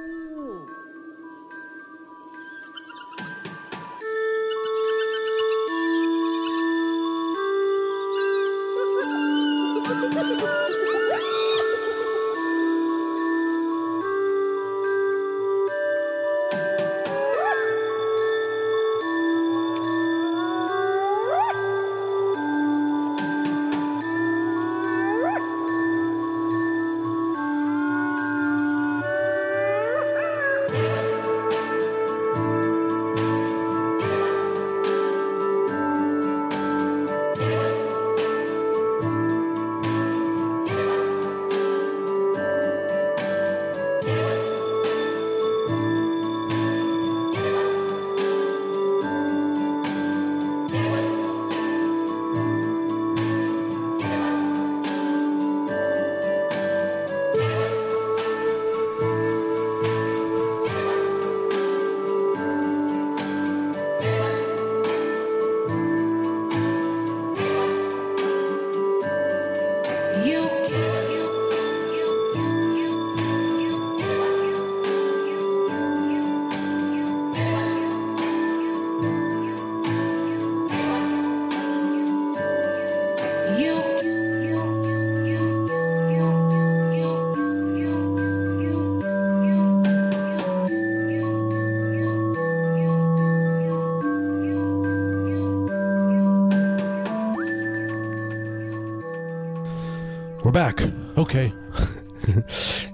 We're 100.49 100.53
back. 100.53 100.81
Okay. 101.15 101.53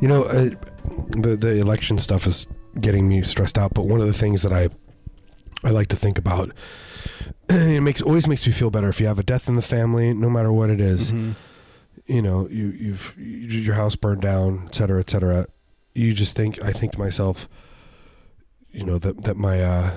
You 0.01 0.09
know, 0.09 0.23
uh, 0.23 0.49
the 1.07 1.37
the 1.39 1.57
election 1.57 1.97
stuff 1.97 2.27
is 2.27 2.47
getting 2.81 3.07
me 3.07 3.21
stressed 3.21 3.57
out. 3.57 3.73
But 3.73 3.85
one 3.85 4.01
of 4.01 4.07
the 4.07 4.13
things 4.13 4.41
that 4.41 4.51
I 4.51 4.67
I 5.63 5.69
like 5.69 5.87
to 5.87 5.95
think 5.95 6.17
about 6.17 6.51
it 7.49 7.81
makes 7.81 8.01
always 8.01 8.27
makes 8.27 8.45
me 8.45 8.51
feel 8.51 8.69
better 8.69 8.89
if 8.89 8.99
you 8.99 9.07
have 9.07 9.19
a 9.19 9.23
death 9.23 9.47
in 9.47 9.55
the 9.55 9.61
family, 9.61 10.13
no 10.13 10.29
matter 10.29 10.51
what 10.51 10.69
it 10.69 10.81
is. 10.81 11.13
Mhm. 11.13 11.35
You 12.07 12.21
know, 12.21 12.49
you 12.49 12.71
you've 12.77 13.13
you, 13.17 13.59
your 13.61 13.75
house 13.75 13.95
burned 13.95 14.21
down, 14.21 14.63
et 14.67 14.75
cetera, 14.75 14.99
et 14.99 15.09
cetera. 15.09 15.47
You 15.93 16.13
just 16.13 16.35
think 16.35 16.61
I 16.61 16.73
think 16.73 16.91
to 16.93 16.99
myself, 16.99 17.47
you 18.69 18.85
know 18.85 18.99
that 18.99 19.23
that 19.23 19.37
my 19.37 19.63
uh, 19.63 19.95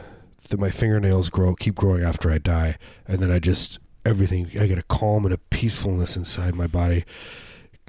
that 0.50 0.60
my 0.60 0.70
fingernails 0.70 1.28
grow 1.28 1.56
keep 1.56 1.74
growing 1.74 2.04
after 2.04 2.30
I 2.30 2.38
die, 2.38 2.78
and 3.08 3.18
then 3.18 3.32
I 3.32 3.40
just 3.40 3.80
everything 4.08 4.50
I 4.58 4.66
get 4.66 4.78
a 4.78 4.82
calm 4.82 5.24
and 5.24 5.34
a 5.34 5.38
peacefulness 5.38 6.16
inside 6.16 6.54
my 6.54 6.66
body. 6.66 7.04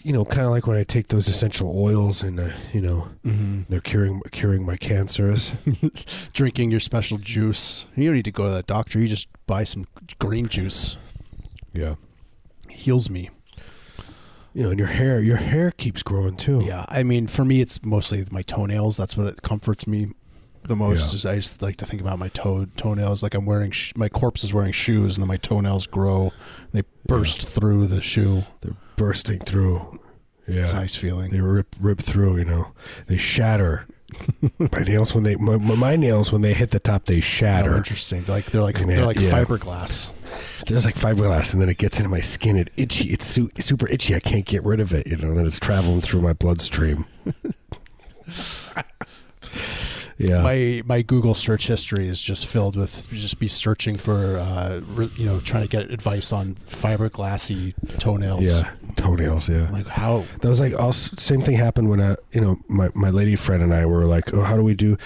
You 0.03 0.13
know, 0.13 0.23
kind 0.23 0.45
of 0.45 0.51
like 0.51 0.65
when 0.65 0.77
I 0.77 0.83
take 0.85 1.09
those 1.09 1.27
essential 1.27 1.73
oils 1.77 2.23
and 2.23 2.39
uh, 2.39 2.49
you 2.73 2.79
know 2.81 3.09
Mhm. 3.25 3.65
they're 3.67 3.81
curing 3.81 4.21
curing 4.31 4.65
my 4.65 4.77
cancers. 4.77 5.51
Drinking 6.33 6.71
your 6.71 6.79
special 6.79 7.17
juice. 7.17 7.85
You 7.95 8.05
don't 8.05 8.15
need 8.15 8.25
to 8.25 8.31
go 8.31 8.45
to 8.45 8.51
that 8.51 8.67
doctor. 8.67 8.99
You 8.99 9.07
just 9.07 9.27
buy 9.45 9.63
some 9.65 9.87
green 10.19 10.47
juice. 10.47 10.95
Yeah, 11.73 11.95
Heals 12.69 13.09
me. 13.09 13.29
you 14.53 14.63
know, 14.63 14.69
and 14.69 14.79
your 14.79 14.87
hair 14.87 15.19
your 15.19 15.37
hair 15.37 15.71
keeps 15.71 16.01
growing 16.01 16.37
too. 16.37 16.63
Yeah, 16.65 16.85
I 16.87 17.03
mean, 17.03 17.27
for 17.27 17.43
me, 17.45 17.59
it's 17.61 17.83
mostly 17.83 18.25
my 18.31 18.41
toenails. 18.41 18.95
That's 18.97 19.17
what 19.17 19.27
it 19.27 19.41
comforts 19.41 19.85
me 19.85 20.13
the 20.63 20.75
most. 20.75 21.09
Yeah. 21.11 21.15
Is 21.15 21.25
I 21.25 21.35
just 21.37 21.61
like 21.61 21.77
to 21.77 21.85
think 21.85 22.01
about 22.01 22.19
my 22.19 22.29
toe 22.29 22.65
toenails. 22.77 23.23
Like 23.23 23.33
I'm 23.33 23.45
wearing 23.45 23.71
sh- 23.71 23.93
my 23.95 24.09
corpse 24.09 24.43
is 24.43 24.53
wearing 24.53 24.71
shoes, 24.71 25.15
and 25.15 25.23
then 25.23 25.27
my 25.27 25.37
toenails 25.37 25.87
grow. 25.87 26.31
They 26.71 26.83
burst 27.07 27.47
through 27.47 27.87
the 27.87 28.01
shoe. 28.01 28.43
they're 28.61 28.75
bursting 28.95 29.39
through. 29.39 29.99
Yeah, 30.47 30.61
It's 30.61 30.73
a 30.73 30.77
nice 30.77 30.95
feeling. 30.95 31.29
they 31.31 31.41
rip 31.41 31.75
rip 31.79 31.99
through. 31.99 32.37
You 32.37 32.45
know, 32.45 32.71
they 33.07 33.17
shatter. 33.17 33.85
my 34.57 34.79
nails 34.79 35.13
when 35.13 35.23
they 35.23 35.35
my, 35.35 35.57
my 35.57 35.95
nails 35.95 36.31
when 36.31 36.41
they 36.41 36.53
hit 36.53 36.71
the 36.71 36.79
top 36.79 37.05
they 37.05 37.17
Oh, 37.17 37.21
shatter. 37.21 37.77
interesting. 37.77 38.23
They're 38.23 38.35
like 38.35 38.45
they're 38.51 38.61
like 38.63 38.79
Yeah, 38.79 38.85
they're 38.87 39.05
like 39.05 39.19
yeah. 39.19 39.29
fiberglass. 39.31 40.09
There's 40.67 40.85
like 40.85 40.95
fiberglass, 40.95 41.53
and 41.53 41.61
then 41.61 41.69
it 41.69 41.77
gets 41.77 41.97
into 41.97 42.09
my 42.09 42.19
skin. 42.21 42.57
It 42.57 42.69
itchy. 42.75 43.11
It's 43.11 43.25
su- 43.25 43.51
super 43.59 43.87
itchy. 43.87 44.15
I 44.15 44.19
can't 44.19 44.45
get 44.45 44.63
rid 44.63 44.79
of 44.79 44.93
it. 44.93 45.05
You 45.07 45.17
know, 45.17 45.29
and 45.29 45.37
then 45.37 45.45
it's 45.45 45.59
traveling 45.59 46.01
through 46.01 46.21
my 46.21 46.33
bloodstream. 46.33 47.05
yeah, 50.19 50.41
My 50.43 50.83
my 50.85 51.01
Google 51.01 51.33
search 51.33 51.67
history 51.67 52.07
is 52.07 52.21
just 52.21 52.45
filled 52.45 52.75
with 52.75 53.07
just 53.09 53.39
be 53.39 53.47
searching 53.47 53.95
for 53.95 54.37
uh, 54.37 54.81
re, 54.89 55.09
you 55.15 55.25
know 55.25 55.39
trying 55.39 55.63
to 55.63 55.69
get 55.69 55.89
advice 55.91 56.31
on 56.33 56.55
fiberglassy 56.55 57.73
toenails. 57.99 58.45
yeah, 58.45 58.71
toenails. 58.97 59.47
Yeah, 59.49 59.69
Like 59.71 59.87
how 59.87 60.25
that 60.41 60.47
was 60.49 60.59
like 60.59 60.73
also 60.73 61.15
same 61.17 61.41
thing 61.41 61.55
happened 61.55 61.89
when 61.89 62.01
I, 62.01 62.15
you 62.31 62.41
know, 62.41 62.57
my, 62.67 62.89
my 62.93 63.09
lady 63.09 63.35
friend 63.35 63.63
and 63.63 63.73
I 63.73 63.85
were 63.85 64.05
like, 64.05 64.33
oh, 64.33 64.43
how 64.43 64.55
do 64.57 64.63
we 64.63 64.73
do, 64.75 64.97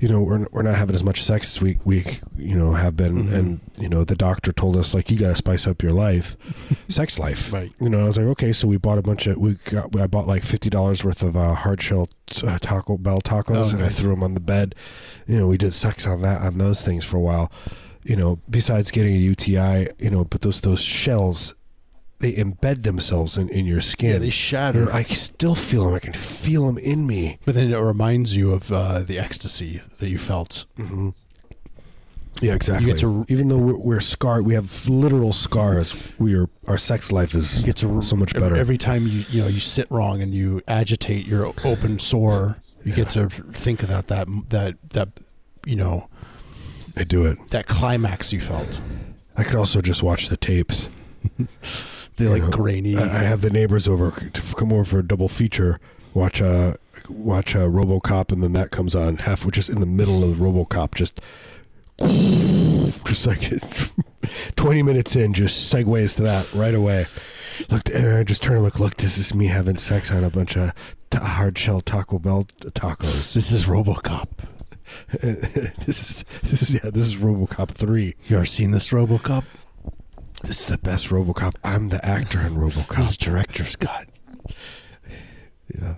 you 0.00 0.08
know, 0.08 0.20
we're 0.20 0.46
we're 0.50 0.62
not 0.62 0.74
having 0.76 0.94
as 0.94 1.04
much 1.04 1.22
sex 1.22 1.56
as 1.56 1.62
we 1.62 1.78
we 1.84 2.04
you 2.36 2.56
know 2.56 2.74
have 2.74 2.96
been, 2.96 3.28
Mhm. 3.28 3.32
and 3.34 3.60
you 3.78 3.88
know 3.88 4.04
the 4.04 4.16
doctor 4.16 4.52
told 4.52 4.76
us 4.76 4.94
like 4.94 5.10
you 5.10 5.18
got 5.18 5.28
to 5.28 5.36
spice 5.36 5.66
up 5.66 5.82
your 5.82 5.92
life, 5.92 6.36
sex 6.88 7.18
life. 7.18 7.52
Right. 7.52 7.72
You 7.80 7.88
know, 7.88 8.00
I 8.00 8.04
was 8.04 8.16
like, 8.18 8.26
okay, 8.26 8.52
so 8.52 8.66
we 8.68 8.76
bought 8.76 8.98
a 8.98 9.02
bunch 9.02 9.26
of 9.26 9.36
we 9.36 9.54
got 9.70 9.94
I 9.96 10.06
bought 10.06 10.26
like 10.26 10.44
fifty 10.44 10.70
dollars 10.70 11.04
worth 11.04 11.22
of 11.22 11.36
uh, 11.36 11.54
hard 11.54 11.80
shell 11.80 12.08
uh, 12.44 12.58
Taco 12.60 12.96
Bell 12.96 13.20
tacos, 13.20 13.72
Oh, 13.72 13.76
and 13.76 13.82
I 13.84 13.88
threw 13.88 14.10
them 14.14 14.22
on 14.22 14.34
the 14.34 14.40
bed. 14.40 14.74
You 15.26 15.38
know, 15.38 15.46
we 15.46 15.58
did 15.58 15.74
sex 15.74 16.06
on 16.06 16.22
that 16.22 16.40
on 16.42 16.58
those 16.58 16.82
things 16.82 17.04
for 17.04 17.16
a 17.16 17.20
while. 17.20 17.50
You 18.04 18.16
know, 18.16 18.38
besides 18.48 18.90
getting 18.90 19.14
a 19.14 19.18
UTI, 19.18 19.88
you 19.98 20.10
know, 20.10 20.24
but 20.24 20.40
those 20.42 20.60
those 20.62 20.82
shells, 20.82 21.54
they 22.20 22.32
embed 22.32 22.82
themselves 22.84 23.36
in, 23.36 23.48
in 23.50 23.66
your 23.66 23.80
skin. 23.80 24.12
yeah 24.12 24.18
they 24.18 24.26
You 24.26 24.30
shatter. 24.32 24.84
know, 24.86 24.92
I 24.92 25.02
still 25.04 25.54
feel 25.54 25.84
them. 25.86 25.94
I 25.94 25.98
can 25.98 26.12
feel 26.14 26.66
them 26.66 26.78
in 26.78 27.06
me. 27.06 27.38
But 27.44 27.54
then 27.54 27.72
it 27.72 27.76
reminds 27.78 28.34
you 28.34 28.52
of 28.52 28.72
uh, 28.72 29.00
the 29.00 29.18
ecstasy 29.18 29.82
that 29.98 30.08
you 30.08 30.18
felt. 30.18 30.64
Mm-hmm. 30.78 31.10
Yeah, 32.40 32.54
exactly. 32.54 32.86
get 32.86 32.98
to- 32.98 33.24
Even 33.28 33.48
though 33.48 33.58
we're, 33.58 33.78
we're 33.78 34.00
scarred, 34.00 34.46
we 34.46 34.54
have 34.54 34.88
literal 34.88 35.32
scars. 35.32 35.94
We 36.18 36.34
are 36.36 36.48
our 36.66 36.78
sex 36.78 37.10
life 37.10 37.34
is 37.34 37.60
You 37.60 37.66
get 37.66 37.76
to 37.76 38.00
so 38.02 38.14
much 38.16 38.32
better. 38.34 38.54
every 38.56 38.78
time 38.78 39.06
you 39.06 39.24
you 39.30 39.42
know 39.42 39.48
you 39.48 39.60
sit 39.60 39.90
wrong 39.90 40.22
and 40.22 40.32
you 40.34 40.62
agitate 40.68 41.26
your 41.26 41.46
open 41.64 41.98
sore. 41.98 42.56
You 42.84 42.92
get 42.94 43.08
to 43.10 43.28
think 43.28 43.82
about 43.82 44.06
that 44.06 44.28
that 44.50 44.76
that 44.90 45.08
you 45.66 45.76
know 45.76 46.08
I 46.96 47.04
do 47.04 47.24
it. 47.26 47.38
that 47.50 47.66
climax 47.66 48.32
you 48.32 48.40
felt. 48.40 48.80
I 49.36 49.44
could 49.44 49.56
also 49.56 49.80
just 49.80 50.02
watch 50.02 50.28
the 50.28 50.36
tapes. 50.36 50.88
The 52.16 52.24
You 52.24 52.30
like 52.30 52.42
know, 52.42 52.50
grainy. 52.50 52.96
I, 52.96 53.02
I 53.02 53.22
have 53.22 53.42
the 53.42 53.50
neighbors 53.50 53.86
over 53.86 54.10
to 54.10 54.54
come 54.56 54.72
over 54.72 54.84
for 54.84 54.98
a 54.98 55.06
double 55.06 55.28
feature. 55.28 55.78
Watch 56.14 56.42
uh 56.42 56.74
watch 57.08 57.54
uh, 57.54 57.60
RoboCop, 57.60 58.32
and 58.32 58.42
then 58.42 58.54
that 58.54 58.72
comes 58.72 58.96
on 58.96 59.18
half, 59.18 59.44
which 59.44 59.56
is 59.56 59.68
in 59.68 59.78
the 59.78 59.86
middle 59.86 60.24
of 60.24 60.36
the 60.36 60.44
RoboCop, 60.44 60.94
just 60.96 61.20
just 61.98 63.26
like 63.26 63.52
twenty 64.56 64.82
minutes 64.82 65.16
in, 65.16 65.34
just 65.34 65.72
segues 65.72 66.16
to 66.16 66.22
that 66.22 66.52
right 66.54 66.74
away. 66.74 67.06
Look, 67.70 67.88
and 67.92 68.14
I 68.14 68.22
just 68.22 68.42
turn 68.42 68.56
and 68.56 68.64
look. 68.64 68.78
Look, 68.78 68.96
this 68.96 69.18
is 69.18 69.34
me 69.34 69.46
having 69.46 69.76
sex 69.76 70.10
on 70.12 70.22
a 70.22 70.30
bunch 70.30 70.56
of 70.56 70.72
t- 71.10 71.18
hard 71.18 71.58
shell 71.58 71.80
Taco 71.80 72.18
Bell 72.18 72.46
uh, 72.64 72.70
tacos. 72.70 73.32
this 73.32 73.50
is 73.50 73.64
RoboCop. 73.64 74.28
this 75.20 75.88
is 75.88 76.24
this 76.42 76.62
is 76.62 76.74
yeah. 76.74 76.90
This 76.90 77.06
is 77.06 77.16
RoboCop 77.16 77.70
three. 77.70 78.14
You 78.26 78.36
ever 78.36 78.46
seen 78.46 78.70
this 78.70 78.88
RoboCop? 78.90 79.44
This 80.44 80.60
is 80.60 80.66
the 80.66 80.78
best 80.78 81.08
RoboCop. 81.08 81.56
I'm 81.64 81.88
the 81.88 82.04
actor 82.06 82.40
in 82.40 82.54
RoboCop. 82.54 82.96
This 82.96 83.10
is 83.10 83.16
director's 83.16 83.74
cut. 83.74 84.08
Yeah. 85.74 85.96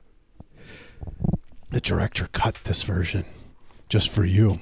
The 1.70 1.80
director 1.80 2.28
cut 2.32 2.56
this 2.64 2.82
version 2.82 3.24
just 3.88 4.08
for 4.08 4.24
you. 4.24 4.60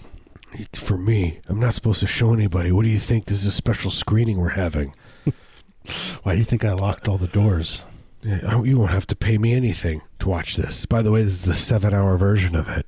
For 0.74 0.96
me, 0.96 1.40
I'm 1.48 1.60
not 1.60 1.74
supposed 1.74 2.00
to 2.00 2.06
show 2.06 2.32
anybody. 2.32 2.72
What 2.72 2.84
do 2.84 2.88
you 2.90 2.98
think? 2.98 3.26
This 3.26 3.40
is 3.40 3.46
a 3.46 3.52
special 3.52 3.90
screening 3.90 4.38
we're 4.38 4.50
having. 4.50 4.94
Why 6.22 6.32
do 6.32 6.38
you 6.38 6.44
think 6.44 6.64
I 6.64 6.72
locked 6.72 7.08
all 7.08 7.18
the 7.18 7.26
doors? 7.28 7.82
Yeah, 8.22 8.62
You 8.62 8.78
won't 8.78 8.90
have 8.90 9.06
to 9.08 9.16
pay 9.16 9.38
me 9.38 9.54
anything 9.54 10.02
to 10.18 10.28
watch 10.28 10.56
this. 10.56 10.86
By 10.86 11.02
the 11.02 11.10
way, 11.10 11.22
this 11.22 11.34
is 11.34 11.44
the 11.44 11.54
seven-hour 11.54 12.16
version 12.16 12.56
of 12.56 12.68
it. 12.68 12.86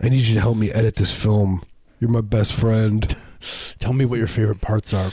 I 0.00 0.08
need 0.08 0.22
you 0.22 0.34
to 0.34 0.40
help 0.40 0.56
me 0.56 0.70
edit 0.70 0.96
this 0.96 1.14
film. 1.14 1.62
You're 2.00 2.10
my 2.10 2.20
best 2.20 2.52
friend. 2.52 3.14
Tell 3.78 3.92
me 3.92 4.04
what 4.04 4.18
your 4.18 4.28
favorite 4.28 4.60
parts 4.60 4.94
are. 4.94 5.12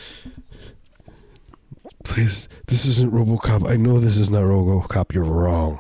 Please, 2.04 2.48
this 2.68 2.86
isn't 2.86 3.14
RoboCop. 3.14 3.70
I 3.70 3.78
know 3.78 4.00
this 4.00 4.18
is 4.18 4.30
not 4.30 4.44
RoboCop. 4.44 5.14
You're 5.14 5.24
wrong. 5.24 5.80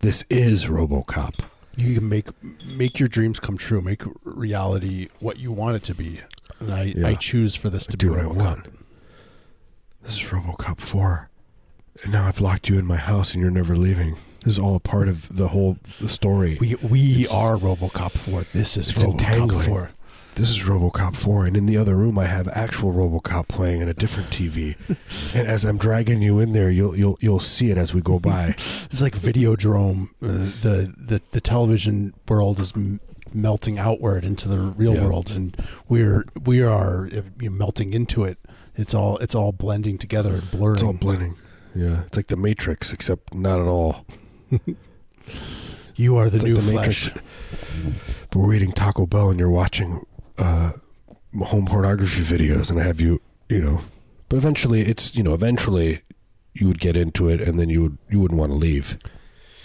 This 0.00 0.24
is 0.28 0.66
RoboCop. 0.66 1.44
You 1.76 1.94
can 1.94 2.08
make 2.08 2.26
make 2.76 2.98
your 2.98 3.08
dreams 3.08 3.38
come 3.40 3.56
true. 3.56 3.80
Make 3.80 4.02
reality 4.24 5.08
what 5.20 5.38
you 5.38 5.52
want 5.52 5.76
it 5.76 5.84
to 5.84 5.94
be. 5.94 6.18
And 6.58 6.72
I, 6.74 6.82
Yeah. 6.96 7.06
I 7.08 7.14
choose 7.14 7.54
for 7.54 7.70
this 7.70 7.86
I 7.88 7.92
to 7.92 7.96
do 7.96 8.10
be 8.10 8.16
what 8.16 8.24
I 8.24 8.26
want. 8.28 8.66
This 10.02 10.14
is 10.16 10.20
RoboCop 10.28 10.80
4. 10.80 11.28
And 12.02 12.12
now 12.12 12.26
I've 12.26 12.40
locked 12.40 12.68
you 12.68 12.78
in 12.78 12.86
my 12.86 12.96
house 12.96 13.32
and 13.34 13.40
you're 13.42 13.50
never 13.50 13.76
leaving. 13.76 14.16
This 14.44 14.54
is 14.54 14.58
all 14.58 14.74
a 14.74 14.80
part 14.80 15.08
of 15.08 15.34
the 15.36 15.48
whole 15.48 15.76
the 16.00 16.08
story. 16.08 16.56
We 16.60 16.74
we 16.76 17.22
It's- 17.22 17.30
are 17.32 17.56
RoboCop 17.56 18.12
4. 18.12 18.44
This 18.52 18.76
is 18.76 18.90
RoboCop 18.92 19.10
entangling. 19.12 19.66
4. 19.66 19.90
This 20.36 20.48
is 20.48 20.58
RoboCop 20.60 21.16
4, 21.16 21.46
and 21.46 21.56
in 21.56 21.66
the 21.66 21.76
other 21.76 21.94
room 21.96 22.18
I 22.18 22.24
have 22.26 22.48
actual 22.48 22.92
RoboCop 22.92 23.48
playing 23.48 23.82
on 23.82 23.88
a 23.88 23.94
different 23.94 24.30
TV. 24.30 24.76
and 25.34 25.46
as 25.46 25.64
I'm 25.64 25.76
dragging 25.76 26.22
you 26.22 26.38
in 26.38 26.52
there, 26.52 26.70
you'll 26.70 26.96
you'll 26.96 27.18
you'll 27.20 27.40
see 27.40 27.70
it 27.70 27.76
as 27.76 27.92
we 27.92 28.00
go 28.00 28.18
by. 28.18 28.54
It's 28.90 29.02
like 29.02 29.14
Videodrome. 29.16 30.08
Uh, 30.22 30.28
the, 30.62 30.94
the 30.96 31.20
the 31.32 31.40
television 31.40 32.14
world 32.28 32.58
is 32.58 32.72
m- 32.74 33.00
melting 33.34 33.78
outward 33.78 34.24
into 34.24 34.48
the 34.48 34.58
real 34.58 34.94
Yeah. 34.94 35.04
world, 35.04 35.30
and 35.30 35.54
we're 35.88 36.24
we 36.44 36.62
are 36.62 37.06
uh, 37.06 37.22
you 37.38 37.50
know, 37.50 37.56
melting 37.56 37.92
into 37.92 38.24
it. 38.24 38.38
It's 38.76 38.94
all 38.94 39.18
it's 39.18 39.34
all 39.34 39.52
blending 39.52 39.98
together 39.98 40.34
and 40.34 40.50
blurring. 40.50 40.74
It's 40.76 40.82
all 40.82 40.92
blending. 40.94 41.34
Yeah, 41.74 42.02
it's 42.04 42.16
like 42.16 42.28
the 42.28 42.36
Matrix, 42.36 42.92
except 42.92 43.34
not 43.34 43.60
at 43.60 43.66
all. 43.66 44.06
you 45.96 46.16
are 46.16 46.30
the 46.30 46.36
It's 46.36 46.44
new 46.44 46.54
like 46.54 46.64
the 46.64 46.70
flesh. 46.72 47.06
Matrix. 47.06 47.26
But 48.30 48.38
we're 48.38 48.54
eating 48.54 48.72
Taco 48.72 49.06
Bell 49.06 49.28
and 49.30 49.38
you're 49.40 49.50
watching 49.50 50.06
uh, 50.40 50.72
home 51.44 51.66
pornography 51.66 52.22
videos, 52.22 52.70
and 52.70 52.80
I 52.80 52.84
have 52.84 53.00
you, 53.00 53.20
you 53.48 53.60
know. 53.60 53.80
But 54.28 54.36
eventually, 54.36 54.82
it's 54.82 55.14
you 55.14 55.22
know, 55.22 55.34
eventually 55.34 56.02
you 56.54 56.66
would 56.66 56.80
get 56.80 56.96
into 56.96 57.28
it, 57.28 57.40
and 57.40 57.58
then 57.58 57.68
you 57.68 57.82
would 57.82 57.98
you 58.10 58.20
wouldn't 58.20 58.38
want 58.40 58.50
to 58.52 58.56
leave. 58.56 58.98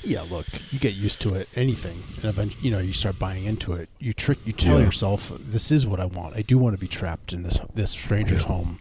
Yeah, 0.03 0.21
look, 0.29 0.45
you 0.71 0.77
get 0.77 0.93
used 0.93 1.19
to 1.21 1.33
it. 1.33 1.49
Anything, 1.55 1.97
and 2.21 2.25
eventually, 2.25 2.61
you 2.63 2.71
know, 2.71 2.79
you 2.79 2.93
start 2.93 3.17
buying 3.17 3.45
into 3.45 3.73
it. 3.73 3.89
You 3.99 4.13
trick, 4.13 4.37
you 4.45 4.53
tell 4.53 4.77
Yeah. 4.79 4.85
yourself, 4.85 5.31
"This 5.39 5.71
is 5.71 5.87
what 5.87 5.99
I 5.99 6.05
want. 6.05 6.35
I 6.35 6.41
do 6.43 6.57
want 6.59 6.75
to 6.75 6.79
be 6.79 6.87
trapped 6.87 7.33
in 7.33 7.41
this 7.43 7.57
this 7.73 7.91
stranger's 7.91 8.41
Yeah. 8.41 8.47
home, 8.49 8.79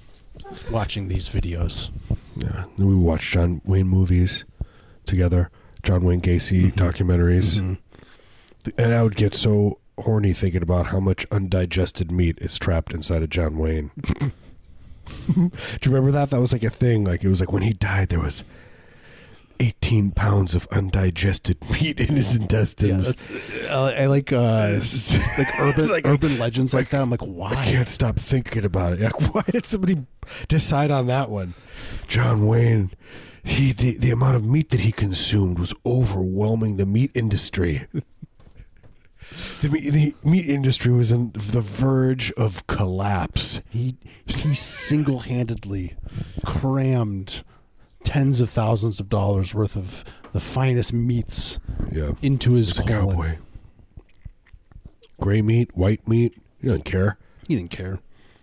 watching 0.71 1.09
these 1.09 1.29
videos." 1.29 1.89
Yeah. 2.37 2.65
We 2.77 2.85
would 2.85 2.99
watch 2.99 3.31
John 3.31 3.63
Wayne 3.65 3.89
movies 3.89 4.45
together, 5.07 5.51
John 5.83 6.03
Wayne 6.05 6.21
Gacy 6.21 6.73
Mhm. 6.73 6.75
documentaries, 6.75 7.59
Mhm. 7.61 7.79
and 8.77 8.93
I 8.93 9.03
would 9.03 9.17
get 9.17 9.35
so 9.35 9.79
horny 9.99 10.33
thinking 10.33 10.63
about 10.63 10.87
how 10.89 11.01
much 11.01 11.27
undigested 11.31 12.11
meat 12.11 12.39
is 12.41 12.59
trapped 12.59 12.93
inside 12.93 13.23
of 13.23 13.31
John 13.31 13.57
Wayne. 13.59 13.91
Do 15.27 15.33
you 15.37 15.51
remember 15.87 16.11
that? 16.13 16.31
That 16.31 16.41
was 16.41 16.53
like 16.53 16.65
a 16.65 16.71
thing. 16.71 17.05
Like 17.05 17.23
it 17.25 17.29
was 17.29 17.41
like 17.41 17.53
when 17.53 17.63
he 17.63 17.73
died, 17.73 18.09
there 18.09 18.21
was 18.21 18.43
18 19.61 20.11
pounds 20.13 20.55
of 20.55 20.67
undigested 20.73 21.59
meat 21.71 22.01
in 22.01 22.17
his 22.17 22.35
Yeah, 22.35 22.43
intestines. 22.43 23.07
that's, 23.07 23.71
I, 23.71 24.03
I 24.03 24.07
like 24.07 24.33
uh, 24.33 24.79
like 25.39 25.61
urban 25.61 25.89
like- 25.89 26.07
urban 26.07 26.39
legends 26.39 26.75
like 26.75 26.91
that. 26.91 27.01
I'm 27.03 27.11
like, 27.11 27.21
why? 27.23 27.51
I 27.51 27.65
can't 27.65 27.89
stop 27.89 28.17
thinking 28.17 28.65
about 28.65 28.95
it. 28.95 29.01
Like, 29.01 29.35
why 29.35 29.43
did 29.51 29.67
somebody 29.67 30.07
decide 30.49 30.91
on 30.91 31.07
that 31.07 31.31
one? 31.31 31.55
John 32.09 32.47
Wayne, 32.47 32.91
he 33.45 33.73
the, 33.73 33.97
the 33.99 34.11
amount 34.11 34.37
of 34.37 34.45
meat 34.45 34.71
that 34.71 34.81
he 34.81 34.91
consumed 34.91 35.59
was 35.59 35.75
overwhelming 35.87 36.77
the 36.79 36.87
meat 36.87 37.11
industry. 37.15 37.87
The, 39.63 39.69
meat, 39.71 39.91
the 39.91 40.15
meat 40.25 40.47
industry 40.49 40.93
was 40.93 41.11
on 41.13 41.33
the 41.35 41.61
verge 41.61 42.33
of 42.33 42.67
collapse. 42.67 43.61
He 43.69 43.97
he 44.27 44.55
single 44.55 45.21
handedly 45.21 45.95
crammed 46.45 47.43
tens 48.05 48.41
of 48.41 48.51
thousands 48.51 49.01
of 49.01 49.09
dollars 49.09 49.55
worth 49.55 49.77
of 49.77 50.05
the 50.33 50.41
finest 50.41 50.93
meats 50.93 51.59
Yeah, 51.93 52.13
into 52.23 52.53
his 52.53 52.73
colon. 52.79 52.89
cowboy. 52.89 53.37
Gray 55.21 55.43
meat, 55.43 55.77
white 55.77 56.07
meat, 56.09 56.35
he 56.61 56.67
doesn't 56.69 56.85
care. 56.85 57.19
He 57.49 57.57
didn't 57.57 57.71
care. 57.71 58.01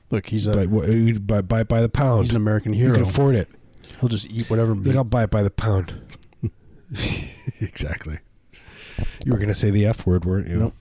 Look, 0.09 0.27
he's 0.27 0.47
a 0.47 0.51
Buy, 0.53 0.65
wha- 0.65 1.13
buy, 1.19 1.41
buy 1.41 1.61
it 1.61 1.67
by 1.67 1.81
the 1.81 1.89
pound. 1.89 2.23
he's 2.23 2.31
an 2.31 2.35
American 2.37 2.73
hero. 2.73 2.93
can 2.93 3.03
afford 3.03 3.35
it. 3.35 3.49
He'll 3.99 4.09
just 4.09 4.29
eat 4.31 4.49
whatever 4.49 4.73
meat. 4.75 4.95
I'll 4.95 5.03
buy 5.03 5.23
it 5.23 5.29
by 5.29 5.43
the 5.43 5.49
pound. 5.51 5.93
exactly. 7.59 8.19
You 9.25 9.31
were 9.31 9.37
going 9.37 9.47
to 9.49 9.53
say 9.53 9.69
the 9.71 9.85
F 9.85 10.05
word, 10.05 10.25
weren't 10.25 10.47
you? 10.47 10.57
Nope. 10.59 10.73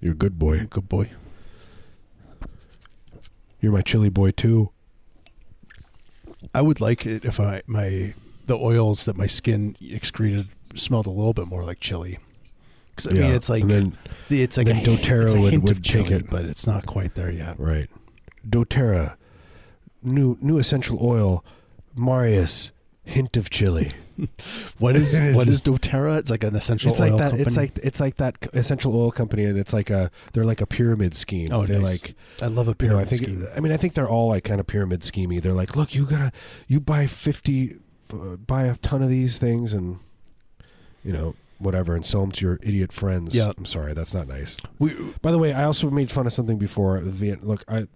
You're 0.00 0.12
a 0.12 0.16
good 0.16 0.38
boy. 0.38 0.66
Good 0.70 0.88
boy. 0.88 1.10
You're 3.60 3.72
my 3.72 3.82
chili 3.82 4.08
boy, 4.08 4.30
too. 4.30 4.70
I 6.54 6.62
would 6.62 6.80
like 6.80 7.04
it 7.06 7.24
if 7.24 7.38
I 7.38 7.62
my 7.66 8.14
the 8.46 8.56
oils 8.56 9.04
that 9.04 9.16
my 9.16 9.26
skin 9.26 9.76
excreted 9.80 10.48
smelled 10.74 11.06
a 11.06 11.10
little 11.10 11.34
bit 11.34 11.46
more 11.46 11.62
like 11.62 11.80
chili. 11.80 12.18
Because 12.96 13.08
I 13.08 13.12
mean, 13.12 13.30
it's 13.30 13.48
like 13.48 13.66
then, 13.66 13.96
the- 14.28 14.42
it's 14.42 14.56
like 14.56 14.68
a, 14.68 14.72
doTERRA 14.72 15.24
it's 15.24 15.34
a 15.34 15.40
would- 15.40 15.52
hint 15.52 15.62
would 15.64 15.70
of 15.72 15.82
chili, 15.82 16.14
it. 16.14 16.30
but 16.30 16.44
it's 16.46 16.66
not 16.66 16.86
quite 16.86 17.14
there 17.14 17.30
yet. 17.30 17.60
right. 17.60 17.88
doTERRA, 18.48 19.16
new, 20.02 20.38
new 20.40 20.58
essential 20.58 20.98
oil, 21.02 21.44
Marius, 21.94 22.72
hint 23.04 23.36
of 23.36 23.50
chili. 23.50 23.92
What 24.78 24.96
is 24.96 25.14
It 25.14 25.22
is 25.22 25.36
what 25.36 25.48
is 25.48 25.62
DoTerra? 25.62 26.18
It's 26.18 26.30
like 26.30 26.44
an 26.44 26.56
essential 26.56 26.90
it's 26.92 27.00
oil 27.00 27.10
like 27.10 27.18
that. 27.18 27.30
company. 27.30 27.42
It's 27.42 27.56
like 27.56 27.78
it's 27.82 28.00
like 28.00 28.16
that 28.16 28.36
essential 28.52 28.96
oil 28.96 29.10
company, 29.10 29.44
and 29.44 29.58
it's 29.58 29.72
like 29.72 29.90
a 29.90 30.10
they're 30.32 30.44
like 30.44 30.60
a 30.60 30.66
pyramid 30.66 31.14
scheme. 31.14 31.48
Oh, 31.52 31.66
they're 31.66 31.80
nice. 31.80 32.02
like 32.02 32.14
I 32.42 32.46
love 32.46 32.68
a 32.68 32.70
you 32.70 32.88
know, 32.88 32.96
pyramid 32.96 33.06
I 33.06 33.08
think 33.08 33.22
scheme. 33.22 33.46
I 33.56 33.60
mean 33.60 33.72
I 33.72 33.76
think 33.76 33.94
they're 33.94 34.08
all 34.08 34.28
like 34.28 34.44
kind 34.44 34.60
of 34.60 34.66
pyramid 34.66 35.00
schemey. 35.00 35.40
They're 35.40 35.52
like, 35.52 35.76
look, 35.76 35.94
you 35.94 36.06
gotta 36.06 36.32
you 36.66 36.80
buy 36.80 37.06
fifty, 37.06 37.76
uh, 38.12 38.36
buy 38.36 38.64
a 38.64 38.76
ton 38.76 39.02
of 39.02 39.08
these 39.08 39.36
things, 39.38 39.72
and 39.72 39.98
you 41.04 41.12
know 41.12 41.34
whatever, 41.58 41.94
and 41.94 42.04
sell 42.04 42.22
them 42.22 42.32
to 42.32 42.46
your 42.46 42.58
idiot 42.62 42.92
friends. 42.92 43.34
Yeah. 43.34 43.52
I'm 43.56 43.66
sorry, 43.66 43.92
that's 43.92 44.14
not 44.14 44.26
nice. 44.26 44.56
We, 44.78 44.94
By 45.20 45.30
the 45.30 45.38
way, 45.38 45.52
I 45.52 45.64
also 45.64 45.90
made 45.90 46.10
fun 46.10 46.26
of 46.26 46.32
something 46.32 46.56
before. 46.56 47.00
Look, 47.00 47.64
I 47.68 47.86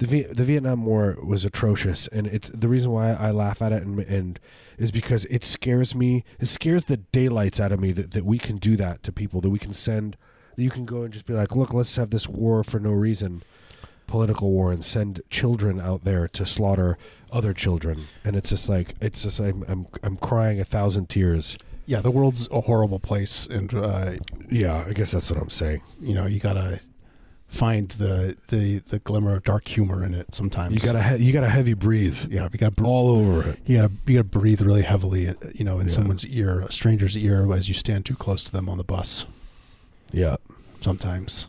the 0.00 0.06
Viet, 0.06 0.36
the 0.36 0.44
Vietnam 0.44 0.84
War 0.84 1.16
was 1.22 1.44
atrocious, 1.44 2.08
and 2.08 2.26
it's 2.26 2.48
the 2.48 2.68
reason 2.68 2.90
why 2.90 3.12
I 3.12 3.30
laugh 3.30 3.62
at 3.62 3.72
it, 3.72 3.82
and, 3.82 4.00
and 4.00 4.40
is 4.76 4.90
because 4.90 5.24
it 5.26 5.44
scares 5.44 5.94
me. 5.94 6.24
It 6.40 6.46
scares 6.46 6.86
the 6.86 6.96
daylights 6.96 7.60
out 7.60 7.70
of 7.72 7.78
me 7.80 7.92
that, 7.92 8.10
that 8.12 8.24
we 8.24 8.38
can 8.38 8.56
do 8.56 8.76
that 8.76 9.02
to 9.04 9.12
people. 9.12 9.40
That 9.40 9.50
we 9.50 9.58
can 9.58 9.72
send. 9.74 10.16
That 10.56 10.62
you 10.62 10.70
can 10.70 10.84
go 10.84 11.02
and 11.04 11.12
just 11.12 11.26
be 11.26 11.34
like, 11.34 11.54
look, 11.54 11.72
let's 11.72 11.94
have 11.96 12.10
this 12.10 12.26
war 12.26 12.64
for 12.64 12.80
no 12.80 12.90
reason, 12.92 13.42
political 14.06 14.50
war, 14.50 14.72
and 14.72 14.84
send 14.84 15.20
children 15.30 15.78
out 15.80 16.04
there 16.04 16.26
to 16.28 16.44
slaughter 16.46 16.98
other 17.30 17.52
children. 17.54 18.06
And 18.24 18.34
it's 18.36 18.48
just 18.50 18.68
like 18.68 18.94
it's 19.00 19.22
just 19.22 19.38
I'm 19.38 19.64
I'm 19.68 19.86
I'm 20.02 20.16
crying 20.16 20.58
a 20.60 20.64
thousand 20.64 21.08
tears. 21.10 21.56
yeah, 21.86 22.00
the 22.00 22.10
world's 22.10 22.48
a 22.50 22.62
horrible 22.62 22.98
place, 23.00 23.46
and 23.50 23.72
uh, 23.74 24.12
Yeah, 24.50 24.84
I 24.88 24.92
guess 24.94 25.10
that's 25.12 25.30
what 25.30 25.40
I'm 25.40 25.50
saying. 25.50 25.82
you 26.00 26.14
know 26.14 26.26
you 26.26 26.40
gotta 26.40 26.80
find 27.50 27.88
the 27.90 28.36
the 28.48 28.78
the 28.78 28.98
glimmer 29.00 29.34
of 29.36 29.42
dark 29.44 29.66
humor 29.68 30.04
in 30.04 30.14
it 30.14 30.32
sometimes. 30.34 30.72
You 30.84 30.92
gotta 30.92 31.16
he- 31.18 31.24
you 31.24 31.32
gotta 31.32 31.48
heavy 31.48 31.74
breathe 31.74 32.26
yeah, 32.30 32.48
you 32.52 32.58
gotta 32.58 32.74
br- 32.74 32.86
all 32.86 33.08
over 33.08 33.50
it. 33.50 33.58
you 33.66 33.76
gotta 33.78 33.92
you 34.06 34.14
gotta 34.14 34.24
breathe 34.24 34.60
really 34.62 34.82
heavily, 34.82 35.34
you 35.54 35.64
know, 35.64 35.78
in 35.80 35.86
Yeah. 35.86 35.92
someone's 35.92 36.24
ear, 36.26 36.60
a 36.60 36.72
stranger's 36.72 37.16
ear, 37.16 37.52
as 37.52 37.68
you 37.68 37.74
stand 37.74 38.06
too 38.06 38.14
close 38.14 38.42
to 38.44 38.52
them 38.52 38.68
on 38.68 38.78
the 38.78 38.84
bus. 38.84 39.26
Yeah. 40.12 40.36
Sometimes. 40.80 41.46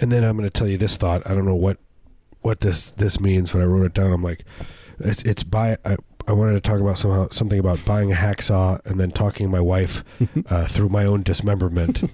And 0.00 0.10
then 0.10 0.24
I'm 0.24 0.36
going 0.36 0.48
to 0.48 0.50
tell 0.50 0.66
you 0.68 0.76
this 0.78 0.96
thought. 0.96 1.22
I 1.28 1.34
don't 1.34 1.44
know 1.46 1.54
what 1.54 1.78
what 2.42 2.60
this 2.60 2.90
this 2.92 3.20
means, 3.20 3.52
but 3.52 3.60
I 3.60 3.64
wrote 3.64 3.84
it 3.86 3.94
down. 3.94 4.12
I'm 4.12 4.22
like, 4.22 4.44
it's 4.98 5.22
it's 5.22 5.42
buy. 5.42 5.76
I, 5.84 5.96
I 6.28 6.32
wanted 6.32 6.54
to 6.54 6.60
talk 6.60 6.80
about 6.80 6.98
somehow 6.98 7.28
something 7.30 7.58
about 7.58 7.84
buying 7.84 8.10
a 8.10 8.14
hacksaw 8.16 8.84
and 8.86 8.98
then 8.98 9.10
talking 9.10 9.46
to 9.46 9.50
my 9.50 9.60
wife 9.60 10.02
uh, 10.50 10.66
through 10.66 10.88
my 10.88 11.04
own 11.04 11.22
dismemberment. 11.22 12.02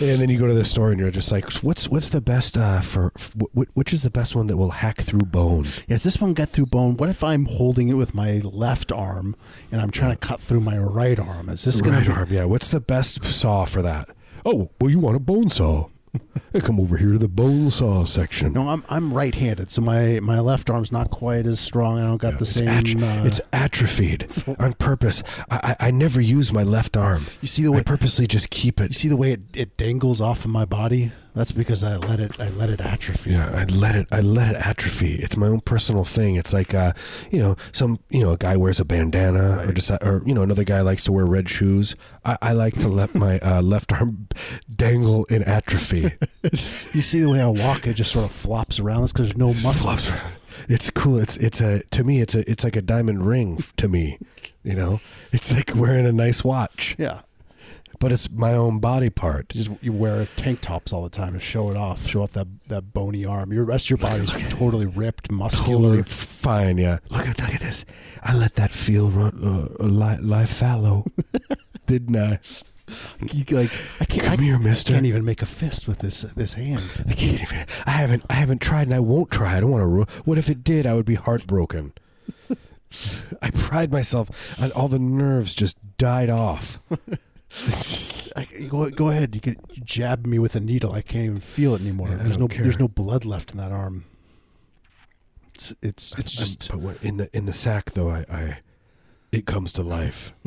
and 0.00 0.20
then 0.20 0.30
you 0.30 0.38
go 0.38 0.46
to 0.46 0.54
the 0.54 0.64
store 0.64 0.90
and 0.90 0.98
you're 0.98 1.10
just 1.10 1.30
like, 1.30 1.50
what's 1.62 1.88
what's 1.88 2.08
the 2.08 2.20
best 2.20 2.56
uh, 2.56 2.80
for, 2.80 3.12
for 3.16 3.46
which 3.74 3.92
is 3.92 4.02
the 4.02 4.10
best 4.10 4.34
one 4.34 4.46
that 4.48 4.56
will 4.56 4.70
hack 4.70 4.98
through 4.98 5.20
bone? 5.20 5.64
Yeah, 5.88 5.96
does 5.96 6.04
this 6.04 6.20
one 6.20 6.34
get 6.34 6.48
through 6.48 6.66
bone? 6.66 6.96
What 6.96 7.08
if 7.08 7.22
I'm 7.22 7.46
holding 7.46 7.88
it 7.88 7.94
with 7.94 8.14
my 8.14 8.40
left 8.42 8.90
arm 8.90 9.36
and 9.70 9.80
I'm 9.80 9.90
trying 9.90 10.12
to 10.12 10.16
cut 10.16 10.40
through 10.40 10.60
my 10.60 10.78
right 10.78 11.18
arm? 11.18 11.48
Is 11.48 11.64
this 11.64 11.80
gonna 11.80 11.98
right 11.98 12.08
arm, 12.08 12.28
yeah. 12.30 12.44
What's 12.44 12.70
the 12.70 12.80
best 12.80 13.24
saw 13.24 13.64
for 13.64 13.82
that? 13.82 14.08
Oh, 14.44 14.70
well, 14.80 14.90
you 14.90 14.98
want 14.98 15.16
a 15.16 15.20
bone 15.20 15.50
saw? 15.50 15.88
Hey, 16.52 16.60
come 16.60 16.78
over 16.78 16.96
here 16.96 17.12
to 17.12 17.18
the 17.18 17.28
bone 17.28 17.70
saw 17.70 18.04
section. 18.04 18.52
No, 18.52 18.68
I'm 18.68 18.84
I'm 18.88 19.12
right-handed, 19.12 19.70
so 19.70 19.80
my, 19.82 20.20
my 20.20 20.40
left 20.40 20.68
arm's 20.70 20.92
not 20.92 21.10
quite 21.10 21.46
as 21.46 21.58
strong. 21.60 21.98
I 21.98 22.02
don't 22.02 22.16
got 22.18 22.32
Yeah, 22.34 22.38
the 22.38 22.42
it's 22.42 22.52
same. 22.54 22.68
atro- 22.68 23.22
uh, 23.22 23.26
it's 23.26 23.40
atrophied 23.52 24.26
on 24.58 24.72
purpose. 24.74 25.22
I, 25.50 25.76
I, 25.80 25.86
I 25.88 25.90
never 25.90 26.20
use 26.20 26.52
my 26.52 26.62
left 26.62 26.96
arm. 26.96 27.24
you 27.40 27.48
see 27.48 27.62
the 27.62 27.72
I 27.72 27.76
way 27.76 27.82
purposely 27.82 28.26
just 28.26 28.50
keep 28.50 28.80
it. 28.80 28.84
you 28.84 28.88
it. 28.90 28.94
see 28.96 29.08
the 29.08 29.16
way 29.16 29.32
it, 29.32 29.40
it 29.54 29.76
dangles 29.76 30.20
off 30.20 30.44
of 30.44 30.50
my 30.50 30.64
body. 30.64 31.12
That's 31.34 31.52
because 31.52 31.82
I 31.82 31.96
let 31.96 32.20
it 32.20 32.38
I 32.40 32.50
let 32.50 32.68
it 32.68 32.80
atrophy. 32.80 33.30
Yeah, 33.30 33.50
I 33.54 33.64
let 33.64 33.94
it. 33.94 34.06
I 34.12 34.20
let 34.20 34.54
it 34.54 34.56
atrophy. 34.66 35.14
It's 35.16 35.36
my 35.36 35.46
own 35.46 35.60
personal 35.60 36.04
thing. 36.04 36.36
It's 36.36 36.52
like, 36.52 36.74
uh, 36.74 36.92
you 37.30 37.38
know, 37.38 37.56
some, 37.72 37.98
you 38.10 38.20
know, 38.20 38.32
a 38.32 38.36
guy 38.36 38.56
wears 38.56 38.78
a 38.80 38.84
bandana, 38.84 39.66
or 39.66 39.72
just, 39.72 39.90
or 39.90 40.22
you 40.26 40.34
know, 40.34 40.42
another 40.42 40.64
guy 40.64 40.82
likes 40.82 41.04
to 41.04 41.12
wear 41.12 41.24
red 41.24 41.48
shoes. 41.48 41.96
I, 42.24 42.36
I 42.42 42.52
like 42.52 42.74
to 42.80 42.88
let 42.88 43.14
my 43.14 43.38
uh, 43.38 43.62
left 43.72 43.92
arm 43.92 44.28
dangle 44.74 45.24
in 45.26 45.42
atrophy. 45.44 46.12
You 46.92 47.00
see 47.02 47.20
the 47.20 47.30
way 47.30 47.40
I 47.40 47.46
walk? 47.46 47.86
It 47.86 47.94
just 47.94 48.12
sort 48.12 48.24
of 48.26 48.32
flops 48.32 48.78
around. 48.78 49.02
That's 49.02 49.12
because 49.12 49.28
there's 49.28 49.36
no 49.38 49.46
It 49.48 49.64
muscle. 49.64 49.72
flops 49.72 50.10
around. 50.10 50.32
It's 50.68 50.90
cool. 50.90 51.18
It's 51.18 51.36
it's 51.38 51.60
a 51.60 51.82
to 51.92 52.04
me. 52.04 52.20
It's 52.20 52.34
a 52.34 52.48
it's 52.50 52.62
like 52.64 52.76
a 52.76 52.82
diamond 52.82 53.26
ring 53.26 53.62
to 53.78 53.88
me. 53.88 54.18
You 54.62 54.74
know, 54.74 55.00
it's 55.32 55.52
like 55.54 55.74
wearing 55.74 56.04
a 56.04 56.12
nice 56.12 56.44
watch, 56.44 56.94
Yeah, 56.98 57.20
but 58.02 58.10
it's 58.10 58.28
my 58.32 58.52
own 58.52 58.80
body 58.80 59.10
part. 59.10 59.54
you 59.54 59.62
just 59.62 59.76
you 59.80 59.92
wear 59.92 60.26
tank 60.34 60.60
tops 60.60 60.92
all 60.92 61.04
the 61.04 61.08
time 61.08 61.34
to 61.34 61.38
show 61.38 61.68
it 61.68 61.76
off, 61.76 62.04
show 62.04 62.22
off 62.22 62.32
that 62.32 62.48
that 62.66 62.92
bony 62.92 63.24
arm. 63.24 63.52
Your 63.52 63.62
rest 63.62 63.86
of 63.86 63.90
your 63.90 63.98
body 63.98 64.24
is 64.24 64.32
totally 64.50 64.86
ripped, 64.86 65.30
muscular. 65.30 65.90
Totally 65.90 66.02
fine, 66.02 66.78
yeah. 66.78 66.98
Look 67.10 67.28
at 67.28 67.40
look 67.40 67.54
at 67.54 67.60
this. 67.60 67.84
I 68.24 68.34
let 68.34 68.56
that 68.56 68.72
feel 68.72 69.08
run 69.08 69.38
uh, 69.80 69.86
lie, 69.86 70.16
lie 70.16 70.46
fallow, 70.46 71.06
didn't 71.86 72.16
I? 72.16 72.40
You, 73.32 73.44
like 73.56 73.70
I 74.00 74.04
can't. 74.04 74.24
Come 74.24 74.40
I 74.40 74.42
here, 74.42 74.58
Mister. 74.58 74.94
I 74.94 74.96
can't 74.96 75.06
even 75.06 75.24
make 75.24 75.40
a 75.40 75.46
fist 75.46 75.86
with 75.86 76.00
this 76.00 76.22
this 76.22 76.54
hand. 76.54 77.04
I 77.08 77.12
can't 77.12 77.40
even. 77.40 77.66
I 77.86 77.90
haven't. 77.92 78.24
I 78.28 78.34
haven't 78.34 78.60
tried, 78.60 78.88
and 78.88 78.94
I 78.94 79.00
won't 79.00 79.30
try. 79.30 79.58
I 79.58 79.60
don't 79.60 79.70
want 79.70 79.82
to. 79.82 79.86
Ru- 79.86 80.06
what 80.24 80.38
if 80.38 80.50
it 80.50 80.64
did? 80.64 80.88
I 80.88 80.94
would 80.94 81.06
be 81.06 81.14
heartbroken. 81.14 81.92
I 83.40 83.50
pride 83.50 83.92
myself, 83.92 84.58
and 84.60 84.72
all 84.72 84.88
the 84.88 84.98
nerves 84.98 85.54
just 85.54 85.76
died 85.98 86.30
off. 86.30 86.80
I, 88.36 88.44
go, 88.68 88.88
go 88.90 89.10
ahead. 89.10 89.34
You 89.34 89.40
can 89.40 89.56
jab 89.84 90.26
me 90.26 90.38
with 90.38 90.56
a 90.56 90.60
needle. 90.60 90.92
I 90.92 91.02
can't 91.02 91.24
even 91.24 91.40
feel 91.40 91.74
it 91.74 91.80
anymore. 91.82 92.08
Yeah, 92.08 92.16
there's 92.16 92.38
no 92.38 92.48
care. 92.48 92.62
there's 92.62 92.78
no 92.78 92.88
blood 92.88 93.24
left 93.24 93.52
in 93.52 93.58
that 93.58 93.72
arm. 93.72 94.04
It's 95.54 95.74
it's, 95.82 96.14
it's 96.18 96.32
just 96.32 96.70
but 96.70 96.80
when, 96.80 96.96
in 97.02 97.16
the 97.18 97.36
in 97.36 97.46
the 97.46 97.52
sack, 97.52 97.92
though, 97.92 98.08
I, 98.08 98.24
I 98.30 98.58
it 99.32 99.46
comes 99.46 99.72
to 99.74 99.82
life. 99.82 100.34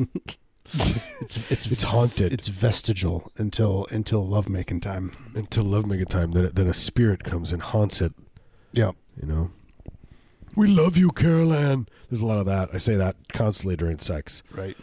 it's 0.74 1.50
it's 1.50 1.70
It's 1.70 1.82
haunted. 1.84 2.32
It's 2.32 2.48
vestigial 2.48 3.30
until 3.36 3.86
until 3.90 4.26
lovemaking 4.26 4.80
time. 4.80 5.12
until 5.34 5.64
lovemaking 5.64 6.06
time. 6.06 6.32
Then 6.32 6.50
then 6.52 6.66
a 6.66 6.74
spirit 6.74 7.22
comes 7.22 7.52
and 7.52 7.62
haunts 7.62 8.00
it. 8.00 8.12
Yeah. 8.72 8.92
You 9.20 9.28
know. 9.28 9.50
We 10.56 10.66
love 10.66 10.96
you, 10.96 11.10
Carol 11.10 11.52
Anne. 11.52 11.86
There's 12.10 12.22
a 12.22 12.26
lot 12.26 12.38
of 12.38 12.46
that. 12.46 12.70
I 12.72 12.78
say 12.78 12.96
that 12.96 13.16
constantly 13.32 13.76
during 13.76 13.98
sex. 13.98 14.42
Right. 14.50 14.76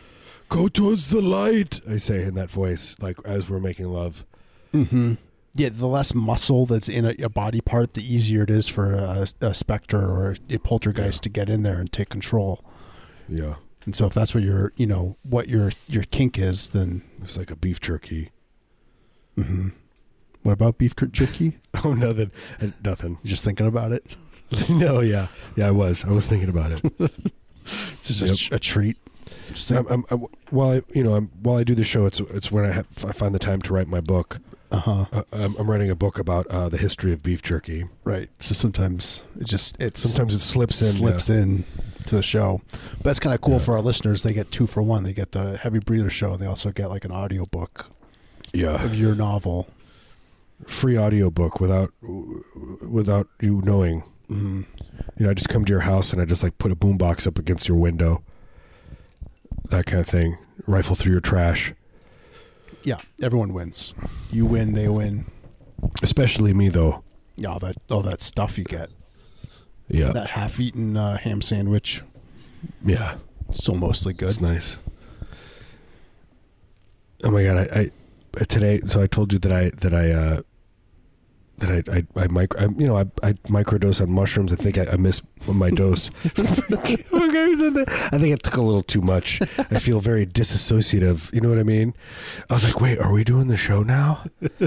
Go 0.50 0.68
towards 0.68 1.10
the 1.10 1.22
light. 1.22 1.82
I 1.90 1.98
say 1.98 2.24
in 2.24 2.36
that 2.36 2.52
voice, 2.52 2.96
like 3.02 3.18
as 3.26 3.50
we're 3.50 3.60
making 3.60 3.88
love. 3.88 4.26
Mm-hmm. 4.74 5.14
Yeah, 5.56 5.70
the 5.72 5.88
less 5.88 6.14
muscle 6.16 6.66
that's 6.66 6.90
in 6.90 7.06
a, 7.06 7.14
a 7.24 7.30
body 7.30 7.62
part, 7.62 7.94
the 7.94 8.02
easier 8.04 8.44
it 8.44 8.50
is 8.50 8.68
for 8.68 8.94
a, 8.94 9.28
a 9.42 9.54
specter 9.54 10.00
or 10.00 10.36
a 10.50 10.58
poltergeist 10.58 11.20
Yeah. 11.20 11.24
to 11.24 11.30
get 11.30 11.50
in 11.50 11.62
there 11.64 11.80
and 11.80 11.92
take 11.92 12.10
control. 12.10 12.64
Yeah, 13.30 13.56
And 13.86 13.96
so, 13.96 14.08
if 14.08 14.14
that's 14.14 14.34
what 14.36 14.44
your 14.44 14.74
you 14.76 14.86
know 14.88 15.16
what 15.24 15.48
your 15.48 15.72
your 15.88 16.04
kink 16.04 16.38
is, 16.40 16.70
then 16.70 17.04
it's 17.22 17.38
like 17.38 17.52
a 17.52 17.56
beef 17.56 17.80
jerky. 17.80 18.32
Mm-hmm. 19.38 19.70
what 20.44 20.52
about 20.54 20.78
beef 20.78 20.94
jerky? 21.12 21.58
Oh, 21.84 21.94
nothing, 21.94 22.32
Uh, 22.62 22.68
nothing. 22.86 23.18
You're 23.24 23.32
just 23.32 23.44
thinking 23.44 23.66
about 23.68 23.92
it. 23.92 24.16
no, 24.70 25.00
yeah, 25.02 25.28
yeah, 25.56 25.68
I 25.68 25.72
was. 25.72 26.06
I 26.06 26.10
was 26.12 26.28
thinking 26.28 26.50
about 26.50 26.72
it. 26.72 26.82
It's 27.66 28.20
just 28.20 28.52
a, 28.52 28.56
a 28.56 28.60
treat. 28.60 28.98
I'm, 29.70 29.88
I'm, 29.88 30.06
I'm, 30.10 30.20
while 30.50 30.72
I, 30.72 30.82
you 30.94 31.04
know, 31.04 31.14
I'm, 31.16 31.28
while 31.42 31.58
I 31.58 31.64
do 31.64 31.76
the 31.76 31.84
show, 31.84 32.06
it's 32.06 32.20
it's 32.20 32.52
when 32.52 32.66
I, 32.66 32.72
have, 32.72 32.88
I 33.06 33.12
find 33.12 33.34
the 33.36 33.40
time 33.40 33.62
to 33.64 33.74
write 33.74 33.88
my 33.88 34.00
book. 34.02 34.40
uh 34.72 34.78
huh. 34.80 35.06
Uh, 35.12 35.24
I'm, 35.32 35.56
I'm 35.58 35.70
writing 35.70 35.90
a 35.90 35.96
book 35.96 36.18
about 36.20 36.48
uh, 36.48 36.70
the 36.70 36.78
history 36.78 37.14
of 37.14 37.22
beef 37.24 37.42
jerky. 37.42 37.86
Right. 38.04 38.30
So 38.40 38.54
sometimes 38.54 39.22
it 39.40 39.46
just 39.48 39.80
it's 39.80 40.02
Sometimes 40.02 40.36
it 40.36 40.40
slips 40.40 40.82
in. 40.82 40.88
slips 41.00 41.30
in 41.30 41.66
to 42.08 42.16
the 42.16 42.24
show. 42.24 42.62
But 42.98 43.04
that's 43.04 43.20
kind 43.20 43.34
of 43.34 43.42
cool 43.42 43.54
Yeah. 43.54 43.60
for 43.60 43.74
our 43.76 43.82
listeners. 43.82 44.24
They 44.24 44.34
get 44.34 44.52
two 44.52 44.68
for 44.68 44.82
one. 44.82 45.04
They 45.04 45.14
get 45.14 45.32
the 45.34 45.58
Heavy 45.58 45.80
Breather 45.80 46.10
show, 46.10 46.34
and 46.34 46.42
they 46.42 46.48
also 46.48 46.72
get 46.72 46.90
like 46.90 47.06
an 47.06 47.12
audio 47.12 47.46
book 47.52 47.88
yeah, 48.54 48.84
of 48.84 48.96
your 48.96 49.16
novel. 49.16 49.68
free 50.68 50.96
audio 50.98 51.30
book 51.30 51.60
without 51.60 51.92
without 52.82 53.28
you 53.42 53.62
knowing. 53.64 54.04
Mm. 54.30 54.66
You 55.18 55.26
know, 55.26 55.30
I 55.30 55.34
just 55.34 55.50
come 55.50 55.66
to 55.66 55.70
your 55.72 55.82
house 55.82 56.14
and 56.14 56.22
I 56.22 56.26
just 56.26 56.44
like 56.44 56.58
put 56.58 56.72
a 56.72 56.76
boombox 56.76 57.28
up 57.28 57.38
against 57.38 57.68
your 57.68 57.78
window. 57.78 58.24
That 59.70 59.86
kind 59.86 60.02
of 60.02 60.08
thing. 60.08 60.38
Rifle 60.68 60.96
through 60.96 61.14
your 61.14 61.22
trash. 61.22 61.74
Yeah, 62.84 63.00
everyone 63.22 63.54
wins. 63.54 63.94
You 64.32 64.46
win, 64.46 64.74
they 64.74 64.88
win. 64.88 65.26
Especially 66.02 66.54
me 66.54 66.70
though. 66.70 67.04
Yeah, 67.36 67.50
all 67.50 67.60
that 67.60 67.76
all 67.90 68.02
that 68.02 68.22
stuff 68.22 68.58
you 68.58 68.64
get. 68.64 68.90
Yeah. 69.88 70.12
That 70.12 70.32
half-eaten 70.32 70.96
uh, 70.98 71.18
ham 71.18 71.42
sandwich, 71.42 72.02
yeah. 72.86 73.16
still 73.52 73.76
mostly 73.76 74.14
good. 74.14 74.30
It's 74.30 74.42
nice. 74.42 74.80
Oh 77.24 77.32
my 77.32 77.44
god! 77.44 77.58
I, 77.58 77.92
I 78.40 78.44
today. 78.46 78.82
So 78.84 79.02
I 79.02 79.08
told 79.08 79.34
you 79.34 79.40
that 79.40 79.54
I 79.54 79.70
that 79.70 79.94
I 79.94 80.12
uh, 80.12 80.42
that 81.58 81.70
I 81.90 81.98
I, 82.20 82.24
I 82.24 82.28
micro. 82.28 82.60
I, 82.62 82.64
you 82.78 82.88
know, 82.88 82.98
I, 82.98 83.06
I 83.22 83.34
microdose 83.50 84.02
on 84.02 84.12
mushrooms. 84.12 84.52
I 84.52 84.56
think 84.56 84.78
I, 84.78 84.86
I 84.92 84.96
missed 84.98 85.24
my 85.48 85.70
dose. 85.70 86.10
I 86.38 88.18
think 88.18 88.34
I 88.34 88.36
took 88.36 88.58
a 88.58 88.62
little 88.62 88.84
too 88.84 89.02
much. 89.02 89.42
I 89.42 89.80
feel 89.80 90.00
very 90.00 90.26
disassociative. 90.26 91.32
You 91.34 91.42
know 91.42 91.50
what 91.50 91.60
I 91.60 91.64
mean? 91.64 91.94
I 92.50 92.54
was 92.56 92.64
like, 92.64 92.82
wait, 92.82 93.00
are 93.00 93.12
we 93.12 93.24
doing 93.24 93.48
the 93.48 93.58
show 93.58 93.84
now? 93.84 94.26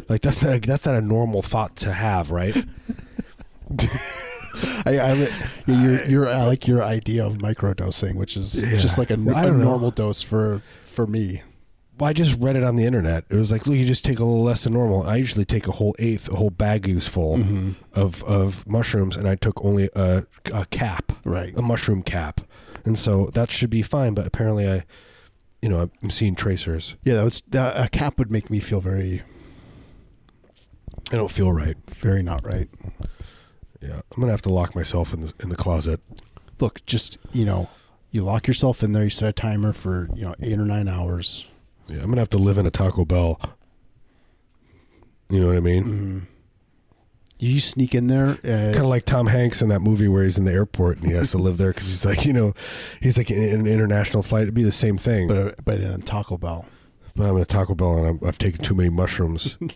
Like 0.08 0.20
that's 0.22 0.42
not 0.42 0.54
a, 0.54 0.58
that's 0.60 0.86
not 0.86 0.94
a 0.94 1.00
normal 1.00 1.42
thought 1.42 1.76
to 1.76 1.92
have, 1.92 2.30
right? 2.30 2.56
I, 4.86 4.98
I 4.98 5.12
li- 5.12 5.28
your 5.66 6.04
your 6.06 6.28
I 6.30 6.44
like 6.46 6.66
your 6.66 6.82
idea 6.82 7.26
of 7.26 7.34
microdosing, 7.38 8.14
which 8.14 8.36
is 8.36 8.62
Yeah. 8.62 8.76
just 8.78 8.96
like 8.96 9.10
a, 9.10 9.14
a 9.14 9.16
know. 9.16 9.52
normal 9.52 9.90
dose 9.90 10.22
for 10.22 10.62
for 10.84 11.06
me. 11.06 11.42
Well, 11.98 12.10
I 12.10 12.12
just 12.12 12.38
read 12.38 12.56
it 12.56 12.62
on 12.64 12.76
the 12.76 12.84
internet. 12.84 13.24
It 13.30 13.36
was 13.36 13.50
like, 13.50 13.66
look, 13.66 13.76
you 13.76 13.86
just 13.86 14.04
take 14.04 14.18
a 14.18 14.24
little 14.24 14.42
less 14.44 14.64
than 14.64 14.74
normal. 14.74 15.04
I 15.04 15.16
usually 15.16 15.46
take 15.46 15.66
a 15.66 15.72
whole 15.72 15.94
eighth, 15.98 16.28
a 16.30 16.36
whole 16.36 16.50
baggies 16.50 17.08
full 17.08 17.38
Mm-hmm. 17.38 17.70
of, 17.98 18.22
of 18.24 18.66
mushrooms, 18.66 19.16
and 19.16 19.26
I 19.26 19.34
took 19.34 19.64
only 19.64 19.88
a, 19.96 20.24
a 20.52 20.66
cap, 20.66 21.12
Right. 21.24 21.56
a 21.56 21.62
mushroom 21.62 22.02
cap, 22.02 22.42
and 22.84 22.98
so 22.98 23.30
that 23.32 23.50
should 23.50 23.70
be 23.70 23.80
fine. 23.82 24.12
But 24.14 24.26
apparently, 24.26 24.68
I, 24.70 24.84
you 25.62 25.70
know, 25.70 25.90
I'm 26.02 26.10
seeing 26.10 26.34
tracers. 26.34 26.96
Yeah, 27.02 27.14
that 27.14 27.24
was, 27.24 27.42
that, 27.48 27.82
a 27.82 27.88
cap 27.88 28.18
would 28.18 28.30
make 28.30 28.50
me 28.50 28.60
feel 28.60 28.80
very 28.82 29.22
I 31.12 31.16
don't 31.16 31.30
feel 31.30 31.52
right. 31.52 31.76
very 31.88 32.22
not 32.22 32.44
right. 32.44 32.68
Yeah, 33.80 34.00
I'm 34.14 34.20
gonna 34.20 34.32
have 34.32 34.42
to 34.42 34.52
lock 34.52 34.74
myself 34.74 35.14
in 35.14 35.20
the 35.22 35.32
in 35.40 35.48
the 35.50 35.56
closet. 35.56 36.00
Look, 36.60 36.84
just 36.86 37.16
you 37.32 37.44
know, 37.44 37.68
you 38.10 38.22
lock 38.22 38.46
yourself 38.48 38.82
in 38.82 38.92
there. 38.92 39.04
You 39.04 39.10
set 39.10 39.28
a 39.28 39.32
timer 39.32 39.72
for 39.72 40.08
you 40.14 40.22
know 40.22 40.34
eight 40.40 40.58
or 40.58 40.64
nine 40.64 40.88
hours. 40.88 41.46
Yeah, 41.88 41.98
I'm 41.98 42.06
gonna 42.06 42.20
have 42.20 42.30
to 42.30 42.38
live 42.38 42.58
in 42.58 42.66
a 42.66 42.70
Taco 42.70 43.04
Bell. 43.04 43.40
You 45.30 45.40
know 45.40 45.46
what 45.48 45.56
I 45.56 45.60
mean? 45.60 45.84
Mm-hmm. 45.84 46.18
You 47.38 47.60
sneak 47.60 47.94
in 47.94 48.06
there. 48.06 48.30
Uh, 48.30 48.72
Kind 48.72 48.76
of 48.76 48.86
like 48.86 49.04
Tom 49.04 49.26
Hanks 49.26 49.60
in 49.60 49.68
that 49.68 49.80
movie 49.80 50.08
where 50.08 50.24
he's 50.24 50.38
in 50.38 50.46
the 50.46 50.52
airport 50.52 50.98
and 50.98 51.06
he 51.06 51.12
has 51.12 51.32
to 51.32 51.38
live 51.38 51.58
there 51.58 51.70
because 51.70 51.86
he's 51.86 52.04
like, 52.04 52.24
you 52.24 52.32
know, 52.32 52.54
he's 53.02 53.18
like 53.18 53.30
in 53.30 53.42
an 53.42 53.66
international 53.66 54.22
flight. 54.22 54.42
It'd 54.44 54.54
be 54.54 54.62
the 54.62 54.72
same 54.72 54.96
thing. 54.96 55.28
But, 55.28 55.62
but 55.64 55.80
in 55.80 55.90
a 55.90 55.98
Taco 55.98 56.38
Bell. 56.38 56.64
But 57.14 57.28
I'm 57.28 57.36
in 57.36 57.42
a 57.42 57.46
Taco 57.46 57.74
Bell 57.74 57.98
and 57.98 58.06
I'm, 58.06 58.26
I've 58.26 58.38
taken 58.38 58.62
too 58.64 58.74
many 58.74 58.88
mushrooms. 58.88 59.58
and 59.60 59.70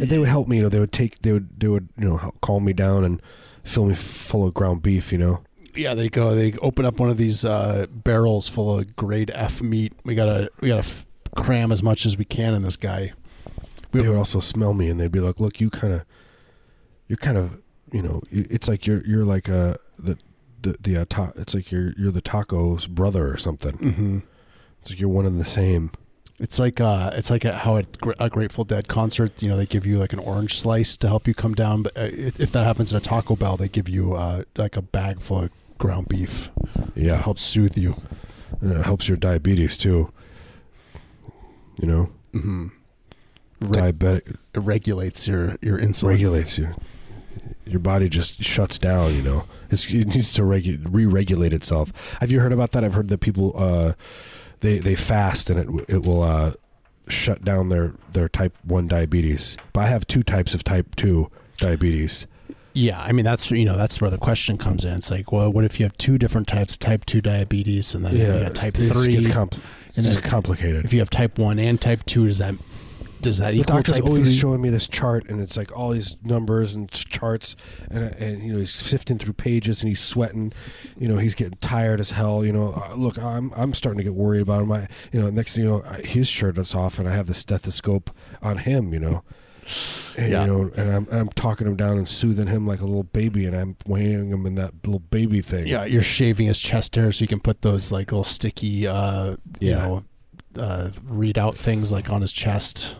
they 0.00 0.18
would 0.18 0.28
help 0.28 0.46
me. 0.46 0.58
You 0.58 0.64
know, 0.64 0.68
they 0.68 0.78
would 0.78 0.92
take, 0.92 1.22
they 1.22 1.32
would, 1.32 1.58
they 1.58 1.66
would, 1.66 1.88
you 1.98 2.08
know, 2.08 2.32
calm 2.40 2.64
me 2.64 2.72
down 2.72 3.04
and 3.04 3.20
fill 3.64 3.86
me 3.86 3.94
full 3.94 4.46
of 4.46 4.54
ground 4.54 4.82
beef. 4.82 5.10
You 5.10 5.18
know. 5.18 5.42
Yeah, 5.76 5.94
they 5.94 6.08
go. 6.08 6.34
They 6.34 6.52
open 6.62 6.84
up 6.84 6.98
one 6.98 7.10
of 7.10 7.16
these 7.16 7.44
uh, 7.44 7.86
barrels 7.90 8.48
full 8.48 8.78
of 8.78 8.96
grade 8.96 9.30
F 9.34 9.60
meat. 9.62 9.92
We 10.04 10.14
gotta 10.14 10.50
we 10.60 10.68
gotta 10.68 10.80
f- 10.80 11.06
cram 11.36 11.70
as 11.72 11.82
much 11.82 12.06
as 12.06 12.16
we 12.16 12.24
can 12.24 12.54
in 12.54 12.62
this 12.62 12.76
guy. 12.76 13.12
We- 13.92 14.00
they 14.02 14.08
would 14.08 14.16
also 14.18 14.40
smell 14.40 14.74
me 14.74 14.88
and 14.90 14.98
they'd 14.98 15.12
be 15.12 15.20
like, 15.20 15.38
"Look, 15.40 15.60
you 15.60 15.70
kind 15.70 15.92
of, 15.94 16.04
you're 17.08 17.16
kind 17.18 17.36
of, 17.38 17.60
you 17.92 18.02
know, 18.02 18.22
it's 18.30 18.68
like 18.68 18.86
you're 18.86 19.04
you're 19.06 19.24
like 19.24 19.48
uh 19.48 19.74
the 19.98 20.18
the 20.62 20.76
the 20.80 20.96
uh, 20.98 21.04
ta- 21.08 21.32
it's 21.36 21.54
like 21.54 21.70
you're 21.70 21.92
you're 21.98 22.12
the 22.12 22.20
taco's 22.20 22.86
brother 22.86 23.30
or 23.30 23.36
something. 23.36 23.78
Mm-hmm. 23.78 24.18
It's 24.80 24.90
like 24.90 25.00
you're 25.00 25.08
one 25.08 25.26
and 25.26 25.40
the 25.40 25.44
same." 25.44 25.90
It's 26.38 26.58
like 26.58 26.82
uh, 26.82 27.12
it's 27.14 27.30
like 27.30 27.46
a, 27.46 27.56
how 27.56 27.78
at 27.78 27.96
a 28.20 28.28
Grateful 28.28 28.64
Dead 28.64 28.88
concert, 28.88 29.42
you 29.42 29.48
know, 29.48 29.56
they 29.56 29.64
give 29.64 29.86
you 29.86 29.96
like 29.98 30.12
an 30.12 30.18
orange 30.18 30.58
slice 30.58 30.94
to 30.98 31.08
help 31.08 31.26
you 31.26 31.32
come 31.32 31.54
down. 31.54 31.82
But 31.82 31.96
uh, 31.96 32.10
if 32.12 32.38
if 32.38 32.52
that 32.52 32.64
happens 32.64 32.92
at 32.92 33.00
a 33.00 33.02
Taco 33.02 33.36
Bell, 33.36 33.56
they 33.56 33.68
give 33.68 33.88
you 33.88 34.12
uh, 34.12 34.42
like 34.54 34.76
a 34.76 34.82
bag 34.82 35.22
full 35.22 35.44
of 35.44 35.50
ground 35.78 36.08
beef. 36.08 36.50
Yeah, 36.94 37.16
to 37.16 37.22
help 37.22 37.38
soothe 37.38 37.76
you. 37.76 37.96
and 38.60 38.72
it 38.72 38.84
helps 38.84 39.08
your 39.08 39.16
diabetes 39.16 39.76
too. 39.76 40.12
You 41.78 41.88
know, 41.88 42.10
Mm-hmm. 42.34 42.66
Re- 43.60 43.68
diabetic 43.68 44.36
it 44.54 44.60
regulates 44.60 45.26
your 45.26 45.56
your 45.62 45.78
insulin. 45.78 46.08
regulates 46.08 46.58
you. 46.58 46.68
Your 47.64 47.80
body 47.80 48.08
just 48.08 48.42
shuts 48.44 48.78
down. 48.78 49.14
You 49.14 49.22
know, 49.22 49.44
it's, 49.70 49.86
it 49.92 50.06
needs 50.08 50.32
to 50.34 50.42
regu- 50.42 50.86
re-regulate 50.90 51.52
itself. 51.54 52.16
Have 52.20 52.30
you 52.30 52.40
heard 52.40 52.52
about 52.52 52.72
that? 52.72 52.84
I've 52.84 52.94
heard 52.94 53.08
that 53.08 53.18
people 53.20 53.54
uh, 53.56 53.92
they 54.60 54.78
they 54.78 54.94
fast 54.94 55.48
and 55.50 55.58
it 55.80 55.84
it 55.88 56.02
will 56.04 56.22
uh, 56.22 56.52
shut 57.08 57.44
down 57.44 57.70
their 57.70 57.94
their 58.12 58.28
type 58.28 58.54
one 58.62 58.86
diabetes. 58.86 59.56
But 59.72 59.80
I 59.84 59.86
have 59.88 60.06
two 60.06 60.22
types 60.22 60.52
of 60.54 60.62
type 60.62 60.94
two 60.94 61.30
diabetes. 61.58 62.26
Yeah, 62.76 63.00
I 63.00 63.12
mean 63.12 63.24
that's 63.24 63.50
you 63.50 63.64
know 63.64 63.78
that's 63.78 64.02
where 64.02 64.10
the 64.10 64.18
question 64.18 64.58
comes 64.58 64.84
in. 64.84 64.92
It's 64.92 65.10
like, 65.10 65.32
well, 65.32 65.50
what 65.50 65.64
if 65.64 65.80
you 65.80 65.86
have 65.86 65.96
two 65.96 66.18
different 66.18 66.46
types, 66.46 66.76
type 66.76 67.06
two 67.06 67.22
diabetes, 67.22 67.94
and 67.94 68.04
then 68.04 68.14
if 68.14 68.28
you 68.28 68.44
got 68.44 68.54
type 68.54 68.78
it 68.78 68.92
three, 68.92 69.12
gets 69.12 69.26
compl- 69.28 69.60
and 69.96 70.04
it's 70.04 70.18
complicated. 70.18 70.84
if 70.84 70.92
you 70.92 70.98
have 70.98 71.08
type 71.08 71.38
one 71.38 71.58
and 71.58 71.80
type 71.80 72.04
two, 72.04 72.26
does 72.26 72.36
that 72.36 72.54
does 73.22 73.38
that 73.38 73.52
the 73.52 73.60
equal 73.60 73.76
doctor's 73.76 73.98
always 74.00 74.28
three? 74.28 74.36
showing 74.36 74.60
me 74.60 74.68
this 74.68 74.86
chart, 74.88 75.30
and 75.30 75.40
it's 75.40 75.56
like 75.56 75.74
all 75.74 75.88
these 75.88 76.18
numbers 76.22 76.74
and 76.74 76.90
charts, 76.90 77.56
and 77.90 78.04
and 78.16 78.42
you 78.42 78.52
know 78.52 78.58
he's 78.58 78.74
sifting 78.74 79.16
through 79.16 79.32
pages, 79.32 79.80
and 79.80 79.88
he's 79.88 80.00
sweating. 80.00 80.52
You 80.98 81.08
know 81.08 81.16
he's 81.16 81.34
getting 81.34 81.56
tired 81.60 81.98
as 81.98 82.10
hell. 82.10 82.44
You 82.44 82.52
know, 82.52 82.74
uh, 82.74 82.94
look, 82.94 83.16
I'm 83.16 83.54
I'm 83.56 83.72
starting 83.72 83.96
to 83.96 84.04
get 84.04 84.12
worried 84.12 84.42
about 84.42 84.60
him. 84.60 84.72
I, 84.72 84.86
you 85.12 85.20
know, 85.22 85.30
next 85.30 85.56
thing 85.56 85.64
you 85.64 85.70
know, 85.70 85.80
his 86.04 86.28
shirt 86.28 86.58
is 86.58 86.74
off, 86.74 86.98
and 86.98 87.08
I 87.08 87.14
have 87.14 87.26
the 87.26 87.32
stethoscope 87.32 88.10
on 88.42 88.58
him. 88.58 88.92
You 88.92 89.00
know, 89.00 89.24
and, 90.16 90.32
Yeah. 90.32 90.44
you 90.44 90.46
know, 90.46 90.70
and 90.76 90.90
I'm 90.90 91.06
I'm 91.10 91.28
talking 91.30 91.66
him 91.66 91.76
down 91.76 91.98
and 91.98 92.08
soothing 92.08 92.46
him 92.46 92.66
like 92.66 92.80
a 92.80 92.84
little 92.86 93.02
baby, 93.04 93.46
and 93.46 93.54
I'm 93.56 93.76
weighing 93.86 94.30
him 94.30 94.46
in 94.46 94.54
that 94.56 94.72
little 94.84 95.00
baby 95.00 95.40
thing. 95.42 95.66
Yeah, 95.66 95.84
you're 95.84 96.02
shaving 96.02 96.46
his 96.46 96.60
chest 96.60 96.94
hair 96.96 97.12
so 97.12 97.22
you 97.22 97.28
can 97.28 97.40
put 97.40 97.62
those 97.62 97.90
like 97.92 98.12
little 98.12 98.24
sticky, 98.24 98.86
uh, 98.86 99.36
you 99.60 99.70
Yeah. 99.70 99.76
know, 99.86 100.04
uh, 100.58 100.90
readout 101.08 101.54
things 101.56 101.92
like 101.92 102.08
on 102.10 102.22
his 102.22 102.32
chest 102.32 102.96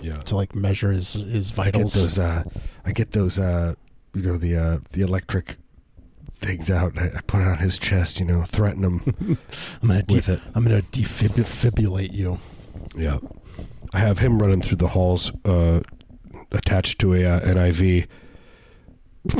yeah. 0.00 0.16
to 0.22 0.36
like 0.36 0.54
measure 0.54 0.90
his 0.92 1.12
his 1.14 1.50
vitals. 1.50 1.94
I 1.94 1.98
get 1.98 2.02
those. 2.02 2.18
Uh, 2.18 2.42
I 2.86 2.92
get 2.92 3.10
those. 3.12 3.38
Uh, 3.38 3.74
you 4.14 4.22
know 4.22 4.36
the 4.38 4.56
uh, 4.56 4.78
the 4.92 5.02
electric 5.02 5.56
things 6.36 6.70
out. 6.70 6.92
And 6.92 7.00
I, 7.00 7.18
I 7.18 7.20
put 7.26 7.40
it 7.42 7.48
on 7.48 7.58
his 7.58 7.78
chest. 7.78 8.20
You 8.20 8.26
know, 8.26 8.42
threaten 8.44 8.84
him 8.84 9.00
I'm 9.82 9.88
gonna 9.88 10.02
de- 10.02 10.14
with 10.14 10.28
it. 10.28 10.40
I'm 10.54 10.62
gonna 10.64 10.82
defibrillate 10.82 12.12
you. 12.12 12.38
Yeah, 12.96 13.18
I 13.92 13.98
have 13.98 14.18
him 14.20 14.38
running 14.40 14.60
through 14.60 14.76
the 14.78 14.88
halls, 14.88 15.32
uh, 15.44 15.80
attached 16.54 16.98
to 17.00 17.14
a 17.14 17.24
uh, 17.24 17.40
NIV, 17.40 18.06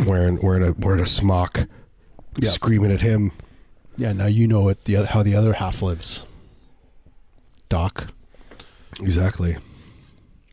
wearing 0.05 0.41
wearing 0.43 0.63
a 0.65 0.73
wearing 0.73 1.01
a 1.01 1.07
smock, 1.07 1.67
Yeah. 2.39 2.51
screaming 2.51 2.93
at 2.93 3.01
him. 3.03 3.33
Yeah, 3.97 4.13
now 4.13 4.27
you 4.27 4.49
know 4.49 4.61
what 4.63 4.85
the 4.85 5.05
how 5.07 5.23
the 5.23 5.35
other 5.37 5.55
half 5.55 5.83
lives. 5.83 6.27
Doc. 7.69 8.09
Exactly. 9.01 9.57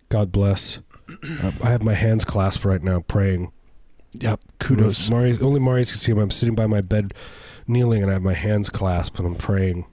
God 0.10 0.32
bless. 0.32 0.80
Uh, 1.44 1.52
I 1.62 1.70
have 1.70 1.84
my 1.84 1.94
hands 1.94 2.24
clasped 2.24 2.64
right 2.64 2.82
now, 2.82 3.02
praying. 3.02 3.52
Yep. 4.14 4.40
Kudos. 4.60 5.10
Marius, 5.10 5.42
only 5.42 5.60
Marius 5.60 5.92
can 5.92 6.00
see 6.00 6.12
him. 6.14 6.20
I'm 6.20 6.30
sitting 6.30 6.56
by 6.56 6.68
my 6.68 6.80
bed, 6.80 7.14
kneeling, 7.68 8.02
and 8.02 8.10
I 8.10 8.14
have 8.14 8.22
my 8.24 8.34
hands 8.34 8.70
clasped, 8.70 9.20
and 9.20 9.28
I'm 9.28 9.36
praying, 9.36 9.86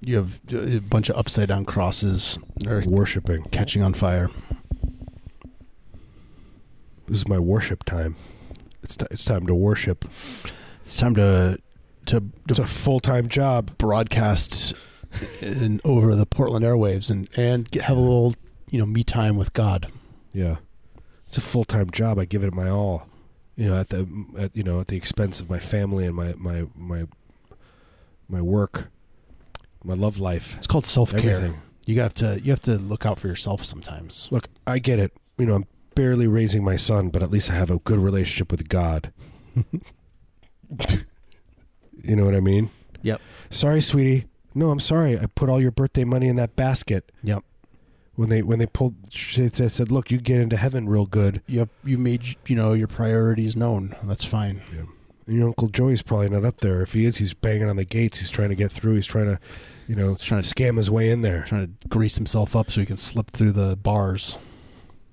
You 0.00 0.16
have 0.16 0.40
a 0.52 0.80
bunch 0.80 1.08
of 1.10 1.16
upside 1.16 1.46
down 1.48 1.64
crosses 1.64 2.38
or 2.66 2.82
worshiping. 2.86 3.44
catching 3.52 3.84
on 3.84 3.94
fire. 3.94 4.30
This 7.12 7.18
is 7.18 7.28
my 7.28 7.38
worship 7.38 7.84
time. 7.84 8.16
It's 8.82 8.96
t- 8.96 9.04
it's 9.10 9.26
time 9.26 9.46
to 9.46 9.54
worship. 9.54 10.06
It's 10.80 10.96
time 10.96 11.14
to 11.16 11.58
to, 12.06 12.24
It's 12.48 12.56
to 12.56 12.62
a 12.62 12.66
full 12.66 13.00
time 13.00 13.28
job. 13.28 13.76
broadcast 13.76 14.72
in, 15.42 15.82
over 15.84 16.14
the 16.14 16.24
Portland 16.24 16.64
airwaves 16.64 17.10
and 17.10 17.28
and 17.36 17.70
get, 17.70 17.82
have 17.82 17.98
a 17.98 18.00
little 18.00 18.34
you 18.70 18.78
know 18.78 18.86
me 18.86 19.04
time 19.04 19.36
with 19.36 19.52
God. 19.52 19.92
Yeah, 20.32 20.56
it's 21.26 21.36
a 21.36 21.42
full 21.42 21.64
time 21.64 21.90
job. 21.90 22.18
I 22.18 22.24
give 22.24 22.44
it 22.44 22.54
my 22.54 22.70
all. 22.70 23.06
you 23.56 23.68
know, 23.68 23.78
at 23.78 23.90
the 23.90 24.08
at, 24.38 24.56
you 24.56 24.62
know 24.62 24.80
at 24.80 24.88
the 24.88 24.96
expense 24.96 25.38
of 25.38 25.50
my 25.50 25.58
family 25.58 26.06
and 26.06 26.16
my 26.16 26.32
my 26.38 26.64
my 26.74 27.06
my 28.26 28.40
work, 28.40 28.90
my 29.84 29.92
love 29.92 30.18
life, 30.18 30.56
It's 30.56 30.66
called 30.66 30.86
self 30.86 31.14
care. 31.14 31.56
You 31.84 32.00
have 32.00 32.14
to 32.14 32.40
you 32.40 32.52
have 32.52 32.62
to 32.62 32.78
look 32.78 33.04
out 33.04 33.18
for 33.18 33.28
yourself 33.28 33.62
sometimes. 33.64 34.28
Look, 34.30 34.48
I 34.66 34.78
get 34.78 34.98
it. 34.98 35.12
You 35.36 35.44
know, 35.44 35.56
I'm 35.56 35.66
barely 35.94 36.26
raising 36.26 36.64
my 36.64 36.76
son, 36.76 37.08
but 37.08 37.22
at 37.22 37.30
least 37.30 37.50
I 37.50 37.54
have 37.54 37.70
a 37.70 37.78
good 37.78 37.98
relationship 37.98 38.50
with 38.50 38.68
God. 38.68 39.12
you 42.02 42.16
know 42.16 42.24
what 42.24 42.34
I 42.34 42.40
mean? 42.40 42.70
Yep. 43.02 43.20
Sorry, 43.50 43.80
sweetie. 43.80 44.26
No, 44.54 44.70
I'm 44.70 44.80
sorry. 44.80 45.18
I 45.18 45.26
put 45.26 45.48
all 45.48 45.60
your 45.60 45.70
birthday 45.70 46.04
money 46.04 46.28
in 46.28 46.36
that 46.36 46.56
basket. 46.56 47.10
Yep. 47.22 47.42
When 48.14 48.28
they 48.28 48.42
when 48.42 48.58
they 48.58 48.66
pulled, 48.66 49.02
they 49.36 49.48
said, 49.68 49.90
"Look, 49.90 50.10
you 50.10 50.18
get 50.18 50.38
into 50.38 50.58
heaven 50.58 50.86
real 50.86 51.06
good." 51.06 51.40
You 51.46 51.60
have, 51.60 51.70
you 51.82 51.96
made 51.96 52.36
you 52.46 52.54
know 52.54 52.74
your 52.74 52.86
priorities 52.86 53.56
known. 53.56 53.96
That's 54.02 54.24
fine. 54.24 54.60
And 55.26 55.36
your 55.36 55.48
uncle 55.48 55.68
Joey's 55.68 56.02
probably 56.02 56.28
not 56.28 56.44
up 56.44 56.58
there. 56.60 56.82
If 56.82 56.92
he 56.92 57.06
is, 57.06 57.16
he's 57.16 57.32
banging 57.32 57.70
on 57.70 57.76
the 57.76 57.84
gates. 57.86 58.18
He's 58.18 58.30
trying 58.30 58.50
to 58.50 58.54
get 58.54 58.70
through. 58.70 58.96
He's 58.96 59.06
trying 59.06 59.26
to, 59.26 59.38
you 59.88 59.94
know, 59.96 60.14
He's 60.14 60.26
trying 60.26 60.42
to 60.42 60.48
scam 60.54 60.76
his 60.76 60.90
way 60.90 61.10
in 61.10 61.22
there. 61.22 61.44
trying 61.44 61.76
to 61.80 61.88
grease 61.88 62.16
himself 62.16 62.54
up 62.54 62.70
so 62.70 62.80
he 62.80 62.86
can 62.86 62.98
slip 62.98 63.30
through 63.30 63.52
the 63.52 63.76
bars. 63.76 64.36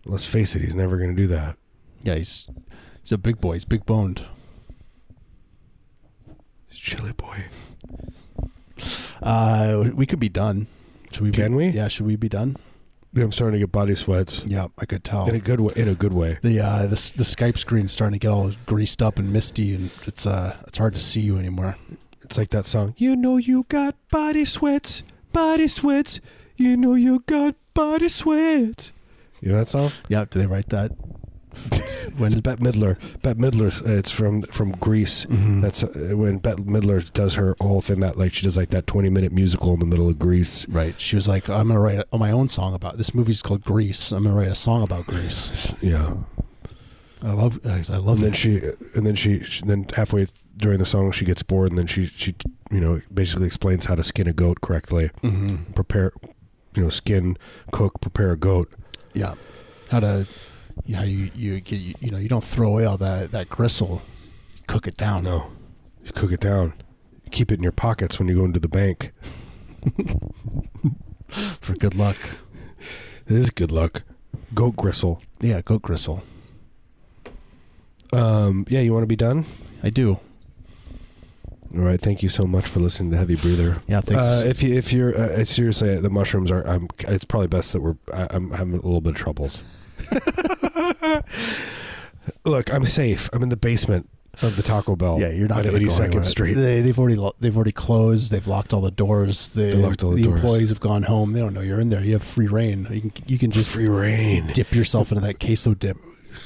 Let's 0.09 0.25
face 0.25 0.55
it, 0.55 0.61
he's 0.61 0.75
never 0.75 0.97
going 0.97 1.11
to 1.11 1.15
do 1.15 1.27
that. 1.27 1.55
Yeah, 2.01 2.15
he's 2.15 2.47
he's 3.01 3.11
a 3.11 3.17
big 3.17 3.39
boy. 3.39 3.53
He's 3.53 3.65
big 3.65 3.85
boned. 3.85 4.25
He's 6.67 6.79
chilly 6.79 7.11
boy. 7.13 7.45
Uh, 9.21 9.89
we 9.93 10.05
could 10.05 10.19
be 10.19 10.29
done. 10.29 10.67
Should 11.11 11.21
we? 11.21 11.31
Can 11.31 11.51
be, 11.51 11.57
we? 11.57 11.67
Yeah. 11.69 11.87
Should 11.87 12.05
we 12.05 12.15
be 12.15 12.29
done? 12.29 12.55
I'm 13.15 13.31
starting 13.31 13.53
to 13.53 13.59
get 13.65 13.71
body 13.71 13.95
sweats 13.95 14.45
Yeah, 14.45 14.67
I 14.77 14.85
could 14.85 15.03
tell. 15.03 15.27
in 15.27 15.33
a 15.35 15.39
good 15.39 15.59
way. 15.59 15.73
In 15.75 15.87
a 15.87 15.95
good 15.95 16.13
way. 16.13 16.37
the 16.41 16.59
uh, 16.59 16.81
the 16.83 17.13
the 17.15 17.23
Skype 17.23 17.57
screen's 17.57 17.91
starting 17.91 18.19
to 18.19 18.23
get 18.23 18.31
all 18.31 18.51
greased 18.65 19.01
up 19.01 19.17
and 19.19 19.33
misty, 19.33 19.73
and 19.75 19.89
it's 20.05 20.25
uh 20.25 20.55
it's 20.67 20.77
hard 20.77 20.93
to 20.93 20.99
see 21.01 21.21
you 21.21 21.37
anymore. 21.37 21.75
It's 22.21 22.37
like 22.37 22.49
that 22.51 22.65
song. 22.65 22.93
You 22.97 23.15
know 23.15 23.37
you 23.37 23.65
got 23.69 23.95
body 24.11 24.45
sweats, 24.45 25.03
body 25.33 25.67
sweats. 25.67 26.21
You 26.55 26.77
know 26.77 26.93
you 26.93 27.23
got 27.25 27.55
body 27.73 28.09
sweats. 28.09 28.93
You 29.41 29.51
know 29.51 29.57
that 29.59 29.69
song? 29.69 29.91
Yeah. 30.07 30.25
Do 30.29 30.39
they 30.39 30.45
write 30.47 30.69
that? 30.69 30.91
when 32.17 32.31
It's 32.31 32.41
Bette 32.41 32.61
Midler. 32.61 32.97
Bette 33.21 33.39
Midler's. 33.39 33.81
Uh, 33.81 33.93
it's 33.97 34.11
from 34.11 34.43
from 34.43 34.71
Grease. 34.73 35.25
Mhm. 35.25 35.61
That's 35.61 35.83
uh, 35.83 36.11
when 36.15 36.37
Bette 36.37 36.61
Midler 36.63 37.11
does 37.13 37.33
her 37.35 37.55
whole 37.59 37.81
thing. 37.81 38.01
That 38.01 38.17
like 38.17 38.33
she 38.33 38.43
does 38.45 38.57
like 38.57 38.69
that 38.69 38.85
20 38.87 39.09
minute 39.09 39.31
musical 39.31 39.73
in 39.73 39.79
the 39.79 39.85
middle 39.85 40.07
of 40.07 40.19
Grease. 40.19 40.67
right. 40.69 40.99
She 40.99 41.15
was 41.15 41.27
like, 41.27 41.49
"I'm 41.49 41.67
gonna 41.67 41.79
write 41.79 42.03
a, 42.11 42.17
my 42.17 42.31
own 42.31 42.49
song 42.49 42.73
about 42.73 42.97
this 42.97 43.13
movie's 43.15 43.41
called 43.41 43.63
Grease. 43.63 44.11
I'm 44.11 44.23
gonna 44.23 44.35
write 44.35 44.49
a 44.51 44.55
song 44.55 44.83
about 44.83 45.05
Grease." 45.07 45.73
Yeah. 45.81 46.15
I 47.21 47.33
love 47.33 47.59
I 47.65 47.69
And 47.79 47.89
love 47.89 48.19
then 48.21 48.31
it. 48.33 48.37
she 48.37 48.61
and 48.95 49.05
then 49.05 49.15
she, 49.15 49.43
she 49.43 49.65
then 49.65 49.85
halfway 49.93 50.27
during 50.55 50.79
the 50.79 50.85
song 50.85 51.11
she 51.11 51.25
gets 51.25 51.43
bored 51.43 51.69
and 51.69 51.77
then 51.77 51.85
she 51.87 52.05
she 52.05 52.33
you 52.71 52.79
know 52.79 53.01
basically 53.13 53.45
explains 53.47 53.85
how 53.85 53.95
to 53.95 54.03
skin 54.03 54.27
a 54.27 54.33
goat 54.33 54.61
correctly. 54.61 55.09
Mhm. 55.23 55.73
Prepare, 55.75 56.13
you 56.75 56.83
know, 56.83 56.89
skin, 56.89 57.37
cook, 57.71 57.99
prepare 57.99 58.31
a 58.31 58.37
goat. 58.37 58.71
Yeah. 59.19 59.33
How 59.91 59.99
to, 59.99 60.25
you 60.85 60.95
know, 60.95 61.03
you 61.03 61.29
you 61.35 61.59
get 61.59 61.81
you, 61.81 61.93
you 61.99 62.09
know 62.09 62.17
you 62.17 62.29
don't 62.29 62.43
throw 62.43 62.69
away 62.69 62.85
all 62.85 62.95
that 62.97 63.31
that 63.31 63.49
gristle, 63.49 64.01
you 64.55 64.63
cook 64.65 64.87
it 64.87 64.95
down. 64.95 65.25
No, 65.25 65.51
you 66.05 66.13
cook 66.13 66.31
it 66.31 66.39
down. 66.39 66.73
Keep 67.29 67.51
it 67.51 67.55
in 67.55 67.63
your 67.63 67.73
pockets 67.73 68.17
when 68.17 68.29
you 68.29 68.35
go 68.35 68.45
into 68.45 68.61
the 68.61 68.69
bank. 68.69 69.11
for 71.59 71.73
good 71.73 71.95
luck. 71.95 72.15
It 73.27 73.35
is 73.35 73.49
good 73.49 73.73
luck. 73.73 74.03
Goat 74.53 74.77
gristle. 74.77 75.21
Yeah, 75.41 75.59
goat 75.61 75.81
gristle. 75.81 76.23
Um, 78.13 78.65
yeah, 78.69 78.79
you 78.79 78.93
want 78.93 79.03
to 79.03 79.07
be 79.07 79.17
done? 79.17 79.43
I 79.83 79.89
do. 79.89 80.21
All 81.75 81.81
right. 81.81 82.01
Thank 82.01 82.23
you 82.23 82.29
so 82.29 82.43
much 82.45 82.65
for 82.67 82.79
listening 82.79 83.11
to 83.11 83.17
Heavy 83.17 83.35
Breather. 83.35 83.77
Yeah, 83.87 84.01
thanks. 84.01 84.25
Uh, 84.25 84.43
if 84.47 84.63
you 84.63 84.73
if 84.75 84.91
you're 84.91 85.15
uh, 85.15 85.43
seriously 85.45 85.97
the 85.99 86.09
mushrooms 86.09 86.49
are 86.51 86.63
I'm 86.67 86.87
it's 86.99 87.23
probably 87.25 87.47
best 87.47 87.73
that 87.73 87.81
we're 87.81 87.95
I, 88.13 88.27
I'm 88.31 88.51
having 88.51 88.73
a 88.73 88.77
little 88.77 89.01
bit 89.01 89.11
of 89.11 89.17
troubles. 89.17 89.61
Look, 92.45 92.71
I'm 92.73 92.85
safe. 92.85 93.29
I'm 93.33 93.43
in 93.43 93.49
the 93.49 93.57
basement 93.57 94.09
of 94.41 94.55
the 94.55 94.63
Taco 94.63 94.95
Bell. 94.95 95.19
yeah, 95.19 95.29
you're 95.29 95.47
not 95.47 95.59
at 95.65 95.71
gonna 95.73 95.79
82nd. 95.79 96.23
Street. 96.25 96.53
They, 96.53 96.81
they've 96.81 96.97
already 96.97 97.15
lo- 97.17 97.35
they've 97.39 97.55
already 97.55 97.71
closed. 97.71 98.31
They've 98.31 98.45
locked 98.47 98.73
all 98.73 98.81
the 98.81 98.91
doors. 98.91 99.49
They, 99.49 99.71
They 99.71 99.77
locked 99.77 100.03
all 100.03 100.11
the 100.11 100.23
doors. 100.23 100.39
employees 100.39 100.69
have 100.69 100.79
gone 100.79 101.03
home. 101.03 101.33
They 101.33 101.39
don't 101.39 101.53
know 101.53 101.61
you're 101.61 101.79
in 101.79 101.89
there. 101.89 102.01
You 102.03 102.13
have 102.13 102.23
free 102.23 102.47
reign. 102.47 102.87
You 102.89 103.01
can 103.01 103.11
you 103.27 103.37
can 103.37 103.51
just 103.51 103.71
free 103.71 103.87
reign. 103.87 104.47
dip 104.53 104.73
yourself 104.73 105.11
into 105.11 105.21
that 105.25 105.39
queso 105.39 105.73
dip. 105.73 105.97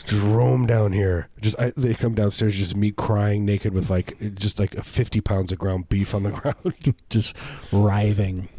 Just 0.06 0.24
roam 0.26 0.66
down 0.66 0.92
here. 0.94 1.30
Just 1.42 1.60
I, 1.60 1.74
they 1.78 1.94
come 1.94 2.14
downstairs, 2.16 2.56
just 2.58 2.76
me 2.76 2.92
crying 2.92 3.46
naked 3.46 3.74
with 3.74 3.90
like 3.90 4.18
just 4.36 4.60
like 4.60 4.74
50 4.74 5.22
pounds 5.22 5.52
of 5.52 5.60
ground 5.60 5.90
beef 5.90 6.14
on 6.14 6.24
the 6.24 6.30
ground. 6.32 6.96
just 7.10 7.34
writhing. 7.72 8.50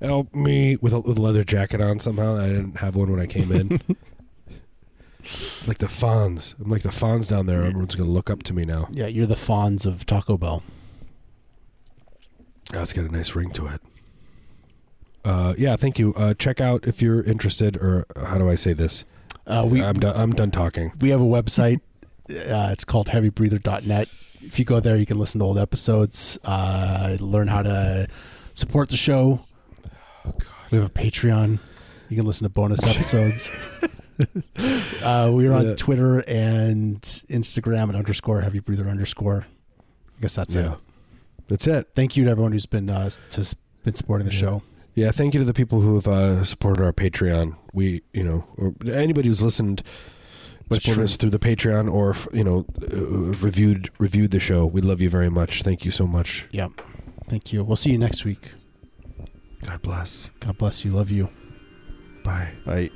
Help 0.00 0.34
me 0.34 0.76
with 0.76 0.92
a, 0.92 1.00
with 1.00 1.18
a 1.18 1.22
leather 1.22 1.44
jacket 1.44 1.80
on 1.80 1.98
somehow. 1.98 2.36
I 2.36 2.46
didn't 2.46 2.78
have 2.78 2.96
one 2.96 3.10
when 3.10 3.20
I 3.20 3.26
came 3.26 3.52
in. 3.52 3.80
It's 5.24 5.68
like 5.68 5.78
the 5.78 5.86
Fonz. 5.86 6.58
I'm 6.60 6.68
like 6.68 6.82
the 6.82 6.88
Fonz 6.88 7.28
down 7.30 7.46
there. 7.46 7.62
Everyone's 7.64 7.94
gonna 7.94 8.10
look 8.10 8.28
up 8.28 8.42
to 8.42 8.52
me 8.52 8.64
now. 8.64 8.88
Yeah, 8.90 9.06
you're 9.06 9.24
the 9.24 9.36
Fonz 9.36 9.86
of 9.86 10.04
Taco 10.04 10.36
Bell. 10.36 10.64
Oh, 12.74 12.80
it's 12.80 12.92
got 12.92 13.04
a 13.04 13.08
nice 13.08 13.34
ring 13.34 13.50
to 13.52 13.68
it. 13.68 13.80
Uh, 15.24 15.54
yeah, 15.56 15.76
thank 15.76 15.98
you. 15.98 16.12
Uh, 16.14 16.34
check 16.34 16.60
out 16.60 16.86
if 16.86 17.00
you're 17.00 17.22
interested, 17.22 17.76
or 17.76 18.06
how 18.16 18.38
do 18.38 18.50
I 18.50 18.56
say 18.56 18.72
this? 18.72 19.04
Uh, 19.46 19.66
we 19.68 19.82
I'm 19.82 19.98
done. 19.98 20.16
I'm 20.16 20.30
done 20.32 20.50
talking. 20.50 20.92
we 21.00 21.10
have 21.10 21.20
a 21.20 21.24
website. 21.24 21.80
Uh, 22.30 22.70
it's 22.72 22.84
called 22.84 23.08
heavybreather.net. 23.08 24.08
If 24.42 24.58
you 24.58 24.64
go 24.64 24.80
there, 24.80 24.96
you 24.96 25.06
can 25.06 25.18
listen 25.18 25.38
to 25.40 25.44
old 25.44 25.58
episodes, 25.58 26.38
uh, 26.44 27.16
learn 27.20 27.48
how 27.48 27.62
to 27.62 28.08
support 28.54 28.88
the 28.88 28.96
show. 28.96 29.40
We 30.70 30.78
have 30.78 30.86
a 30.86 30.90
Patreon. 30.90 31.58
You 32.08 32.16
can 32.16 32.26
listen 32.26 32.44
to 32.44 32.48
bonus 32.48 32.82
episodes. 32.84 33.52
uh, 35.02 35.30
we're 35.34 35.52
on 35.52 35.66
Yeah. 35.68 35.74
Twitter 35.76 36.20
and 36.28 37.00
Instagram 37.02 37.88
at 37.88 37.94
underscore 37.94 38.40
heavy 38.40 38.60
breather 38.60 38.88
underscore. 38.88 39.46
I 40.18 40.20
guess 40.22 40.34
that's 40.34 40.54
yeah, 40.54 40.72
it. 40.74 40.78
that's 41.48 41.66
it. 41.66 41.88
Thank 41.94 42.16
you 42.16 42.24
to 42.24 42.30
everyone 42.30 42.52
who's 42.52 42.66
been 42.66 42.88
uh, 42.90 43.10
to 43.30 43.56
been 43.84 43.94
supporting 43.94 44.26
the 44.26 44.32
Yeah. 44.32 44.40
show. 44.40 44.62
Yeah, 44.94 45.10
thank 45.10 45.32
you 45.34 45.40
to 45.40 45.46
the 45.46 45.54
people 45.54 45.80
who 45.80 45.94
have 45.94 46.06
uh, 46.06 46.44
supported 46.44 46.84
our 46.84 46.92
Patreon. 46.92 47.56
We, 47.72 48.02
you 48.12 48.22
know, 48.24 48.44
or 48.56 48.74
anybody 48.92 49.28
who's 49.28 49.42
listened, 49.42 49.82
That's 50.68 50.84
supported 50.84 50.96
true. 50.96 51.04
us 51.04 51.16
through 51.16 51.30
the 51.30 51.38
Patreon 51.38 51.90
or 51.90 52.14
you 52.36 52.44
know, 52.44 52.66
uh, 52.82 52.96
reviewed 53.38 53.90
reviewed 53.98 54.30
the 54.32 54.40
show. 54.40 54.66
We 54.66 54.80
love 54.82 55.00
you 55.00 55.08
very 55.08 55.30
much. 55.30 55.62
Thank 55.62 55.84
you 55.84 55.90
so 55.90 56.06
much. 56.06 56.46
Yeah. 56.50 56.68
Thank 57.28 57.52
you. 57.52 57.64
We'll 57.64 57.76
see 57.76 57.90
you 57.90 57.98
next 57.98 58.24
week. 58.24 58.52
God 59.64 59.80
bless. 59.80 60.30
God 60.40 60.58
bless 60.58 60.84
you. 60.84 60.90
Love 60.90 61.10
you. 61.10 61.30
Bye. 62.22 62.50
Bye. 62.66 62.90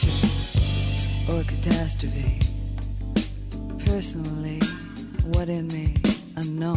Devolution 0.00 1.34
or 1.34 1.42
catastrophe. 1.44 2.40
Personally, 3.84 4.60
what 5.24 5.48
in 5.48 5.68
me, 5.68 5.94
unknown, 6.36 6.76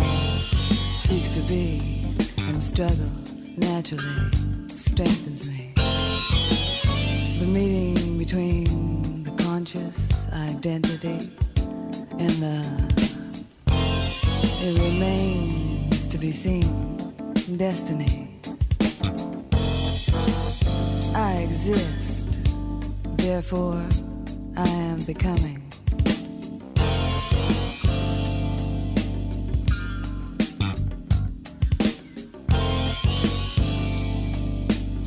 seeks 1.00 1.32
to 1.36 1.42
be 1.48 2.16
and 2.48 2.62
struggle 2.62 3.10
naturally 3.58 4.68
strengthens 4.70 5.48
me. 5.48 5.74
The 5.76 7.46
meeting 7.46 8.18
between 8.18 9.24
the 9.24 9.32
conscious 9.44 10.28
identity 10.34 11.32
and 12.20 12.32
the 12.44 12.90
it 14.62 14.78
remains 14.78 16.06
to 16.08 16.18
be 16.18 16.32
seen 16.32 17.14
destiny. 17.58 18.40
I 21.16 21.38
exist, 21.48 22.09
therefore 23.50 23.84
I 24.58 24.68
am 24.70 25.00
becoming. 25.06 25.64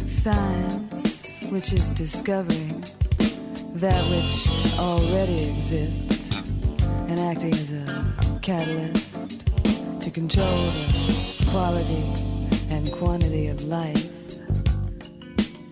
Science, 0.07 1.45
which 1.51 1.73
is 1.73 1.91
discovering 1.91 2.85
that 3.75 4.03
which 4.11 4.79
already 4.79 5.51
exists 5.51 6.37
and 7.09 7.21
acting 7.21 7.53
as 7.55 7.71
a 7.71 8.39
catalyst 8.43 9.47
to 10.01 10.11
control 10.11 10.47
the 10.47 11.47
quality 11.51 12.03
and 12.71 12.91
quantity 12.93 13.47
of 13.47 13.63
life 13.63 14.11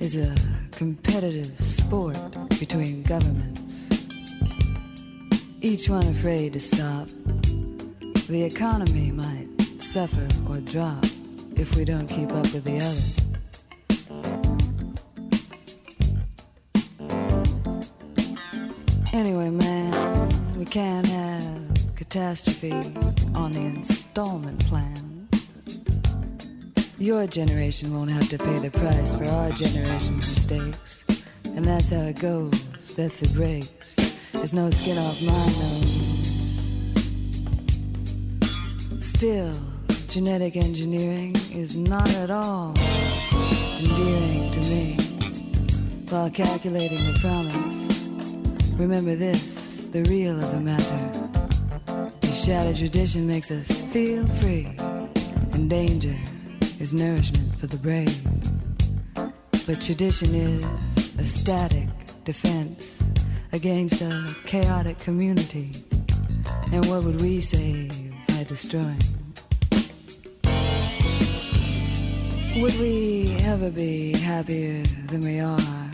is 0.00 0.16
a 0.16 0.36
competitive 0.70 1.58
sport 1.60 2.39
between 2.60 3.02
governments, 3.04 4.06
each 5.62 5.88
one 5.88 6.06
afraid 6.08 6.52
to 6.52 6.60
stop. 6.60 7.08
The 8.28 8.44
economy 8.44 9.10
might 9.10 9.48
suffer 9.78 10.28
or 10.46 10.58
drop 10.58 11.02
if 11.56 11.74
we 11.74 11.86
don't 11.86 12.06
keep 12.06 12.30
up 12.32 12.52
with 12.52 12.64
the 12.64 12.76
others. 12.76 13.16
Anyway, 19.14 19.48
man, 19.48 20.54
we 20.58 20.66
can't 20.66 21.06
have 21.06 21.96
catastrophe 21.96 22.72
on 23.34 23.52
the 23.52 23.60
installment 23.60 24.60
plan. 24.66 25.28
Your 26.98 27.26
generation 27.26 27.94
won't 27.94 28.10
have 28.10 28.28
to 28.28 28.36
pay 28.36 28.58
the 28.58 28.70
price 28.70 29.14
for 29.14 29.24
our 29.24 29.50
generation's 29.52 30.26
mistakes. 30.26 31.04
And 31.56 31.64
that's 31.64 31.90
how 31.90 32.02
it 32.02 32.18
goes. 32.18 32.64
That's 32.96 33.20
the 33.20 33.28
breaks. 33.28 33.94
There's 34.32 34.52
no 34.52 34.70
skin 34.70 34.96
off 34.98 35.22
my 35.22 35.46
nose. 35.60 36.10
Still, 39.04 39.54
genetic 40.08 40.56
engineering 40.56 41.36
is 41.52 41.76
not 41.76 42.08
at 42.14 42.30
all 42.30 42.74
endearing 43.78 44.50
to 44.52 44.60
me. 44.60 44.96
While 46.08 46.30
calculating 46.30 47.04
the 47.06 47.18
promise, 47.20 48.74
remember 48.78 49.14
this 49.14 49.84
the 49.92 50.02
real 50.04 50.42
of 50.42 50.50
the 50.50 50.60
matter. 50.60 51.10
The 52.20 52.28
shattered 52.28 52.76
tradition 52.76 53.26
makes 53.26 53.50
us 53.50 53.82
feel 53.82 54.26
free, 54.26 54.74
and 55.52 55.68
danger 55.68 56.16
is 56.78 56.94
nourishment 56.94 57.58
for 57.58 57.66
the 57.66 57.76
brave. 57.76 58.20
But 59.66 59.80
tradition 59.80 60.34
is 60.34 60.99
a 61.20 61.26
static 61.26 61.86
defense 62.24 63.02
against 63.52 64.00
a 64.00 64.34
chaotic 64.46 64.96
community. 64.96 65.70
And 66.72 66.86
what 66.86 67.04
would 67.04 67.20
we 67.20 67.42
save 67.42 67.92
by 68.28 68.44
destroying? 68.44 69.02
Would 72.56 72.74
we 72.80 73.36
ever 73.42 73.70
be 73.70 74.12
happier 74.16 74.82
than 75.10 75.20
we 75.20 75.40
are 75.40 75.90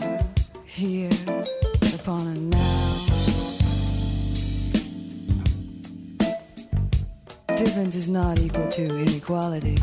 here 0.63 1.11
upon 1.93 2.27
a 2.27 2.35
now? 2.35 3.05
Difference 7.47 7.95
is 7.95 8.07
not 8.07 8.39
equal 8.39 8.69
to 8.69 8.97
inequality. 8.97 9.77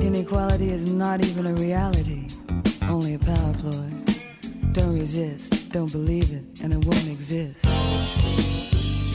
Inequality 0.00 0.70
is 0.70 0.90
not 0.90 1.22
even 1.22 1.46
a 1.46 1.52
reality, 1.52 2.28
only 2.88 3.14
a 3.14 3.18
power 3.18 3.52
ploy. 3.58 4.15
Don't 4.76 4.98
resist, 4.98 5.72
don't 5.72 5.90
believe 5.90 6.30
it, 6.30 6.60
and 6.62 6.70
it 6.70 6.84
won't 6.84 7.08
exist. 7.08 7.62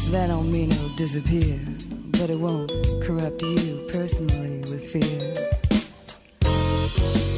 That 0.10 0.26
don't 0.30 0.52
mean 0.52 0.72
it'll 0.72 0.90
disappear, 0.96 1.60
but 2.18 2.32
it 2.32 2.40
won't 2.40 2.72
corrupt 3.04 3.44
you 3.44 3.88
personally 3.92 4.58
with 4.62 4.84
fear. 4.84 5.34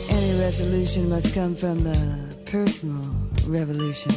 Any 0.10 0.40
resolution 0.40 1.10
must 1.10 1.34
come 1.34 1.54
from 1.54 1.84
the 1.84 2.38
personal 2.46 3.14
revolution. 3.46 4.14